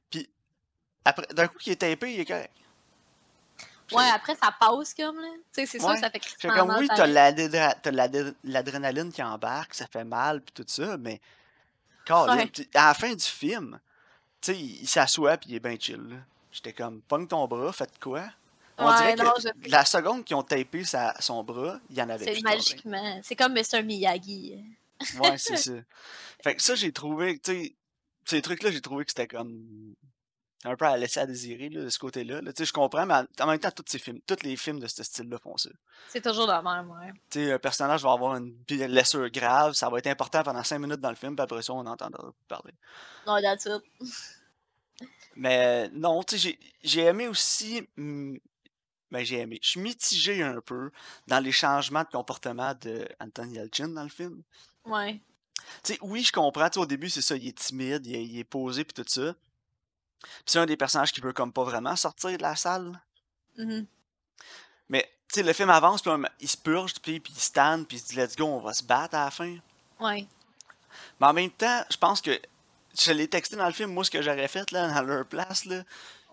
Puis 0.10 0.30
après, 1.06 1.28
d'un 1.34 1.48
coup, 1.48 1.58
qu'il 1.58 1.74
est 1.74 1.78
tapé, 1.78 2.14
il 2.16 2.20
est 2.22 2.26
correct. 2.26 2.52
Ouais, 3.91 4.10
après 4.13 4.36
ça 4.36 4.54
passe 4.60 4.93
comme 4.93 5.19
là. 5.19 5.28
Tu 5.54 5.62
sais, 5.62 5.65
c'est 5.65 5.80
sûr 5.80 5.88
Ouais. 5.88 5.95
que 5.95 6.02
ça 6.02 6.10
fait 6.10 6.19
crissement 6.19 6.54
comme, 6.56 6.76
oui, 6.80 6.88
t'as 6.95 7.08
l'adrénaline 8.43 9.12
qui 9.12 9.23
embarque, 9.23 9.73
ça 9.73 9.88
fait 9.88 10.04
mal, 10.04 10.41
puis 10.41 10.54
tout 10.54 10.65
ça, 10.67 10.97
mais. 10.97 11.21
Ouais. 12.10 12.47
puis 12.47 12.69
à 12.73 12.88
la 12.88 12.93
fin 12.93 13.13
du 13.13 13.23
film, 13.23 13.80
tu 14.41 14.54
sais, 14.54 14.60
il, 14.60 14.88
s'assoit, 14.88 15.38
puis 15.38 15.50
il 15.52 15.56
est 15.56 15.60
bien 15.60 15.76
chill. 15.80 16.21
J'étais 16.52 16.73
comme, 16.73 17.02
pogne 17.02 17.28
ton 17.28 17.45
bras, 17.47 17.71
faites 17.73 18.00
quoi? 18.00 18.23
On 18.78 18.88
Ouais, 18.89 18.97
dirait 18.97 19.15
non, 19.15 19.32
que 19.32 19.41
je 19.41 19.69
la 19.71 19.84
seconde 19.86 20.23
qu'ils 20.23 20.36
ont 20.36 20.43
tapé 20.43 20.84
sa- 20.86 21.15
son 21.19 21.43
bras, 21.43 21.80
il 21.89 21.97
y 21.97 22.02
en 22.02 22.10
avait 22.10 22.34
C'est 22.36 22.41
magiquement. 22.41 23.19
C'est 23.23 23.36
comme 23.36 23.54
Mr. 23.54 23.84
Miyagi. 23.84 24.63
Ouais, 25.19 25.38
c'est 25.38 25.58
ça. 25.58 25.71
Fait 26.43 26.56
que 26.56 26.62
ça, 26.62 26.76
j'ai 26.76 26.91
trouvé, 26.93 27.39
tu 27.39 27.52
sais, 27.52 27.76
ces 28.26 28.41
trucs-là, 28.41 28.71
j'ai 28.71 28.82
trouvé 28.82 29.04
que 29.06 29.12
c'était 29.12 29.28
comme 29.28 29.95
un 30.63 30.76
peu 30.76 30.86
à 30.86 30.98
laisser 30.98 31.20
à 31.20 31.26
désirer, 31.26 31.70
là, 31.70 31.84
de 31.84 31.89
ce 31.89 32.00
côté-là. 32.00 32.41
là. 32.41 32.52
Je 32.58 32.72
comprends, 32.72 33.06
mais 33.06 33.13
en, 33.39 33.48
même 33.48 33.60
temps, 33.60 33.72
tous 33.72 33.84
ces 33.88 34.00
films, 34.00 34.20
tous 34.26 34.43
les 34.43 34.58
films 34.58 34.80
de 34.80 34.88
ce 34.88 35.04
style-là 35.04 35.38
font 35.38 35.56
ça. 35.58 35.70
C'est 36.10 36.22
toujours 36.22 36.48
de 36.48 36.52
même, 36.54 36.89
ouais. 36.91 37.12
Tu 37.30 37.46
sais, 37.46 37.54
un 37.54 37.60
personnage 37.60 38.02
va 38.04 38.12
avoir 38.12 38.36
une 38.36 38.52
blessure 38.67 39.30
grave, 39.30 39.74
ça 39.74 39.89
va 39.89 40.00
être 40.00 40.08
important 40.08 40.43
pendant 40.43 40.63
5 40.63 40.80
minutes 40.80 41.00
dans 41.00 41.10
le 41.10 41.15
film, 41.15 41.36
puis 41.36 41.43
après 41.43 41.62
ça, 41.62 41.74
on 41.74 41.86
entendra 41.86 42.34
parler. 42.48 42.74
Non, 43.26 43.39
that's 43.41 43.65
it. 43.65 43.84
Mais 45.36 45.89
non, 45.89 46.24
tu 46.24 46.38
sais, 46.38 46.50
j'ai- 46.50 46.60
j'ai 46.84 47.02
aimé 47.02 47.28
aussi. 47.28 47.88
hmm, 47.96 48.38
Ben, 49.10 49.24
j'ai 49.24 49.38
aimé. 49.39 49.58
Je 49.62 49.70
suis 49.70 49.80
mitigé 49.80 50.43
un 50.43 50.60
peu 50.60 50.91
dans 51.28 51.39
les 51.39 51.54
changements 51.54 52.02
de 52.04 52.10
comportement 52.10 52.74
de 52.82 53.08
Anthony 53.22 53.54
Yelchin 53.56 53.88
dans 53.89 54.04
le 54.04 54.10
film. 54.10 54.43
Ouais. 54.84 55.22
Tu 55.84 55.93
sais, 55.93 56.00
oui, 56.02 56.24
je 56.24 56.32
comprends. 56.34 56.67
tu 56.70 56.74
sais, 56.74 56.80
au 56.82 56.86
début, 56.86 57.10
c'est 57.10 57.22
ça, 57.22 57.38
il 57.38 57.48
est 57.48 57.58
timide, 57.58 58.06
il 58.06 58.15
est, 58.15 58.26
il 58.26 58.38
est 58.39 58.43
posé, 58.43 58.84
puis 58.84 58.93
tout 58.93 59.08
ça. 59.10 59.34
C'est 60.46 60.60
un 60.60 60.66
des 60.66 60.78
personnages 60.78 61.12
qui 61.12 61.22
veut 61.22 61.34
comme 61.34 61.52
pas 61.54 61.64
vraiment 61.64 61.96
sortir 61.96 62.38
de 62.38 62.42
la 62.42 62.56
salle. 62.56 63.00
Mhm. 63.58 63.86
Mais, 64.90 65.04
tu 65.28 65.36
sais, 65.40 65.44
le 65.44 65.54
film 65.54 65.70
avance, 65.70 66.02
puis 66.02 66.12
il 66.40 66.48
se 66.50 66.58
purge, 66.58 66.94
puis 67.02 67.20
puis 67.20 67.34
il 67.36 67.40
stand, 67.42 67.88
puis 67.88 67.98
il 67.98 68.00
se 68.00 68.08
dit, 68.08 68.16
let's 68.16 68.36
go, 68.36 68.46
on 68.46 68.60
va 68.60 68.74
se 68.74 68.84
battre 68.84 69.16
à 69.16 69.26
la 69.26 69.32
fin. 69.32 69.58
Ouais. 70.00 70.26
Mais 71.20 71.28
en 71.28 71.34
même 71.34 71.52
temps, 71.52 71.84
je 71.90 71.98
pense 71.98 72.22
que 72.22 72.40
je 72.98 73.12
l'ai 73.12 73.28
texté 73.28 73.56
dans 73.56 73.66
le 73.68 73.74
film, 73.74 73.92
moi, 73.94 74.04
ce 74.04 74.12
que 74.12 74.22
j'aurais 74.22 74.48
fait 74.48 74.72
là, 74.72 74.88
dans 74.88 75.02
leur 75.04 75.26
place. 75.26 75.66
Là. 75.66 75.84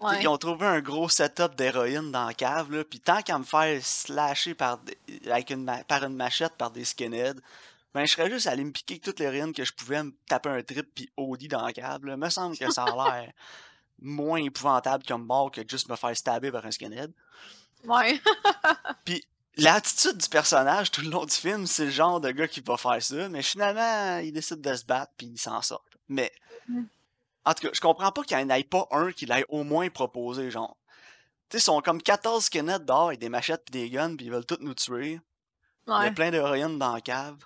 Ouais. 0.00 0.20
Ils 0.22 0.28
ont 0.28 0.38
trouvé 0.38 0.66
un 0.66 0.80
gros 0.80 1.08
setup 1.08 1.54
d'héroïne 1.56 2.10
dans 2.10 2.26
la 2.26 2.34
cave. 2.34 2.70
Là, 2.72 2.84
puis 2.84 3.00
tant 3.00 3.22
qu'à 3.22 3.38
me 3.38 3.44
faire 3.44 3.84
slasher 3.84 4.54
par, 4.54 4.78
des- 4.78 4.98
avec 5.30 5.50
une 5.50 5.70
par 5.86 6.04
une 6.04 6.14
machette 6.14 6.54
par 6.54 6.70
des 6.70 6.84
skinheads, 6.84 7.40
ben, 7.94 8.04
je 8.06 8.12
serais 8.12 8.28
juste 8.30 8.46
allé 8.46 8.64
me 8.64 8.72
piquer 8.72 8.98
toute 8.98 9.20
l'héroïne 9.20 9.52
que 9.52 9.64
je 9.64 9.72
pouvais, 9.72 10.02
me 10.02 10.12
taper 10.26 10.48
un 10.48 10.62
trip 10.62 10.88
puis 10.94 11.10
OD 11.16 11.46
dans 11.48 11.64
la 11.64 11.72
cave. 11.72 12.04
Là. 12.04 12.16
Me 12.16 12.28
semble 12.28 12.56
que 12.58 12.70
ça 12.72 12.84
a 12.84 13.20
l'air 13.20 13.32
moins 14.00 14.42
épouvantable 14.42 15.04
comme 15.06 15.24
mort 15.24 15.50
que 15.50 15.60
de 15.60 15.68
juste 15.70 15.88
me 15.88 15.96
faire 15.96 16.16
stabber 16.16 16.50
par 16.52 16.64
un 16.66 16.70
skinhead. 16.70 17.12
Ouais. 17.84 18.20
Puis 19.04 19.24
l'attitude 19.56 20.18
du 20.18 20.28
personnage 20.28 20.90
tout 20.90 21.00
le 21.02 21.10
long 21.10 21.24
du 21.24 21.34
film, 21.34 21.66
c'est 21.66 21.84
le 21.86 21.90
genre 21.90 22.20
de 22.20 22.30
gars 22.30 22.48
qui 22.48 22.60
va 22.60 22.76
faire 22.76 23.02
ça, 23.02 23.28
mais 23.28 23.42
finalement, 23.42 24.18
il 24.18 24.32
décide 24.32 24.60
de 24.60 24.74
se 24.74 24.84
battre 24.84 25.12
puis 25.16 25.26
il 25.28 25.38
s'en 25.38 25.60
sort. 25.62 25.84
Mais 26.08 26.32
Mm. 26.66 26.84
en 27.44 27.52
tout 27.54 27.66
cas, 27.66 27.70
je 27.74 27.80
comprends 27.82 28.10
pas 28.10 28.22
qu'il 28.22 28.36
n'y 28.38 28.42
en 28.44 28.48
ait 28.56 28.64
pas 28.64 28.86
un 28.90 29.12
qui 29.12 29.26
l'ait 29.26 29.44
au 29.50 29.64
moins 29.64 29.90
proposé, 29.90 30.50
genre. 30.50 30.76
Tu 31.50 31.58
sais, 31.58 31.58
ils 31.58 31.64
sont 31.64 31.82
comme 31.82 32.00
14 32.00 32.44
skinheads 32.46 32.78
dehors 32.86 33.08
avec 33.08 33.20
des 33.20 33.28
machettes 33.28 33.64
puis 33.66 33.72
des 33.82 33.90
guns 33.90 34.16
puis 34.16 34.26
ils 34.26 34.32
veulent 34.32 34.46
tous 34.46 34.56
nous 34.60 34.72
tuer. 34.74 35.20
Il 35.86 35.90
y 35.90 35.92
a 35.92 35.98
Ouais. 36.00 36.10
plein 36.12 36.30
d'héroïnes 36.30 36.78
dans 36.78 36.94
la 36.94 37.00
cave. 37.02 37.36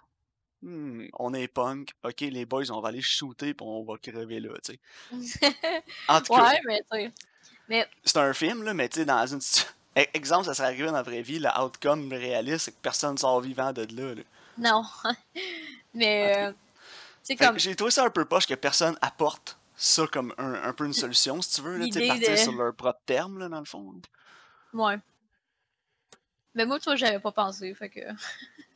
Hmm, 0.62 1.06
on 1.14 1.34
est 1.34 1.46
punk. 1.48 1.90
Ok, 2.02 2.20
les 2.22 2.44
boys, 2.44 2.70
on 2.70 2.80
va 2.80 2.88
aller 2.88 3.00
shooter 3.00 3.54
puis 3.54 3.64
on 3.66 3.84
va 3.84 3.96
crever 3.98 4.40
là, 4.40 4.50
tu 4.64 4.72
sais. 4.72 4.80
En 6.08 6.20
tout 6.20 6.34
cas, 6.34 6.50
ouais, 6.50 6.60
mais 6.66 6.80
tu 6.80 6.98
sais. 6.98 7.12
Mais 7.68 7.86
c'est 8.04 8.16
un 8.18 8.32
film, 8.32 8.62
là, 8.64 8.74
mais 8.74 8.88
tu 8.88 9.00
sais, 9.00 9.04
dans 9.04 9.26
une 9.26 9.40
situ- 9.40 9.66
E- 9.96 10.06
Exemple, 10.14 10.46
ça 10.46 10.54
serait 10.54 10.68
arrivé 10.68 10.86
dans 10.86 10.92
la 10.92 11.02
vraie 11.02 11.22
vie, 11.22 11.38
le 11.38 11.48
outcome 11.60 12.12
réaliste, 12.12 12.66
c'est 12.66 12.72
que 12.72 12.76
personne 12.82 13.16
sort 13.18 13.40
vivant 13.40 13.72
de 13.72 13.86
là. 13.94 14.14
là. 14.14 14.22
non. 14.56 14.82
mais 15.94 16.36
euh, 16.38 16.52
comme 17.38 17.58
J'ai 17.58 17.74
trouvé 17.76 17.90
ça 17.90 18.04
un 18.04 18.10
peu 18.10 18.24
poche 18.24 18.46
que 18.46 18.54
personne 18.54 18.96
apporte 19.00 19.58
ça 19.76 20.06
comme 20.08 20.34
un, 20.38 20.54
un 20.54 20.72
peu 20.72 20.86
une 20.86 20.92
solution, 20.92 21.40
si 21.42 21.54
tu 21.56 21.60
veux, 21.62 21.76
là, 21.78 21.86
tu 21.86 21.92
sais, 21.92 22.00
L'idée 22.00 22.08
partir 22.08 22.30
de- 22.32 22.36
sur 22.36 22.52
leur 22.52 22.74
propre 22.74 23.00
terme, 23.06 23.38
là, 23.38 23.48
dans 23.48 23.60
le 23.60 23.64
fond. 23.64 23.94
ouais. 24.72 24.96
Mais 26.54 26.64
moi, 26.66 26.78
tu 26.80 26.84
vois, 26.84 26.96
j'avais 26.96 27.20
pas 27.20 27.30
pensé, 27.32 27.72
fait 27.74 27.88
que. 27.90 28.00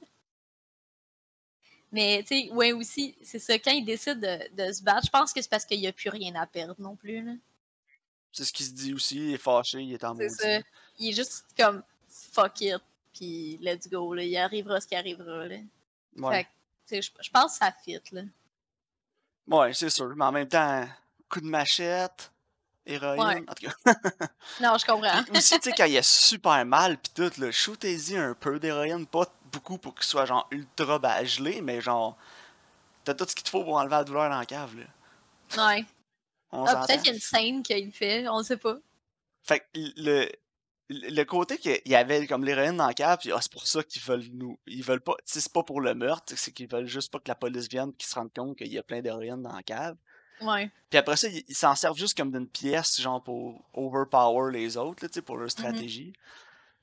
Mais, 1.92 2.24
tu 2.26 2.46
sais, 2.46 2.50
ouais, 2.52 2.72
aussi, 2.72 3.14
c'est 3.22 3.38
ça, 3.38 3.58
quand 3.58 3.70
il 3.70 3.84
décide 3.84 4.18
de, 4.20 4.66
de 4.66 4.72
se 4.72 4.82
battre, 4.82 5.04
je 5.06 5.10
pense 5.10 5.32
que 5.32 5.42
c'est 5.42 5.50
parce 5.50 5.64
qu'il 5.66 5.78
n'y 5.78 5.86
a 5.86 5.92
plus 5.92 6.08
rien 6.08 6.34
à 6.36 6.46
perdre 6.46 6.74
non 6.78 6.96
plus, 6.96 7.22
là. 7.22 7.32
C'est 8.32 8.44
ce 8.44 8.52
qu'il 8.52 8.64
se 8.64 8.70
dit 8.72 8.94
aussi, 8.94 9.16
il 9.16 9.34
est 9.34 9.38
fâché, 9.38 9.80
il 9.82 9.92
est 9.92 10.02
en 10.04 10.16
C'est 10.16 10.22
maudit. 10.24 10.36
ça. 10.36 10.58
Il 10.98 11.10
est 11.10 11.12
juste 11.12 11.44
comme 11.56 11.82
fuck 12.08 12.60
it, 12.62 12.78
puis 13.12 13.58
let's 13.60 13.88
go, 13.90 14.14
là. 14.14 14.22
Il 14.24 14.34
arrivera 14.38 14.80
ce 14.80 14.86
qui 14.86 14.94
arrivera, 14.96 15.46
là. 15.46 15.56
Ouais, 16.16 16.34
Fait 16.36 16.44
que, 16.44 16.48
tu 16.96 17.02
sais, 17.02 17.12
je 17.20 17.30
pense 17.30 17.52
que 17.52 17.58
ça 17.64 17.72
fit, 17.84 18.00
là. 18.12 18.22
ouais 19.48 19.74
c'est 19.74 19.90
sûr, 19.90 20.14
mais 20.16 20.24
en 20.24 20.32
même 20.32 20.48
temps, 20.48 20.86
coup 21.28 21.40
de 21.42 21.46
machette, 21.46 22.30
héroïne, 22.86 23.20
Ouais. 23.22 23.44
en 23.48 23.54
tout 23.54 23.66
cas. 23.66 23.94
Non, 24.60 24.76
je 24.78 24.86
comprends. 24.86 25.22
Puis 25.24 25.36
aussi, 25.36 25.60
tu 25.60 25.68
sais, 25.68 25.74
quand 25.76 25.84
il 25.84 25.96
est 25.96 26.02
super 26.08 26.64
mal, 26.64 26.96
pis 26.98 27.10
tout, 27.10 27.30
là, 27.38 27.50
shootez-y 27.50 28.16
un 28.16 28.32
peu 28.34 28.58
d'héroïne, 28.58 29.06
pas 29.06 29.26
beaucoup 29.52 29.78
pour 29.78 29.94
qu'il 29.94 30.04
soit 30.04 30.24
genre 30.26 30.48
ultra 30.50 30.98
ba- 30.98 31.24
gelé, 31.24 31.60
mais 31.60 31.80
genre, 31.80 32.16
t'as 33.04 33.14
tout 33.14 33.26
ce 33.28 33.34
qu'il 33.34 33.44
te 33.44 33.50
faut 33.50 33.62
pour 33.64 33.76
enlever 33.76 33.96
la 33.96 34.04
douleur 34.04 34.30
dans 34.30 34.38
la 34.38 34.46
cave, 34.46 34.76
là. 34.76 34.84
Ouais. 35.74 35.84
Ah, 36.50 36.84
peut-être 36.86 37.02
qu'il 37.02 37.10
y 37.10 37.12
a 37.12 37.14
une 37.14 37.20
scène 37.20 37.62
qu'il 37.62 37.92
fait, 37.92 38.28
on 38.28 38.42
sait 38.42 38.56
pas. 38.56 38.76
Fait 39.42 39.60
que 39.60 39.64
le, 39.74 40.28
le 40.88 41.24
côté 41.24 41.58
qu'il 41.58 41.80
y 41.86 41.94
avait 41.94 42.26
comme 42.26 42.44
l'héroïne 42.44 42.76
dans 42.76 42.86
la 42.86 42.94
cave, 42.94 43.18
puis 43.20 43.32
ah, 43.32 43.38
c'est 43.40 43.52
pour 43.52 43.66
ça 43.66 43.82
qu'ils 43.82 44.02
veulent 44.02 44.28
nous. 44.32 44.58
Ils 44.66 44.84
veulent 44.84 45.00
pas. 45.00 45.14
C'est 45.24 45.52
pas 45.52 45.62
pour 45.62 45.80
le 45.80 45.94
meurtre, 45.94 46.34
c'est 46.36 46.52
qu'ils 46.52 46.68
veulent 46.68 46.86
juste 46.86 47.10
pas 47.10 47.18
que 47.18 47.28
la 47.28 47.34
police 47.34 47.68
vienne 47.68 47.92
qu'ils 47.94 48.08
se 48.08 48.14
rendent 48.14 48.32
compte 48.34 48.56
qu'il 48.58 48.72
y 48.72 48.78
a 48.78 48.82
plein 48.82 49.00
d'héroïne 49.00 49.42
dans 49.42 49.54
la 49.54 49.62
cave. 49.62 49.96
Ouais. 50.40 50.70
Puis 50.90 50.98
après 50.98 51.16
ça, 51.16 51.28
ils 51.28 51.54
s'en 51.54 51.74
servent 51.74 51.96
juste 51.96 52.16
comme 52.16 52.32
d'une 52.32 52.48
pièce, 52.48 53.00
genre 53.00 53.22
pour 53.22 53.64
overpower 53.72 54.52
les 54.52 54.76
autres, 54.76 55.04
là, 55.04 55.08
tu 55.08 55.14
sais, 55.14 55.22
pour 55.22 55.36
leur 55.36 55.50
stratégie. 55.50 56.12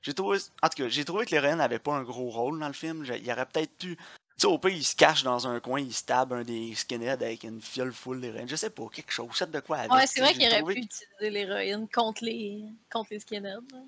J'ai 0.02 0.14
trouvé. 0.14 0.38
En 0.62 0.68
tout 0.68 0.82
cas, 0.82 0.88
j'ai 0.88 1.04
trouvé 1.04 1.26
que 1.26 1.30
l'héroïne 1.32 1.60
avait 1.60 1.78
pas 1.78 1.92
un 1.94 2.02
gros 2.02 2.30
rôle 2.30 2.58
dans 2.58 2.66
le 2.68 2.72
film. 2.72 3.04
Il 3.16 3.26
y 3.26 3.32
aurait 3.32 3.46
peut-être 3.46 3.76
pu. 3.76 3.96
Tu 3.96 4.02
sais, 4.38 4.46
au 4.46 4.58
pire, 4.58 4.70
il 4.70 4.84
se 4.84 4.96
cache 4.96 5.22
dans 5.22 5.46
un 5.46 5.60
coin, 5.60 5.80
il 5.80 5.92
stab 5.92 6.32
un 6.32 6.42
des 6.42 6.74
skinheads 6.74 7.22
avec 7.22 7.44
une 7.44 7.60
fiole 7.60 7.92
full 7.92 8.20
d'héroïne. 8.22 8.48
Je 8.48 8.56
sais 8.56 8.70
pas, 8.70 8.86
quelque 8.90 9.12
chose. 9.12 9.28
Faites 9.32 9.50
de 9.50 9.60
quoi 9.60 9.78
avec. 9.78 9.92
Ouais, 9.92 10.06
c'est 10.06 10.20
vrai 10.20 10.32
qu'il 10.32 10.46
aurait 10.46 10.58
trouvé 10.58 10.74
pu 10.76 10.80
utiliser 10.80 11.30
l'héroïne 11.30 11.86
contre 11.92 12.24
les, 12.24 12.64
contre 12.90 13.08
les 13.12 13.20
skinheads. 13.20 13.60
là. 13.72 13.78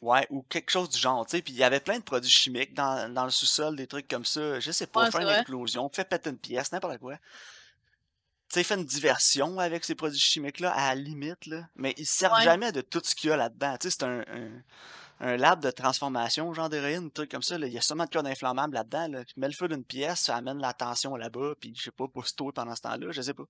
Ouais, 0.00 0.26
ou 0.30 0.42
quelque 0.48 0.70
chose 0.70 0.88
du 0.88 0.98
genre, 0.98 1.26
tu 1.26 1.32
sais. 1.36 1.42
Puis 1.42 1.52
il 1.52 1.58
y 1.58 1.64
avait 1.64 1.80
plein 1.80 1.98
de 1.98 2.04
produits 2.04 2.30
chimiques 2.30 2.72
dans, 2.72 3.12
dans 3.12 3.24
le 3.24 3.30
sous-sol, 3.30 3.74
des 3.76 3.86
trucs 3.88 4.08
comme 4.08 4.24
ça. 4.24 4.60
Je 4.60 4.70
sais 4.70 4.86
pas, 4.86 5.04
Ouais, 5.04 5.10
faire 5.10 5.20
une 5.22 5.28
explosion, 5.28 5.90
fait 5.92 6.04
péter 6.08 6.30
une 6.30 6.38
pièce, 6.38 6.70
n'importe 6.72 6.98
quoi. 6.98 7.16
Tu 7.16 8.54
sais, 8.54 8.62
fait 8.64 8.76
une 8.76 8.84
diversion 8.86 9.58
avec 9.58 9.84
ces 9.84 9.94
produits 9.94 10.18
chimiques-là, 10.20 10.72
à 10.72 10.94
la 10.94 10.94
limite, 10.94 11.44
là. 11.46 11.68
Mais 11.76 11.94
ils 11.98 12.06
se 12.06 12.14
servent 12.16 12.38
Ouais. 12.38 12.44
jamais 12.44 12.72
de 12.72 12.80
tout 12.80 13.02
ce 13.04 13.14
qu'il 13.14 13.28
y 13.28 13.32
a 13.32 13.36
là-dedans. 13.36 13.76
Tu 13.78 13.90
sais, 13.90 13.96
c'est 13.98 14.04
un, 14.04 14.20
un, 14.20 14.62
un 15.20 15.36
lab 15.36 15.60
de 15.60 15.70
transformation, 15.70 16.52
genre 16.54 16.68
d'héroïne, 16.68 17.06
un 17.06 17.08
truc 17.08 17.30
comme 17.30 17.42
ça. 17.42 17.58
Là. 17.58 17.66
Il 17.66 17.72
y 17.72 17.78
a 17.78 17.80
sûrement 17.80 18.04
de 18.04 18.10
cas 18.10 18.22
d'inflammable 18.22 18.74
là-dedans. 18.74 19.08
Là. 19.08 19.24
Tu 19.24 19.34
mets 19.38 19.48
le 19.48 19.54
feu 19.54 19.68
d'une 19.68 19.84
pièce, 19.84 20.20
ça 20.20 20.36
amène 20.36 20.58
la 20.58 20.72
tension 20.72 21.16
là-bas, 21.16 21.54
puis 21.60 21.72
je 21.76 21.82
sais 21.82 21.90
pas, 21.90 22.06
pousse-toi 22.06 22.52
pendant 22.52 22.74
ce 22.76 22.82
temps-là, 22.82 23.08
je 23.10 23.22
sais 23.22 23.34
pas. 23.34 23.44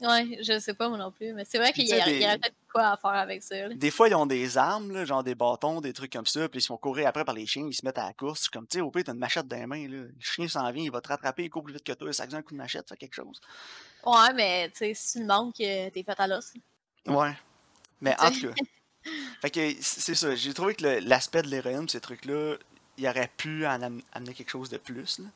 Ouais, 0.00 0.38
je 0.42 0.58
sais 0.58 0.74
pas 0.74 0.88
moi 0.88 0.98
non 0.98 1.12
plus, 1.12 1.32
mais 1.32 1.44
c'est 1.44 1.58
vrai 1.58 1.72
qu'il 1.72 1.86
y, 1.86 1.92
a- 1.92 2.08
il 2.08 2.16
y 2.16 2.18
des, 2.18 2.38
peut-être 2.38 2.54
quoi 2.72 2.88
à 2.90 2.96
faire 2.96 3.10
avec 3.12 3.40
ça. 3.42 3.68
là. 3.68 3.74
des 3.74 3.90
fois, 3.92 4.08
ils 4.08 4.14
ont 4.16 4.26
des 4.26 4.58
armes, 4.58 4.90
là, 4.90 5.04
genre 5.04 5.22
des 5.22 5.36
bâtons, 5.36 5.80
des 5.80 5.92
trucs 5.92 6.12
comme 6.12 6.26
ça, 6.26 6.48
puis 6.48 6.58
ils 6.58 6.62
se 6.62 6.66
font 6.66 6.76
courir 6.76 7.06
après 7.06 7.24
par 7.24 7.34
les 7.36 7.46
chiens, 7.46 7.66
ils 7.68 7.74
se 7.74 7.84
mettent 7.86 7.98
à 7.98 8.06
la 8.06 8.12
course. 8.12 8.48
Comme, 8.48 8.66
tu 8.66 8.78
sais, 8.78 8.80
au 8.80 8.90
pire, 8.90 9.04
t'as 9.04 9.12
une 9.12 9.18
machette 9.18 9.46
dans 9.46 9.56
les 9.56 9.66
mains, 9.66 9.86
là. 9.86 9.98
Le 9.98 10.14
chien 10.18 10.48
s'en 10.48 10.68
vient, 10.72 10.82
il 10.82 10.90
va 10.90 11.00
te 11.00 11.08
rattraper, 11.08 11.44
il 11.44 11.50
court 11.50 11.62
plus 11.62 11.74
vite 11.74 11.84
que 11.84 11.92
toi, 11.92 12.12
ça 12.12 12.24
un 12.32 12.42
coup 12.42 12.52
de 12.52 12.58
machette, 12.58 12.88
fait 12.88 12.96
quelque 12.96 13.14
chose. 13.14 13.40
Ouais, 14.04 14.32
mais 14.34 14.70
tu 14.70 14.78
sais, 14.78 14.94
si 14.94 15.18
tu 15.18 15.22
demandes 15.22 15.52
que 15.52 15.88
t'es 15.90 16.02
fait 16.02 16.18
à 16.18 16.26
l'os. 16.26 16.52
Ouais. 17.06 17.36
Mais 18.00 18.16
en 18.20 18.30
tout 18.32 18.40
cas, 18.48 18.54
fait 19.40 19.50
que 19.50 19.72
c'est 19.80 20.14
ça, 20.14 20.34
j'ai 20.34 20.54
trouvé 20.54 20.74
que 20.74 20.84
l'aspect 21.06 21.42
de 21.42 21.48
l'héroïne, 21.48 21.88
ces 21.88 22.00
trucs-là, 22.00 22.56
il 22.98 23.08
aurait 23.08 23.30
pu 23.36 23.66
en 23.66 23.80
am- 23.82 24.02
amener 24.12 24.34
quelque 24.34 24.50
chose 24.50 24.68
de 24.70 24.78
plus, 24.78 25.18
là. 25.18 25.26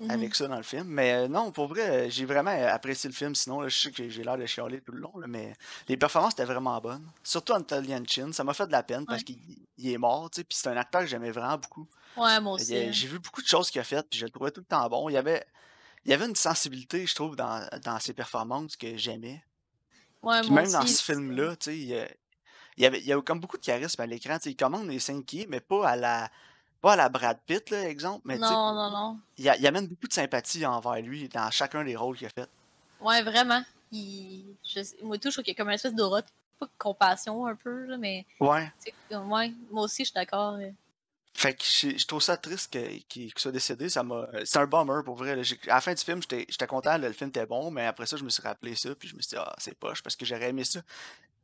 Mhm. 0.00 0.10
avec 0.12 0.34
ça 0.34 0.48
dans 0.48 0.56
le 0.56 0.62
film. 0.62 0.84
Mais 0.88 1.12
euh, 1.12 1.28
non, 1.28 1.52
pour 1.52 1.66
vrai, 1.68 1.90
euh, 2.06 2.10
j'ai 2.10 2.24
vraiment 2.24 2.52
apprécié 2.68 3.08
le 3.10 3.14
film. 3.14 3.34
Sinon, 3.34 3.60
là, 3.60 3.68
je 3.68 3.78
sais 3.78 3.90
que 3.92 4.08
j'ai 4.08 4.22
l'air 4.24 4.38
de 4.38 4.46
chialer 4.46 4.80
tout 4.80 4.92
le 4.92 5.00
long, 5.00 5.12
là, 5.18 5.26
mais 5.26 5.52
les 5.88 5.96
performances 5.98 6.32
étaient 6.32 6.46
vraiment 6.46 6.80
bonnes. 6.80 7.06
Surtout 7.22 7.52
Anthony 7.52 7.94
Chin, 8.08 8.32
ça 8.32 8.42
m'a 8.42 8.54
fait 8.54 8.66
de 8.66 8.72
la 8.72 8.82
peine 8.82 9.04
parce 9.04 9.18
Ouais. 9.20 9.24
qu'il 9.24 9.38
il 9.76 9.92
est 9.92 9.98
mort, 9.98 10.30
tu 10.30 10.40
sais. 10.40 10.44
Puis 10.44 10.56
c'est 10.58 10.68
un 10.70 10.76
acteur 10.78 11.02
que 11.02 11.06
j'aimais 11.06 11.30
vraiment 11.30 11.58
beaucoup. 11.58 11.86
Ouais, 12.16 12.40
moi 12.40 12.54
aussi. 12.54 12.74
hein. 12.74 12.88
J'ai 12.92 13.08
vu 13.08 13.18
beaucoup 13.18 13.42
de 13.42 13.46
choses 13.46 13.70
qu'il 13.70 13.78
a 13.80 13.84
faites, 13.84 14.08
puis 14.08 14.18
je 14.18 14.24
le 14.24 14.30
trouvais 14.30 14.50
tout 14.50 14.60
le 14.60 14.66
temps 14.66 14.88
bon. 14.88 15.10
Il 15.10 15.12
y 15.12 15.16
avait, 15.18 15.44
il 16.06 16.10
y 16.10 16.14
avait 16.14 16.24
une 16.26 16.34
sensibilité, 16.36 17.06
je 17.06 17.14
trouve, 17.14 17.36
dans, 17.36 17.68
dans 17.84 17.98
ses 18.00 18.14
performances 18.14 18.76
que 18.76 18.96
j'aimais. 18.96 19.44
Ouais, 20.22 20.40
Puis 20.40 20.50
même 20.50 20.70
dans 20.72 20.86
ce 20.86 21.02
film-là, 21.02 21.56
tu 21.56 21.72
sais, 21.88 22.18
il 22.80 22.84
y 22.84 22.86
avait, 22.86 22.98
il 23.00 23.06
y 23.06 23.12
avait 23.12 23.20
comme 23.22 23.40
beaucoup 23.40 23.58
de 23.58 23.62
charisme 23.64 24.00
à 24.00 24.06
l'écran. 24.06 24.38
Il 24.46 24.56
commande 24.56 24.88
les 24.88 24.98
5 24.98 25.24
qui 25.26 25.46
mais 25.48 25.60
pas 25.60 25.86
à 25.86 25.96
la, 25.96 26.30
pas 26.80 26.94
à 26.94 26.96
la 26.96 27.08
Brad 27.10 27.38
Pitt, 27.46 27.68
là, 27.70 27.86
exemple. 27.88 28.22
Mais 28.24 28.38
Non, 28.38 28.74
non, 28.74 28.90
non. 28.90 29.18
il, 29.36 29.44
y 29.44 29.48
a- 29.50 29.56
il 29.58 29.66
amène 29.66 29.86
beaucoup 29.86 30.08
de 30.08 30.12
sympathie 30.14 30.64
envers 30.64 31.00
lui 31.02 31.28
dans 31.28 31.50
chacun 31.50 31.84
des 31.84 31.94
rôles 31.94 32.16
qu'il 32.16 32.26
a 32.26 32.30
fait. 32.30 32.48
Ouais, 33.00 33.22
vraiment. 33.22 33.62
Il... 33.92 34.56
Je... 34.64 34.80
Moi, 35.02 35.18
tout, 35.18 35.28
je 35.28 35.34
trouve 35.34 35.44
qu'il 35.44 35.52
y 35.52 35.56
a 35.56 35.58
comme 35.58 35.68
une 35.68 35.74
espèce 35.74 35.94
d'aura, 35.94 36.22
pas 36.58 36.66
de 36.66 36.70
compassion 36.78 37.46
un 37.46 37.54
peu, 37.54 37.84
là, 37.86 37.96
mais 37.98 38.24
Ouais. 38.40 38.72
ouais, 39.10 39.52
moi 39.70 39.82
aussi, 39.84 40.04
je 40.04 40.08
suis 40.10 40.14
d'accord. 40.14 40.54
euh. 40.54 40.70
Fait 41.34 41.54
que 41.54 41.62
je, 41.62 41.96
je 41.96 42.06
trouve 42.06 42.20
ça 42.22 42.36
triste 42.36 42.76
qu'il 43.08 43.32
soit 43.36 43.52
décédé. 43.52 43.88
Ça 43.88 44.02
m'a. 44.02 44.26
C'est 44.44 44.58
un 44.58 44.66
bummer 44.66 45.04
pour 45.04 45.14
vrai. 45.16 45.36
là. 45.36 45.42
À 45.68 45.74
la 45.76 45.80
fin 45.80 45.94
du 45.94 46.02
film, 46.02 46.20
j'étais 46.22 46.44
j'étais 46.48 46.66
content, 46.66 46.90
là, 46.98 47.08
le 47.08 47.12
film 47.12 47.28
était 47.28 47.46
bon, 47.46 47.70
mais 47.70 47.86
après 47.86 48.06
ça, 48.06 48.16
je 48.16 48.24
me 48.24 48.30
suis 48.30 48.42
rappelé 48.42 48.74
ça, 48.74 48.94
puis 48.94 49.08
je 49.08 49.14
me 49.16 49.20
suis 49.20 49.30
dit, 49.30 49.36
ah, 49.38 49.54
c'est 49.58 49.74
poche, 49.78 50.02
parce 50.02 50.16
que 50.16 50.24
j'aurais 50.24 50.48
aimé 50.48 50.64
ça. 50.64 50.80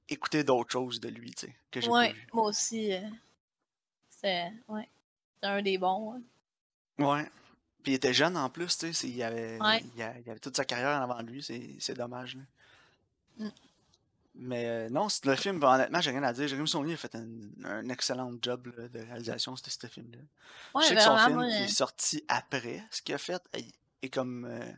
Écouter 0.08 0.44
d'autres 0.44 0.70
choses 0.70 1.00
de 1.00 1.08
lui, 1.08 1.32
tu 1.32 1.46
sais, 1.46 1.56
que 1.70 1.80
j'ai 1.80 1.88
Ouais, 1.90 2.14
moi 2.32 2.44
aussi. 2.44 2.92
euh, 2.92 3.00
C'est 4.10 4.52
ouais. 4.68 4.88
c'est 5.40 5.48
un 5.48 5.62
des 5.62 5.78
bons. 5.78 6.14
hein. 6.14 7.04
Ouais. 7.04 7.24
Puis 7.82 7.92
il 7.92 7.94
était 7.96 8.14
jeune 8.14 8.36
en 8.36 8.48
plus, 8.48 8.76
tu 8.78 8.92
sais. 8.92 9.08
Il 9.08 9.22
avait, 9.22 9.60
Ouais. 9.60 9.82
il 9.96 10.02
avait 10.02 10.38
toute 10.38 10.56
sa 10.56 10.64
carrière 10.64 10.98
en 11.00 11.02
avant 11.10 11.22
de 11.22 11.30
lui, 11.30 11.42
c'est 11.80 11.94
dommage. 11.94 12.36
Là. 12.36 12.42
Mm. 13.46 13.50
Mais 14.38 14.66
euh, 14.66 14.90
non, 14.90 15.08
le 15.24 15.34
film, 15.34 15.58
ben, 15.60 15.74
honnêtement, 15.74 16.00
j'ai 16.00 16.10
rien 16.10 16.22
à 16.22 16.32
dire. 16.32 16.46
Jérémy 16.46 16.68
Saulnier 16.68 16.92
a 16.94 16.96
fait 16.98 17.14
un, 17.14 17.26
un 17.64 17.88
excellent 17.88 18.30
job 18.42 18.66
là, 18.76 18.86
de 18.88 18.98
réalisation 19.00 19.54
de 19.54 19.58
ce 19.58 19.86
film-là. 19.86 20.18
Ouais, 20.74 20.82
je 20.82 20.88
sais 20.88 20.94
que 20.96 21.00
son 21.00 21.14
vraiment, 21.14 21.40
film 21.40 21.50
qui 21.52 21.62
euh, 21.62 21.64
est 21.64 21.68
sorti 21.68 22.24
après 22.28 22.84
ce 22.90 23.00
qu'il 23.00 23.14
a 23.14 23.18
fait 23.18 23.42
est, 23.54 23.72
est 24.02 24.10
comme 24.10 24.44
euh, 24.44 24.70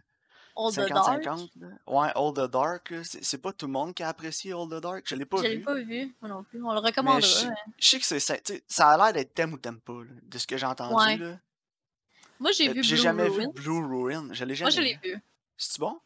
All 0.59 0.73
the 0.73 0.89
Dark. 0.89 1.23
50-50. 1.23 1.51
là. 1.61 1.69
Ouais, 1.87 2.09
All 2.17 2.33
the 2.35 2.51
Dark, 2.51 2.93
c'est 3.05 3.39
pas 3.41 3.53
tout 3.53 3.67
le 3.67 3.73
monde 3.73 3.95
qui 3.95 4.03
a 4.03 4.09
apprécié 4.09 4.53
All 4.53 4.69
the 4.69 4.81
Dark. 4.83 5.05
Je 5.07 5.15
l'ai 5.15 5.25
pas 5.25 5.37
Je 5.39 5.43
l'ai 5.45 5.57
vu. 5.59 5.63
pas 5.63 5.75
vu, 5.75 6.15
moi 6.21 6.29
non 6.31 6.43
plus. 6.43 6.63
On 6.63 6.73
le 6.75 6.81
Mais 6.81 6.89
recommandera. 6.89 7.21
je 7.21 7.27
sais, 7.27 7.47
je 7.79 7.89
sais 7.89 7.99
que 7.99 8.05
c'est 8.05 8.19
ça, 8.21 8.35
ça 8.67 8.89
a 8.91 8.97
l'air 8.97 9.13
d'être 9.13 9.33
t'aimes 9.35 9.53
ou 9.53 9.59
t'aimes 9.59 9.81
pas, 9.81 9.93
là, 10.03 10.11
de 10.23 10.39
ce 10.39 10.47
que 10.47 10.57
j'ai 10.57 10.67
entendu. 10.67 10.95
Ouais. 10.95 11.17
là. 11.17 11.39
Moi, 12.41 12.51
j'ai 12.53 12.69
Euh, 12.69 12.73
vu 12.73 12.81
Blue 12.83 12.97
jamais 12.97 13.29
Ruin. 13.29 13.39
vu 13.47 13.53
Blue 13.53 13.85
Ruin. 13.87 14.29
Je 14.33 14.45
l'ai 14.45 14.55
Moi, 14.61 14.71
jamais 14.71 14.71
je 14.73 14.81
l'ai 14.81 14.99
vu. 15.03 15.15
vu. 15.15 15.23
C'est 15.57 15.79
bon? 15.81 15.99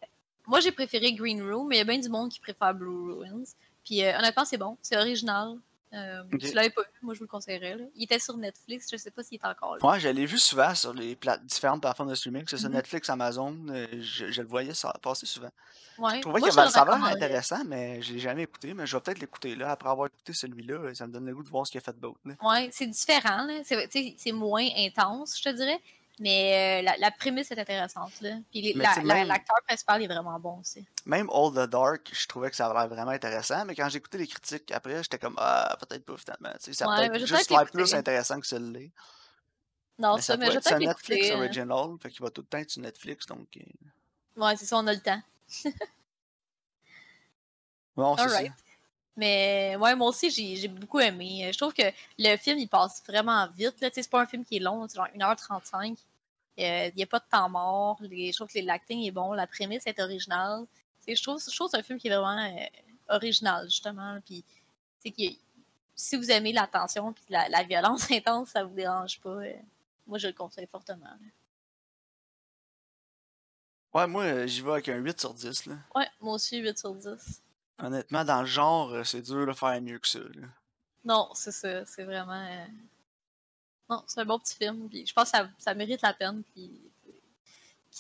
Moi, 0.47 0.61
j'ai 0.61 0.73
préféré 0.73 1.13
Green 1.15 1.43
Room, 1.43 1.69
mais 1.69 1.77
il 1.77 1.79
y 1.79 1.83
a 1.83 1.85
bien 1.85 1.99
du 1.99 2.09
monde 2.09 2.31
qui 2.31 2.41
préfère 2.41 2.75
Blue 2.75 3.13
Ruins. 3.13 3.43
Puis 3.85 4.03
euh, 4.05 4.19
honnêtement, 4.19 4.45
c'est 4.45 4.57
bon. 4.59 4.77
C'est 4.83 4.97
original. 4.97 5.57
Euh. 5.95 6.23
Tu 6.41 6.53
l'avais 6.53 6.71
pas 6.71 6.83
vu, 6.83 6.89
moi 7.03 7.13
je 7.15 7.19
vous 7.19 7.25
le 7.25 7.29
conseillerais. 7.29 7.77
là. 7.77 7.85
Il 7.95 8.05
était 8.05 8.19
sur 8.19 8.37
Netflix, 8.37 8.89
je 8.91 8.97
sais 8.97 9.11
pas 9.11 9.23
s'il 9.23 9.39
est 9.39 9.45
encore 9.47 9.77
là. 9.77 9.87
Ouais, 9.91 10.01
je 10.01 10.09
l'ai 10.09 10.25
vu 10.25 10.39
souvent 10.39 10.75
sur 10.75 10.95
les 10.95 11.19
différentes 11.45 11.83
plateformes 11.83 12.09
de 12.09 12.15
streaming, 12.15 12.45
que 12.45 12.51
ce 12.51 12.57
soit 12.57 12.69
Mhm. 12.71 12.77
Netflix, 12.77 13.11
Amazon, 13.11 13.57
euh, 13.69 13.87
je, 14.01 14.31
je 14.31 14.41
le 14.43 14.49
voyais 14.49 14.73
ça 14.75 14.93
passer 15.03 15.27
souvent. 15.27 15.51
Ouais. 15.99 16.17
Je 16.17 16.21
trouvais 16.23 16.41
ça 16.51 16.63
avait 16.63 16.81
recommanderais. 16.81 17.13
intéressant, 17.13 17.63
mais 17.67 18.01
je 18.01 18.15
l'ai 18.15 18.19
jamais 18.19 18.43
écouté, 18.45 18.73
mais 18.73 18.87
je 18.87 18.97
vais 18.97 19.01
peut-être 19.03 19.21
l'écouter 19.21 19.55
là. 19.55 19.73
Après 19.73 19.91
avoir 19.91 20.07
écouté 20.07 20.33
celui-là, 20.33 20.95
ça 20.95 21.07
me 21.07 21.13
donne 21.13 21.27
le 21.27 21.35
goût 21.35 21.43
de 21.43 21.49
voir 21.51 21.67
ce 21.67 21.73
qu'il 21.73 21.79
a 21.79 21.83
fait 21.83 21.99
d'autre. 22.01 22.19
Ouais, 22.43 22.71
c'est 22.73 22.87
différent. 22.87 23.47
c'est 23.63 24.33
moins 24.33 24.67
intense, 24.79 25.39
je 25.39 25.43
te 25.51 25.55
dirais. 25.55 25.81
Mais 26.21 26.81
euh, 26.81 26.83
la, 26.85 26.97
la 26.99 27.11
prémisse 27.11 27.51
est 27.51 27.59
intéressante. 27.59 28.21
Là. 28.21 28.37
Puis 28.51 28.73
la- 28.75 28.95
la- 29.03 29.25
l'acteur 29.25 29.57
principal 29.67 30.03
est 30.03 30.07
vraiment 30.07 30.39
bon 30.39 30.61
aussi. 30.61 30.85
Même 31.07 31.29
All 31.33 31.53
the 31.53 31.69
Dark, 31.71 32.11
je 32.13 32.27
trouvais 32.27 32.51
que 32.51 32.57
ça 32.57 32.67
avait 32.67 32.79
l'air 32.79 32.89
vraiment 32.89 33.11
intéressant, 33.13 33.65
mais 33.65 33.75
quand 33.75 33.89
écouté 33.89 34.19
les 34.19 34.27
critiques 34.27 34.71
après, 34.73 35.03
j'étais 35.03 35.19
comme 35.19 35.35
ah 35.39 35.77
peut-être 35.81 36.05
pas 36.05 36.17
finalement. 36.19 36.53
Tu 36.59 36.65
sais, 36.67 36.73
ça 36.75 36.89
Ouais, 36.89 37.07
je 37.07 37.13
vais 37.13 37.19
juste 37.27 37.51
l'air 37.51 37.65
plus 37.71 37.95
intéressant 37.95 38.39
que 38.41 38.47
celui-là. 38.47 38.89
Non, 39.99 40.17
Mais 40.17 40.21
ça, 40.23 40.35
ça 40.35 40.37
mais 40.37 40.51
je 40.51 40.59
être 40.59 40.63
sur 40.69 40.77
peut-être 40.77 40.89
Netflix 40.89 41.31
euh. 41.31 41.37
Original, 41.37 41.89
fait 42.03 42.11
qu'il 42.11 42.23
va 42.23 42.31
tout 42.31 42.43
le 42.43 42.47
temps 42.47 42.59
être 42.59 42.71
sur 42.71 42.83
Netflix, 42.83 43.27
donc. 43.27 43.49
euh, 43.57 43.61
Ouais, 44.41 44.57
c'est 44.57 44.65
ça, 44.67 44.77
on 44.79 44.87
a 44.87 44.93
le 44.93 45.01
temps. 45.01 45.21
Bon, 47.97 48.17
c'est 48.29 48.29
ça. 48.29 48.43
Mais 49.17 49.77
ouais, 49.79 49.95
moi 49.95 50.09
aussi, 50.09 50.31
j'ai 50.31 50.69
beaucoup 50.69 50.99
aimé. 51.01 51.51
Je 51.53 51.59
trouve 51.59 51.75
que 51.75 51.83
le 52.19 52.37
film, 52.39 52.59
il 52.59 52.69
passe 52.69 53.03
vraiment 53.07 53.47
vite. 53.49 53.75
C'est 53.93 54.09
pas 54.11 54.23
un 54.23 54.27
film 54.27 54.45
qui 54.45 54.57
est 54.57 54.61
long, 54.61 54.87
c'est 54.89 54.97
genre 54.97 55.09
1h35. 55.15 55.99
Euh, 56.59 56.89
Il 56.89 56.95
n'y 56.97 57.03
a 57.03 57.07
pas 57.07 57.19
de 57.19 57.25
temps 57.31 57.49
mort. 57.51 57.99
Les, 58.01 58.33
je 58.33 58.37
trouve 58.37 58.49
que 58.49 58.59
l'acting 58.61 59.03
est 59.05 59.11
bon. 59.11 59.33
La 59.33 59.47
prémisse 59.47 59.87
est 59.87 60.01
originale. 60.01 60.65
Je 61.07 61.21
trouve, 61.23 61.41
je 61.43 61.55
trouve 61.55 61.67
que 61.69 61.73
c'est 61.73 61.79
un 61.79 61.83
film 61.83 61.99
qui 61.99 62.09
est 62.09 62.17
vraiment 62.17 62.39
euh, 62.39 62.67
original, 63.09 63.65
justement. 63.67 64.19
Puis, 64.25 64.45
qui- 65.13 65.39
si 65.95 66.17
vous 66.17 66.31
aimez 66.31 66.53
la 66.53 66.67
tension 66.67 67.11
et 67.11 67.15
la, 67.33 67.49
la 67.51 67.63
violence 67.65 68.11
intense, 68.11 68.49
ça 68.51 68.65
vous 68.65 68.75
dérange 68.75 69.21
pas. 69.21 69.29
euh, 69.31 69.53
moi, 70.07 70.17
je 70.19 70.29
le 70.29 70.33
conseille 70.33 70.67
fortement. 70.67 71.05
là. 71.05 71.17
Ouais, 73.95 74.07
moi, 74.07 74.47
j'y 74.47 74.63
vais 74.63 74.71
avec 74.73 74.89
un 74.89 74.97
8 74.97 75.21
sur 75.21 75.35
10. 75.35 75.67
Là. 75.67 75.75
Ouais, 75.95 76.07
moi 76.21 76.35
aussi, 76.35 76.57
8 76.59 76.79
sur 76.79 76.95
10. 76.95 77.43
Honnêtement, 77.79 78.25
dans 78.25 78.41
le 78.41 78.47
genre, 78.47 78.91
euh, 78.93 79.05
c'est 79.05 79.23
dur 79.23 79.47
de 79.47 79.53
faire 79.53 79.81
mieux 79.83 79.99
que 79.99 80.07
ça. 80.09 80.19
là. 80.21 80.47
Non, 81.05 81.29
c'est 81.35 81.53
ça. 81.53 81.85
C'est 81.87 82.05
vraiment. 82.05 82.33
euh, 82.47 82.65
Non, 83.91 84.05
c'est 84.07 84.21
un 84.21 84.25
bon 84.25 84.39
petit 84.39 84.55
film. 84.57 84.89
Puis 84.89 85.07
je 85.07 85.13
pense 85.13 85.31
que 85.31 85.37
ça, 85.39 85.49
ça 85.59 85.75
mérite 85.75 86.01
la 86.03 86.13
peine. 86.15 86.43
Puis... 86.55 86.71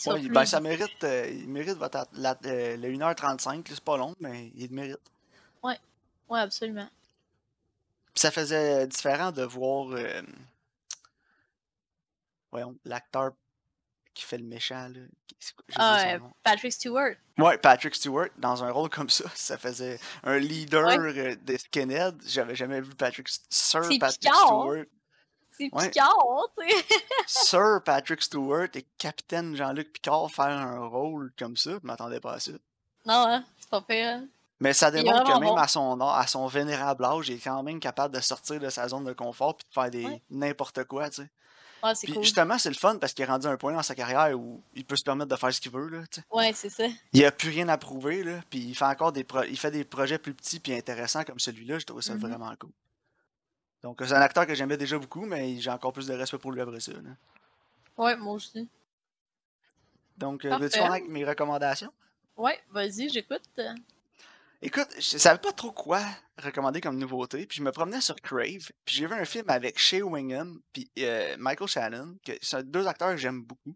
Ouais, 0.06 0.20
plus- 0.20 0.28
ben, 0.30 0.46
ça 0.46 0.60
mérite, 0.60 1.04
euh, 1.04 1.28
il 1.28 1.48
mérite 1.48 1.76
votre 1.76 2.06
la- 2.14 2.38
euh, 2.46 2.76
le 2.76 2.88
1h35, 2.88 3.68
là, 3.68 3.74
c'est 3.74 3.80
pas 3.84 3.96
long, 3.98 4.14
mais 4.20 4.50
il 4.54 4.68
le 4.70 4.74
mérite. 4.74 5.00
Ouais, 5.62 6.40
absolument. 6.40 6.88
Puis 8.14 8.20
ça 8.20 8.30
faisait 8.30 8.86
différent 8.86 9.32
de 9.32 9.42
voir 9.42 9.88
euh, 9.90 10.22
voyons, 12.50 12.74
l'acteur 12.86 13.32
qui 14.14 14.24
fait 14.24 14.38
le 14.38 14.44
méchant. 14.44 14.88
Là. 14.88 15.00
Ah, 15.76 16.02
euh. 16.14 16.18
Patrick 16.42 16.72
Stewart. 16.72 17.14
Ouais, 17.38 17.58
Patrick 17.58 17.94
Stewart, 17.94 18.28
dans 18.38 18.62
un 18.62 18.70
rôle 18.70 18.88
comme 18.90 19.10
ça, 19.10 19.24
ça 19.34 19.58
faisait 19.58 19.98
un 20.22 20.38
leader 20.38 20.86
Ouais. 20.86 21.18
euh, 21.18 21.36
des 21.42 21.58
skinheads. 21.58 22.18
J'avais 22.26 22.54
jamais 22.54 22.80
vu 22.80 22.90
Patrick 22.94 23.28
Sir 23.48 23.80
Patrick 23.98 24.20
Picard. 24.20 24.36
Stewart. 24.46 24.84
C'est 25.58 25.68
Ouais. 25.74 25.88
Picard, 25.90 26.48
tu 26.58 26.68
sais. 26.70 26.84
Sir 27.26 27.80
Patrick 27.84 28.22
Stewart 28.22 28.68
et 28.74 28.86
Capitaine 28.98 29.54
Jean-Luc 29.56 29.92
Picard 29.92 30.30
faire 30.30 30.46
un 30.46 30.86
rôle 30.86 31.32
comme 31.38 31.56
ça, 31.56 31.72
je 31.72 31.86
m'attendais 31.86 32.20
pas 32.20 32.34
à 32.34 32.40
ça. 32.40 32.52
Non, 33.04 33.26
hein, 33.28 33.44
c'est 33.58 33.68
pas 33.68 33.82
pire. 33.82 34.22
Mais 34.60 34.72
ça 34.72 34.90
démontre 34.92 35.24
que 35.24 35.32
même 35.40 35.48
bon. 35.50 35.56
à 35.56 35.66
son 35.66 36.00
âge, 36.00 36.24
à 36.24 36.26
son 36.28 36.46
vénérable 36.46 37.04
âge, 37.04 37.28
il 37.28 37.34
est 37.36 37.40
quand 37.40 37.62
même 37.64 37.80
capable 37.80 38.14
de 38.14 38.20
sortir 38.20 38.60
de 38.60 38.70
sa 38.70 38.86
zone 38.88 39.04
de 39.04 39.12
confort 39.12 39.56
puis 39.56 39.66
de 39.68 39.72
faire 39.74 39.90
des 39.90 40.06
Ouais. 40.06 40.22
n'importe 40.30 40.84
quoi, 40.84 41.10
tu 41.10 41.22
sais. 41.22 41.30
C'est 41.94 42.06
cool. 42.12 42.22
justement, 42.22 42.58
c'est 42.58 42.68
le 42.68 42.74
fun 42.76 42.96
parce 42.98 43.12
qu'il 43.12 43.22
est 43.24 43.26
rendu 43.28 43.46
à 43.46 43.50
un 43.50 43.56
point 43.56 43.72
dans 43.72 43.82
sa 43.82 43.94
carrière 43.94 44.38
où 44.38 44.62
il 44.74 44.84
peut 44.84 44.96
se 44.96 45.02
permettre 45.04 45.30
de 45.30 45.36
faire 45.36 45.52
ce 45.52 45.60
qu'il 45.60 45.72
veut, 45.72 45.88
là. 45.88 46.02
Ouais, 46.30 46.52
c'est 46.54 46.68
ça. 46.70 46.84
Il 47.12 47.24
a 47.24 47.32
plus 47.32 47.50
rien 47.50 47.68
à 47.68 47.76
prouver, 47.78 48.22
là, 48.22 48.40
puis 48.50 48.60
il 48.60 48.74
fait 48.74 48.84
encore 48.84 49.12
des 49.12 49.24
pro- 49.24 49.42
il 49.44 49.58
fait 49.58 49.70
des 49.70 49.84
projets 49.84 50.18
plus 50.18 50.32
petits 50.34 50.60
puis 50.60 50.72
intéressants 50.74 51.24
comme 51.24 51.38
celui-là, 51.40 51.78
je 51.78 51.84
trouve 51.86 52.00
ça 52.00 52.14
Mhm. 52.14 52.20
vraiment 52.20 52.54
cool. 52.60 52.70
Donc 53.82 54.00
c'est 54.06 54.12
un 54.14 54.20
acteur 54.20 54.46
que 54.46 54.54
j'aimais 54.54 54.76
déjà 54.76 54.96
beaucoup, 54.98 55.26
mais 55.26 55.58
j'ai 55.60 55.70
encore 55.70 55.92
plus 55.92 56.06
de 56.06 56.14
respect 56.14 56.38
pour 56.38 56.52
lui 56.52 56.60
après 56.60 56.78
ça. 56.80 56.92
là. 56.92 57.00
Ouais, 57.98 58.16
moi 58.16 58.34
aussi. 58.34 58.68
Donc, 60.16 60.44
euh, 60.44 60.50
Parfait. 60.50 60.64
veux-tu 60.64 60.78
qu'on 60.78 60.84
avec 60.92 61.08
mes 61.08 61.24
recommandations? 61.24 61.92
Ouais, 62.36 62.60
vas-y, 62.70 63.08
j'écoute. 63.08 63.42
Écoute, 64.64 64.88
je 64.96 65.18
savais 65.18 65.40
pas 65.40 65.52
trop 65.52 65.72
quoi 65.72 66.00
recommander 66.38 66.80
comme 66.80 66.96
nouveauté, 66.96 67.46
puis 67.46 67.58
je 67.58 67.62
me 67.62 67.72
promenais 67.72 68.00
sur 68.00 68.14
Crave, 68.16 68.70
puis 68.84 68.94
j'ai 68.94 69.06
vu 69.06 69.12
un 69.14 69.24
film 69.24 69.44
avec 69.48 69.76
Shea 69.78 70.02
Wingham 70.02 70.60
puis 70.72 70.88
euh, 71.00 71.36
Michael 71.38 71.68
Shannon, 71.68 72.16
que 72.24 72.32
sont 72.40 72.62
deux 72.62 72.86
acteurs 72.86 73.10
que 73.10 73.16
j'aime 73.16 73.42
beaucoup. 73.42 73.74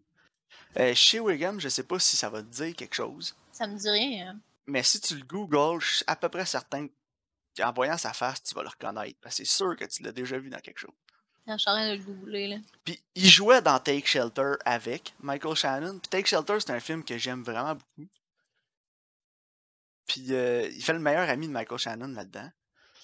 Euh, 0.79 0.93
Shea 0.95 1.19
Wingham, 1.19 1.59
je 1.59 1.67
sais 1.69 1.83
pas 1.83 1.99
si 1.99 2.15
ça 2.15 2.29
va 2.29 2.41
te 2.41 2.47
dire 2.47 2.73
quelque 2.75 2.95
chose, 2.95 3.35
Ça 3.51 3.67
me 3.67 3.77
dit 3.77 3.89
rien. 3.89 4.29
hein. 4.29 4.39
mais 4.65 4.81
si 4.83 5.01
tu 5.01 5.15
le 5.15 5.23
googles, 5.25 5.81
je 5.81 5.95
suis 5.95 6.05
à 6.07 6.15
peu 6.15 6.29
près 6.29 6.45
certain 6.45 6.87
qu'en 7.57 7.73
voyant 7.73 7.97
sa 7.97 8.13
face, 8.13 8.41
tu 8.43 8.55
vas 8.55 8.63
le 8.63 8.69
reconnaître, 8.69 9.17
parce 9.21 9.37
que 9.37 9.43
c'est 9.45 9.51
sûr 9.55 9.75
que 9.75 9.85
tu 9.85 10.03
l'as 10.03 10.11
déjà 10.13 10.37
vu 10.39 10.49
dans 10.49 10.59
quelque 10.59 10.79
chose. 10.79 10.93
Je 11.47 11.57
suis 11.57 11.69
en 11.69 11.73
train 11.75 11.89
de 11.89 11.97
le 11.97 12.03
googler, 12.03 12.47
là. 12.47 12.55
Puis 12.83 13.01
il 13.15 13.27
jouait 13.27 13.61
dans 13.61 13.79
Take 13.79 14.05
Shelter 14.05 14.53
avec 14.65 15.13
Michael 15.21 15.55
Shannon. 15.55 15.99
Puis 15.99 16.09
Take 16.09 16.27
Shelter, 16.27 16.59
c'est 16.59 16.71
un 16.71 16.79
film 16.81 17.05
que 17.05 17.17
j'aime 17.17 17.41
vraiment 17.41 17.73
beaucoup. 17.73 18.09
Puis 20.07 20.27
euh, 20.33 20.67
il 20.69 20.81
fait 20.83 20.93
le 20.93 20.99
meilleur 20.99 21.29
ami 21.29 21.47
de 21.47 21.51
Michael 21.53 21.77
Shannon 21.77 22.07
là-dedans. 22.07 22.49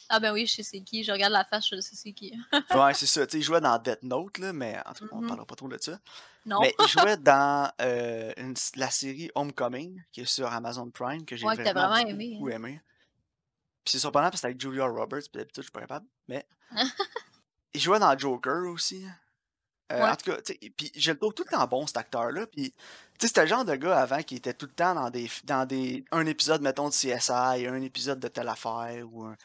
Ah 0.10 0.20
ben 0.20 0.34
oui, 0.34 0.45
je 0.45 0.56
sais 0.56 0.64
c'est 0.64 0.82
qui. 0.82 1.04
Je 1.04 1.12
regarde 1.12 1.34
la 1.34 1.43
face, 1.45 1.68
je 1.70 1.80
sais 1.80 1.95
c'est 1.95 2.14
qui. 2.14 2.34
Ouais, 2.76 2.93
c'est 2.93 3.06
ça. 3.08 3.26
Tu 3.26 3.32
sais, 3.34 3.38
il 3.39 3.43
jouait 3.43 3.62
dans 3.62 3.78
Death 3.80 4.04
Note, 4.04 4.38
là, 4.38 4.54
mais 4.54 4.78
en 4.86 4.93
tout 4.93 5.08
cas, 5.08 5.16
on 5.16 5.22
Mhm. 5.22 5.28
parlera 5.28 5.45
pas 5.45 5.56
trop 5.56 5.68
de 5.68 5.78
ça. 5.80 5.99
Non. 6.45 6.60
Mais 6.62 6.74
il 6.80 6.88
jouait 6.88 7.18
dans 7.18 7.72
euh, 7.82 8.32
une- 8.38 8.54
la 8.76 8.89
série 8.89 9.32
Homecoming, 9.36 10.01
qui 10.12 10.22
est 10.22 10.26
sur 10.26 10.47
Amazon 10.51 10.89
Prime, 10.91 11.26
que 11.26 11.36
j'ai 11.36 11.45
Ouais, 11.45 11.56
que 11.58 11.64
t'as 11.64 11.74
vraiment, 11.74 11.89
vraiment 11.89 12.01
beaucoup, 12.04 12.12
aimé, 12.12 12.32
hein. 12.36 12.38
beaucoup 12.39 12.49
aimé. 12.49 12.82
Puis 13.86 13.91
c'est 13.93 13.99
surprenant 13.99 14.26
parce 14.28 14.36
que 14.36 14.39
c'est 14.41 14.47
avec 14.47 14.62
Julia 14.62 14.86
Roberts, 14.86 15.24
puis 15.32 15.39
d'habitude, 15.39 15.64
je 15.64 15.68
suis 15.68 15.72
pas 15.72 15.82
capable. 15.82 16.06
Mais 16.28 16.45
il 17.74 17.82
jouait 17.82 17.99
dans 17.99 18.18
Joker 18.18 18.70
aussi. 18.72 19.06
Euh, 19.06 19.10
Ouais. 20.01 20.10
En 20.10 20.16
tout 20.16 20.32
cas, 20.32 20.41
tu 20.41 20.54
sais, 20.54 20.70
puis 20.76 20.91
je 20.95 21.12
le 21.12 21.18
trouve 21.18 21.34
tout 21.34 21.43
le 21.45 21.51
temps 21.56 21.68
bon, 21.68 21.86
cet 21.86 21.97
acteur-là. 21.97 22.47
Puis, 22.47 22.74
tu 23.24 23.28
sais, 23.28 23.28
c'était 23.30 23.42
le 23.44 23.48
genre 23.48 23.64
de 23.64 23.76
gars 23.76 24.02
avant 24.02 24.22
qui 24.22 24.36
était 24.36 24.54
tout 24.54 24.66
le 24.66 24.74
temps 24.74 24.94
dans 24.94 25.10
des, 25.10 25.30
dans 25.46 25.66
des, 25.66 26.04
un 26.12 26.26
épisode, 26.26 26.62
mettons, 26.62 26.90
de 26.90 26.94
CSI, 26.94 27.32
un 27.68 27.82
épisode 27.82 28.20
de 28.20 28.28
telle 28.28 28.50
affaire, 28.50 29.06
ou 29.10 29.24
un... 29.24 29.38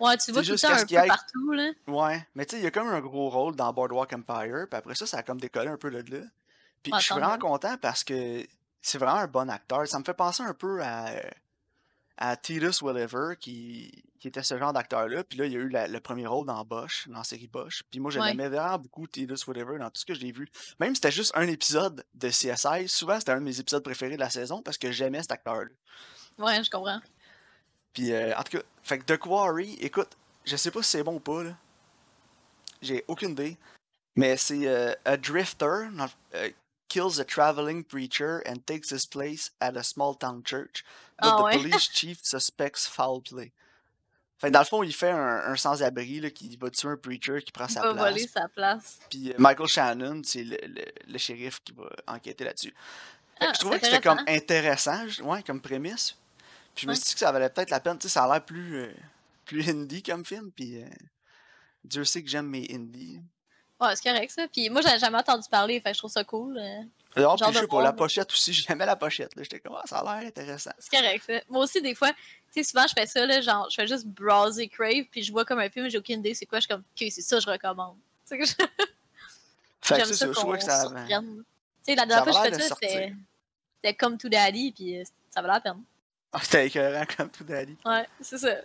Ouais, 0.00 0.16
tu 0.16 0.32
vois 0.32 0.42
tout 0.42 0.52
le 0.52 0.58
temps 0.58 0.70
un 0.72 0.86
peu 0.86 0.96
aille- 0.96 1.08
partout, 1.08 1.52
là. 1.52 1.70
Ouais, 1.86 2.26
mais 2.34 2.46
tu 2.46 2.52
sais, 2.56 2.60
il 2.62 2.64
y 2.64 2.66
a 2.66 2.70
comme 2.70 2.88
un 2.88 3.00
gros 3.00 3.28
rôle 3.28 3.54
dans 3.54 3.70
Boardwalk 3.74 4.10
Empire, 4.14 4.66
puis 4.70 4.78
après 4.78 4.94
ça, 4.94 5.06
ça 5.06 5.18
a 5.18 5.22
comme 5.22 5.38
décollé 5.38 5.68
un 5.68 5.76
peu 5.76 5.90
de 5.90 5.98
là. 5.98 6.24
Puis 6.82 6.92
je 6.96 7.00
suis 7.04 7.14
vraiment 7.14 7.38
content 7.38 7.76
parce 7.76 8.04
que 8.04 8.42
c'est 8.80 8.96
vraiment 8.98 9.18
un 9.18 9.26
bon 9.26 9.50
acteur. 9.50 9.86
Ça 9.86 9.98
me 9.98 10.04
fait 10.04 10.14
penser 10.14 10.42
un 10.42 10.54
peu 10.54 10.80
à, 10.82 11.08
euh, 11.08 11.20
à 12.18 12.36
Titus 12.36 12.82
Welliver, 12.82 13.34
qui, 13.38 14.04
qui 14.18 14.28
était 14.28 14.42
ce 14.42 14.58
genre 14.58 14.72
d'acteur-là. 14.72 15.22
Puis 15.24 15.38
là, 15.38 15.46
il 15.46 15.52
y 15.52 15.56
a 15.56 15.58
eu 15.58 15.68
la- 15.68 15.86
le 15.88 16.00
premier 16.00 16.26
rôle 16.26 16.46
dans 16.46 16.64
Bosch, 16.64 17.06
dans 17.08 17.18
la 17.18 17.24
série 17.24 17.46
Bosch. 17.46 17.82
Puis 17.90 18.00
moi, 18.00 18.10
Ouais. 18.16 18.28
l'aimais 18.28 18.48
vraiment 18.48 18.78
beaucoup, 18.78 19.06
Titus 19.06 19.46
Welliver, 19.46 19.78
dans 19.78 19.90
tout 19.90 20.00
ce 20.00 20.06
que 20.06 20.14
j'ai 20.14 20.32
vu. 20.32 20.48
Même 20.80 20.90
si 20.90 20.96
c'était 20.96 21.10
juste 21.12 21.32
un 21.34 21.46
épisode 21.48 22.04
de 22.14 22.28
CSI, 22.30 22.88
souvent 22.88 23.18
c'était 23.18 23.32
un 23.32 23.38
de 23.40 23.44
mes 23.44 23.60
épisodes 23.60 23.82
préférés 23.82 24.14
de 24.14 24.20
la 24.20 24.30
saison 24.30 24.62
parce 24.62 24.78
que 24.78 24.90
j'aimais 24.92 25.20
cet 25.22 25.32
acteur-là. 25.32 25.70
Ouais, 26.38 26.62
je 26.64 26.70
comprends. 26.70 27.00
Puis, 27.92 28.12
euh, 28.12 28.36
en 28.36 28.42
tout 28.42 28.58
cas, 28.58 28.64
fait 28.82 28.98
que 28.98 29.04
The 29.14 29.18
Quarry, 29.18 29.74
écoute, 29.80 30.16
je 30.44 30.56
sais 30.56 30.70
pas 30.70 30.82
si 30.82 30.90
c'est 30.90 31.02
bon 31.02 31.14
ou 31.16 31.20
pas, 31.20 31.42
là. 31.44 31.56
J'ai 32.82 33.04
aucune 33.08 33.30
idée. 33.30 33.56
Mais 34.16 34.36
c'est 34.36 34.66
euh, 34.66 34.94
A 35.04 35.16
Drifter 35.16 35.64
euh, 36.34 36.50
kills 36.88 37.18
a 37.20 37.24
traveling 37.24 37.82
preacher 37.84 38.42
and 38.46 38.64
takes 38.66 38.90
his 38.90 39.06
place 39.06 39.50
at 39.60 39.76
a 39.76 39.82
small 39.82 40.14
town 40.14 40.42
church. 40.44 40.84
But 41.20 41.32
Ah 41.32 41.36
the 41.38 41.42
ouais. 41.44 41.56
police 41.62 41.88
chief 41.92 42.18
suspects 42.22 42.86
foul 42.86 43.20
play. 43.22 43.52
Fait 44.38 44.50
dans 44.50 44.58
le 44.60 44.66
fond, 44.66 44.82
il 44.82 44.92
fait 44.92 45.10
un, 45.10 45.42
un 45.50 45.56
sans-abri 45.56 46.30
qui 46.32 46.56
va 46.58 46.68
tuer 46.70 46.90
un 46.90 46.96
preacher 46.98 47.40
qui 47.42 47.52
prend 47.52 47.66
Il 47.68 47.72
sa 47.72 47.80
va 47.82 47.94
place? 47.94 48.10
voler 48.12 48.26
sa 48.28 48.48
place. 48.48 48.98
Puis 49.08 49.30
euh, 49.30 49.34
Michael 49.38 49.66
Shannon, 49.66 50.20
c'est 50.24 50.44
le, 50.44 50.58
le- 50.62 50.84
le 51.12 51.18
shérif 51.18 51.60
qui 51.64 51.72
va 51.72 51.88
enquêter 52.06 52.44
là-dessus. 52.44 52.74
Ah, 53.40 53.52
je 53.54 53.58
trouvais 53.60 53.80
que 53.80 53.86
c'était 53.86 54.00
comme 54.02 54.20
intéressant. 54.28 55.08
je- 55.08 55.22
ouais, 55.22 55.42
comme 55.42 55.60
prémisse. 55.62 56.16
Puis 56.74 56.84
je 56.84 56.88
me 56.90 56.94
suis 56.94 57.04
dit 57.04 57.12
que 57.14 57.20
ça 57.20 57.32
valait 57.32 57.48
peut-être 57.48 57.70
la 57.70 57.80
peine. 57.80 57.96
Tu 57.98 58.08
sais, 58.08 58.12
ça 58.12 58.24
a 58.24 58.32
l'air 58.32 58.44
plus, 58.44 58.76
euh, 58.76 58.92
plus 59.46 59.66
indie 59.70 60.02
comme 60.02 60.24
film. 60.24 60.52
Puis 60.52 60.82
euh, 60.82 60.86
Dieu 61.84 62.04
sait 62.04 62.22
que 62.22 62.28
j'aime 62.28 62.48
mes 62.48 62.66
indies. 62.70 63.22
Ouais, 63.80 63.94
c'est 63.94 64.08
correct, 64.10 64.30
ça. 64.30 64.46
Puis 64.48 64.70
moi, 64.70 64.80
j'avais 64.80 64.98
jamais 64.98 65.18
entendu 65.18 65.46
parler, 65.50 65.80
fait 65.80 65.90
que 65.90 65.94
je 65.94 65.98
trouve 65.98 66.10
ça 66.10 66.24
cool. 66.24 66.56
euh. 66.58 66.82
Puis 67.14 67.22
je 67.54 67.58
sais 67.60 67.66
pas, 67.66 67.82
la 67.82 67.92
pochette 67.92 68.32
aussi, 68.32 68.52
j'aimais 68.54 68.86
la 68.86 68.96
pochette. 68.96 69.34
là. 69.36 69.42
J'étais 69.42 69.60
comme, 69.60 69.76
ah, 69.76 69.82
ça 69.86 69.98
a 69.98 70.02
l'air 70.20 70.28
intéressant. 70.28 70.70
C'est 70.78 70.90
correct, 70.90 71.24
ça. 71.26 71.40
Moi 71.48 71.64
aussi, 71.64 71.80
des 71.82 71.94
fois, 71.94 72.12
tu 72.12 72.18
sais, 72.52 72.62
souvent, 72.62 72.86
je 72.86 72.92
fais 72.98 73.06
ça, 73.06 73.24
là, 73.26 73.40
genre, 73.40 73.68
je 73.70 73.74
fais 73.74 73.86
juste 73.86 74.06
browser 74.06 74.68
Crave, 74.68 75.04
puis 75.10 75.22
je 75.22 75.32
vois 75.32 75.44
comme 75.44 75.58
un 75.58 75.68
film, 75.70 75.88
j'ai 75.88 75.98
aucune 75.98 76.20
idée 76.20 76.34
c'est 76.34 76.46
quoi, 76.46 76.58
je 76.58 76.62
suis 76.62 76.68
comme, 76.68 76.80
ok, 76.82 77.06
c'est 77.10 77.22
ça, 77.22 77.38
je 77.40 77.46
recommande. 77.48 77.96
Sais, 78.24 78.38
que 78.38 78.44
je- 78.44 78.52
Fait 79.82 80.00
que 80.00 80.04
c'est 80.06 80.14
ça 80.14 80.26
je 80.26 80.32
trouvais 80.32 80.58
que 80.58 80.64
ça. 80.64 80.88
Tu 80.88 81.14
sais, 81.82 81.94
la 81.94 82.06
dernière 82.06 82.24
fois 82.24 82.42
que 82.42 82.48
je 82.50 82.54
fais 82.58 82.68
ça, 82.68 82.74
c'était 82.80 83.94
comme 83.94 84.18
To 84.18 84.28
Daddy, 84.28 84.72
puis 84.72 84.98
euh, 84.98 85.04
ça 85.30 85.40
valait 85.42 85.54
la 85.54 85.60
peine. 85.60 85.82
Ah, 86.32 86.40
C'était 86.42 86.66
écœurant 86.66 87.04
comme 87.16 87.30
tout 87.30 87.44
Daddy. 87.44 87.76
Ouais, 87.84 88.06
c'est 88.20 88.38
ça. 88.38 88.56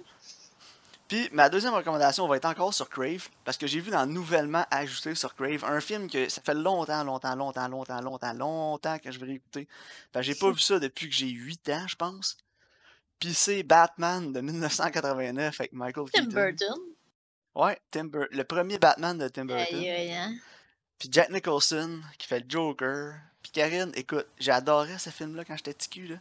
Puis 1.12 1.28
ma 1.34 1.50
deuxième 1.50 1.74
recommandation 1.74 2.26
va 2.26 2.38
être 2.38 2.46
encore 2.46 2.74
sur 2.74 2.88
Crave, 2.90 3.28
parce 3.44 3.58
que 3.58 3.68
j'ai 3.68 3.82
vu 3.82 3.92
dans 3.92 4.06
nouvellement 4.06 4.66
ajouté 4.72 5.14
sur 5.14 5.36
Crave 5.36 5.66
un 5.66 5.82
film 5.82 6.10
que 6.10 6.30
ça 6.30 6.42
fait 6.42 6.54
longtemps, 6.54 7.04
longtemps, 7.04 7.36
longtemps, 7.36 7.68
longtemps, 7.68 8.00
longtemps, 8.00 8.32
longtemps 8.32 8.98
que 8.98 9.12
je 9.12 9.20
vais 9.20 9.26
réécouter. 9.26 9.68
Que 10.14 10.22
j'ai 10.22 10.36
pas 10.36 10.50
vu 10.52 10.60
ça 10.62 10.80
depuis 10.80 11.10
que 11.10 11.14
j'ai 11.14 11.28
8 11.28 11.68
ans, 11.68 11.86
je 11.86 11.98
pense. 11.98 12.38
Puis 13.20 13.34
c'est 13.34 13.62
Batman 13.64 14.32
de 14.32 14.40
1989 14.40 15.60
avec 15.60 15.74
Michael 15.74 16.06
Tim 16.14 16.22
Keaton. 16.22 16.34
Burton. 16.34 16.80
Ouais, 17.56 17.78
Tim 17.92 18.06
Bur- 18.06 18.28
le 18.32 18.44
premier 18.46 18.78
Batman 18.78 19.18
de 19.18 19.28
Tim 19.28 19.44
Burton. 19.44 19.80
Aïe, 19.80 19.90
aïe, 19.90 20.14
hein. 20.14 20.34
Puis 20.98 21.10
Jack 21.12 21.30
Nicholson 21.30 22.00
qui 22.18 22.26
fait 22.26 22.40
le 22.40 22.46
Joker. 22.48 23.16
Puis 23.44 23.52
Karine, 23.52 23.92
écoute, 23.96 24.28
j'adorais 24.40 24.98
ce 24.98 25.10
film-là 25.10 25.44
quand 25.44 25.58
j'étais 25.58 25.74
petit 25.74 25.90
cul, 25.90 26.08
là. 26.08 26.16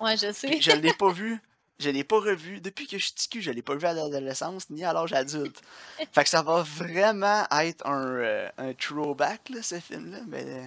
Ouais, 0.00 0.18
je 0.18 0.30
sais. 0.32 0.60
Je 0.60 0.72
l'ai 0.72 0.92
pas 0.92 1.12
vu. 1.14 1.40
Je 1.80 1.90
l'ai 1.90 2.04
pas 2.04 2.20
revu. 2.20 2.60
Depuis 2.60 2.86
que 2.86 2.98
je 2.98 3.04
suis 3.04 3.12
petit 3.14 3.28
cul, 3.28 3.42
je 3.42 3.50
l'ai 3.50 3.62
pas 3.62 3.74
vu 3.74 3.84
à 3.86 3.92
l'adolescence 3.92 4.70
ni 4.70 4.84
à 4.84 4.92
l'âge 4.92 5.12
adulte. 5.12 5.60
Fait 6.12 6.22
que 6.22 6.30
ça 6.30 6.42
va 6.42 6.62
vraiment 6.62 7.44
être 7.50 7.84
un, 7.86 8.06
euh, 8.16 8.48
un 8.58 8.72
throwback, 8.74 9.48
là, 9.50 9.62
ce 9.62 9.80
film-là. 9.80 10.18
Mais 10.28 10.44
euh, 10.46 10.66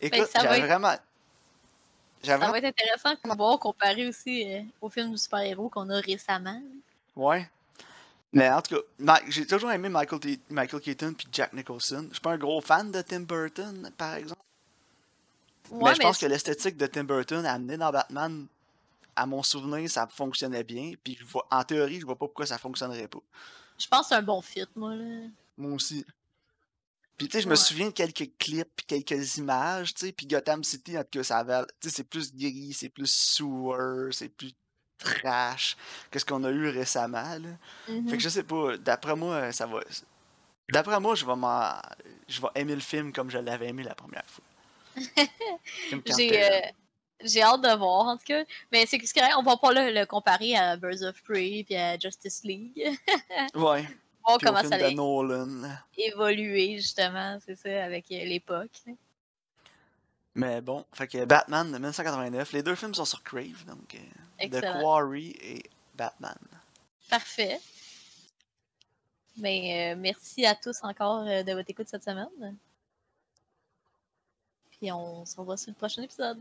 écoute, 0.00 0.26
ça 0.32 0.38
va 0.38 0.44
j'avais 0.44 0.58
être- 0.60 0.64
vraiment. 0.66 0.94
Ça 2.24 2.36
va 2.36 2.58
être 2.58 2.64
intéressant 2.64 3.12
de 3.14 3.30
pouvoir 3.30 3.58
comparer 3.58 4.06
aussi 4.06 4.44
euh, 4.52 4.60
au 4.82 4.88
film 4.90 5.10
du 5.10 5.18
super-héros 5.18 5.68
qu'on 5.70 5.88
a 5.90 6.00
récemment. 6.00 6.60
Ouais. 7.16 7.48
Mais 8.32 8.48
en 8.50 8.60
tout 8.62 8.76
cas, 8.76 9.20
j'ai 9.28 9.46
toujours 9.46 9.72
aimé 9.72 9.88
Michael, 9.88 10.20
T- 10.20 10.40
Michael 10.50 10.80
Keaton 10.80 11.14
puis 11.14 11.26
Jack 11.32 11.52
Nicholson. 11.52 12.06
Je 12.10 12.14
suis 12.14 12.20
pas 12.20 12.32
un 12.32 12.38
gros 12.38 12.60
fan 12.60 12.90
de 12.92 13.00
Tim 13.02 13.20
Burton, 13.20 13.90
par 13.96 14.14
exemple. 14.14 14.40
Ouais, 15.70 15.90
mais 15.90 15.94
je 15.96 16.00
pense 16.00 16.18
que 16.18 16.26
l'esthétique 16.26 16.76
de 16.76 16.86
Tim 16.86 17.04
Burton 17.04 17.44
amenée 17.46 17.76
dans 17.76 17.90
Batman, 17.90 18.46
à 19.16 19.26
mon 19.26 19.42
souvenir, 19.42 19.88
ça 19.90 20.06
fonctionnait 20.08 20.64
bien. 20.64 20.92
Puis 21.02 21.16
je 21.18 21.24
vois, 21.24 21.46
en 21.50 21.62
théorie, 21.64 22.00
je 22.00 22.06
vois 22.06 22.16
pas 22.16 22.26
pourquoi 22.26 22.46
ça 22.46 22.58
fonctionnerait 22.58 23.08
pas. 23.08 23.20
je 23.78 23.86
pense 23.86 24.02
que 24.02 24.06
c'est 24.08 24.14
un 24.16 24.22
bon 24.22 24.40
fit, 24.40 24.66
moi. 24.76 24.94
Là. 24.94 25.26
Moi 25.56 25.72
aussi. 25.74 26.04
Puis 27.16 27.28
tu 27.28 27.36
sais, 27.36 27.42
je 27.42 27.46
me 27.48 27.52
Ouais. 27.52 27.56
souviens 27.56 27.86
de 27.88 27.92
quelques 27.92 28.30
clips, 28.38 28.70
puis 28.76 28.86
quelques 29.04 29.36
images, 29.36 29.92
tu 29.94 30.06
sais, 30.06 30.12
puis 30.12 30.26
Gotham 30.26 30.64
City, 30.64 30.96
en 30.96 31.02
tout 31.02 31.18
cas, 31.18 31.22
ça 31.22 31.38
avait, 31.38 31.62
tu 31.80 31.88
sais, 31.88 31.96
c'est 31.96 32.04
plus 32.04 32.34
gris, 32.34 32.72
c'est 32.72 32.88
plus 32.88 33.10
sewer, 33.12 34.10
c'est 34.12 34.30
plus 34.30 34.52
trash 34.96 35.76
que 36.10 36.18
ce 36.18 36.24
qu'on 36.24 36.44
a 36.44 36.50
eu 36.50 36.68
récemment, 36.68 37.38
là. 37.38 37.50
Fait 38.08 38.16
que 38.16 38.22
je 38.22 38.28
sais 38.30 38.42
pas, 38.42 38.78
d'après 38.78 39.16
moi, 39.16 39.52
ça 39.52 39.66
va... 39.66 39.80
D'après 40.72 41.00
moi, 41.00 41.14
je 41.14 41.26
vais 41.26 41.36
m'en... 41.36 41.72
Je 42.28 42.40
vais 42.40 42.48
aimer 42.54 42.74
le 42.74 42.80
film 42.80 43.12
comme 43.12 43.30
je 43.30 43.38
l'avais 43.38 43.68
aimé 43.68 43.82
la 43.82 43.94
première 43.94 44.24
fois. 44.26 44.44
J'ai 46.16 46.42
euh. 46.42 46.60
J'ai 47.24 47.42
hâte 47.42 47.62
de 47.62 47.76
voir, 47.76 48.06
en 48.06 48.16
tout 48.16 48.24
cas. 48.26 48.44
Mais 48.72 48.86
c'est 48.86 48.98
correct, 48.98 49.34
on 49.38 49.42
va 49.42 49.56
pas 49.56 49.72
le, 49.72 49.92
le 49.92 50.06
comparer 50.06 50.56
à 50.56 50.76
Birds 50.76 51.02
of 51.02 51.22
Prey 51.22 51.64
puis 51.64 51.76
à 51.76 51.98
Justice 51.98 52.42
League. 52.44 52.98
Ouais, 53.54 53.86
voir 54.24 54.38
puis 54.38 54.46
comment 54.46 54.62
ça 54.62 54.74
allait 54.76 54.96
évoluer, 55.96 56.76
justement, 56.76 57.38
c'est 57.44 57.56
ça, 57.56 57.84
avec 57.84 58.10
euh, 58.10 58.24
l'époque. 58.24 58.82
Mais 60.34 60.60
bon, 60.60 60.84
fait 60.92 61.08
que 61.08 61.24
Batman 61.24 61.66
de 61.66 61.76
1989, 61.78 62.52
les 62.52 62.62
deux 62.62 62.74
films 62.74 62.94
sont 62.94 63.04
sur 63.04 63.22
Crave, 63.22 63.64
donc 63.66 63.94
euh, 63.94 63.98
The 64.38 64.54
Excellent. 64.54 64.80
Quarry 64.80 65.36
et 65.40 65.62
Batman. 65.94 66.38
Parfait. 67.08 67.60
Mais 69.36 69.92
euh, 69.92 69.98
merci 69.98 70.46
à 70.46 70.54
tous 70.54 70.78
encore 70.82 71.24
de 71.24 71.52
votre 71.52 71.70
écoute 71.70 71.88
cette 71.88 72.04
semaine. 72.04 72.56
Puis 74.70 74.92
on 74.92 75.24
se 75.24 75.36
revoit 75.36 75.56
sur 75.56 75.70
le 75.70 75.76
prochain 75.76 76.02
épisode. 76.02 76.38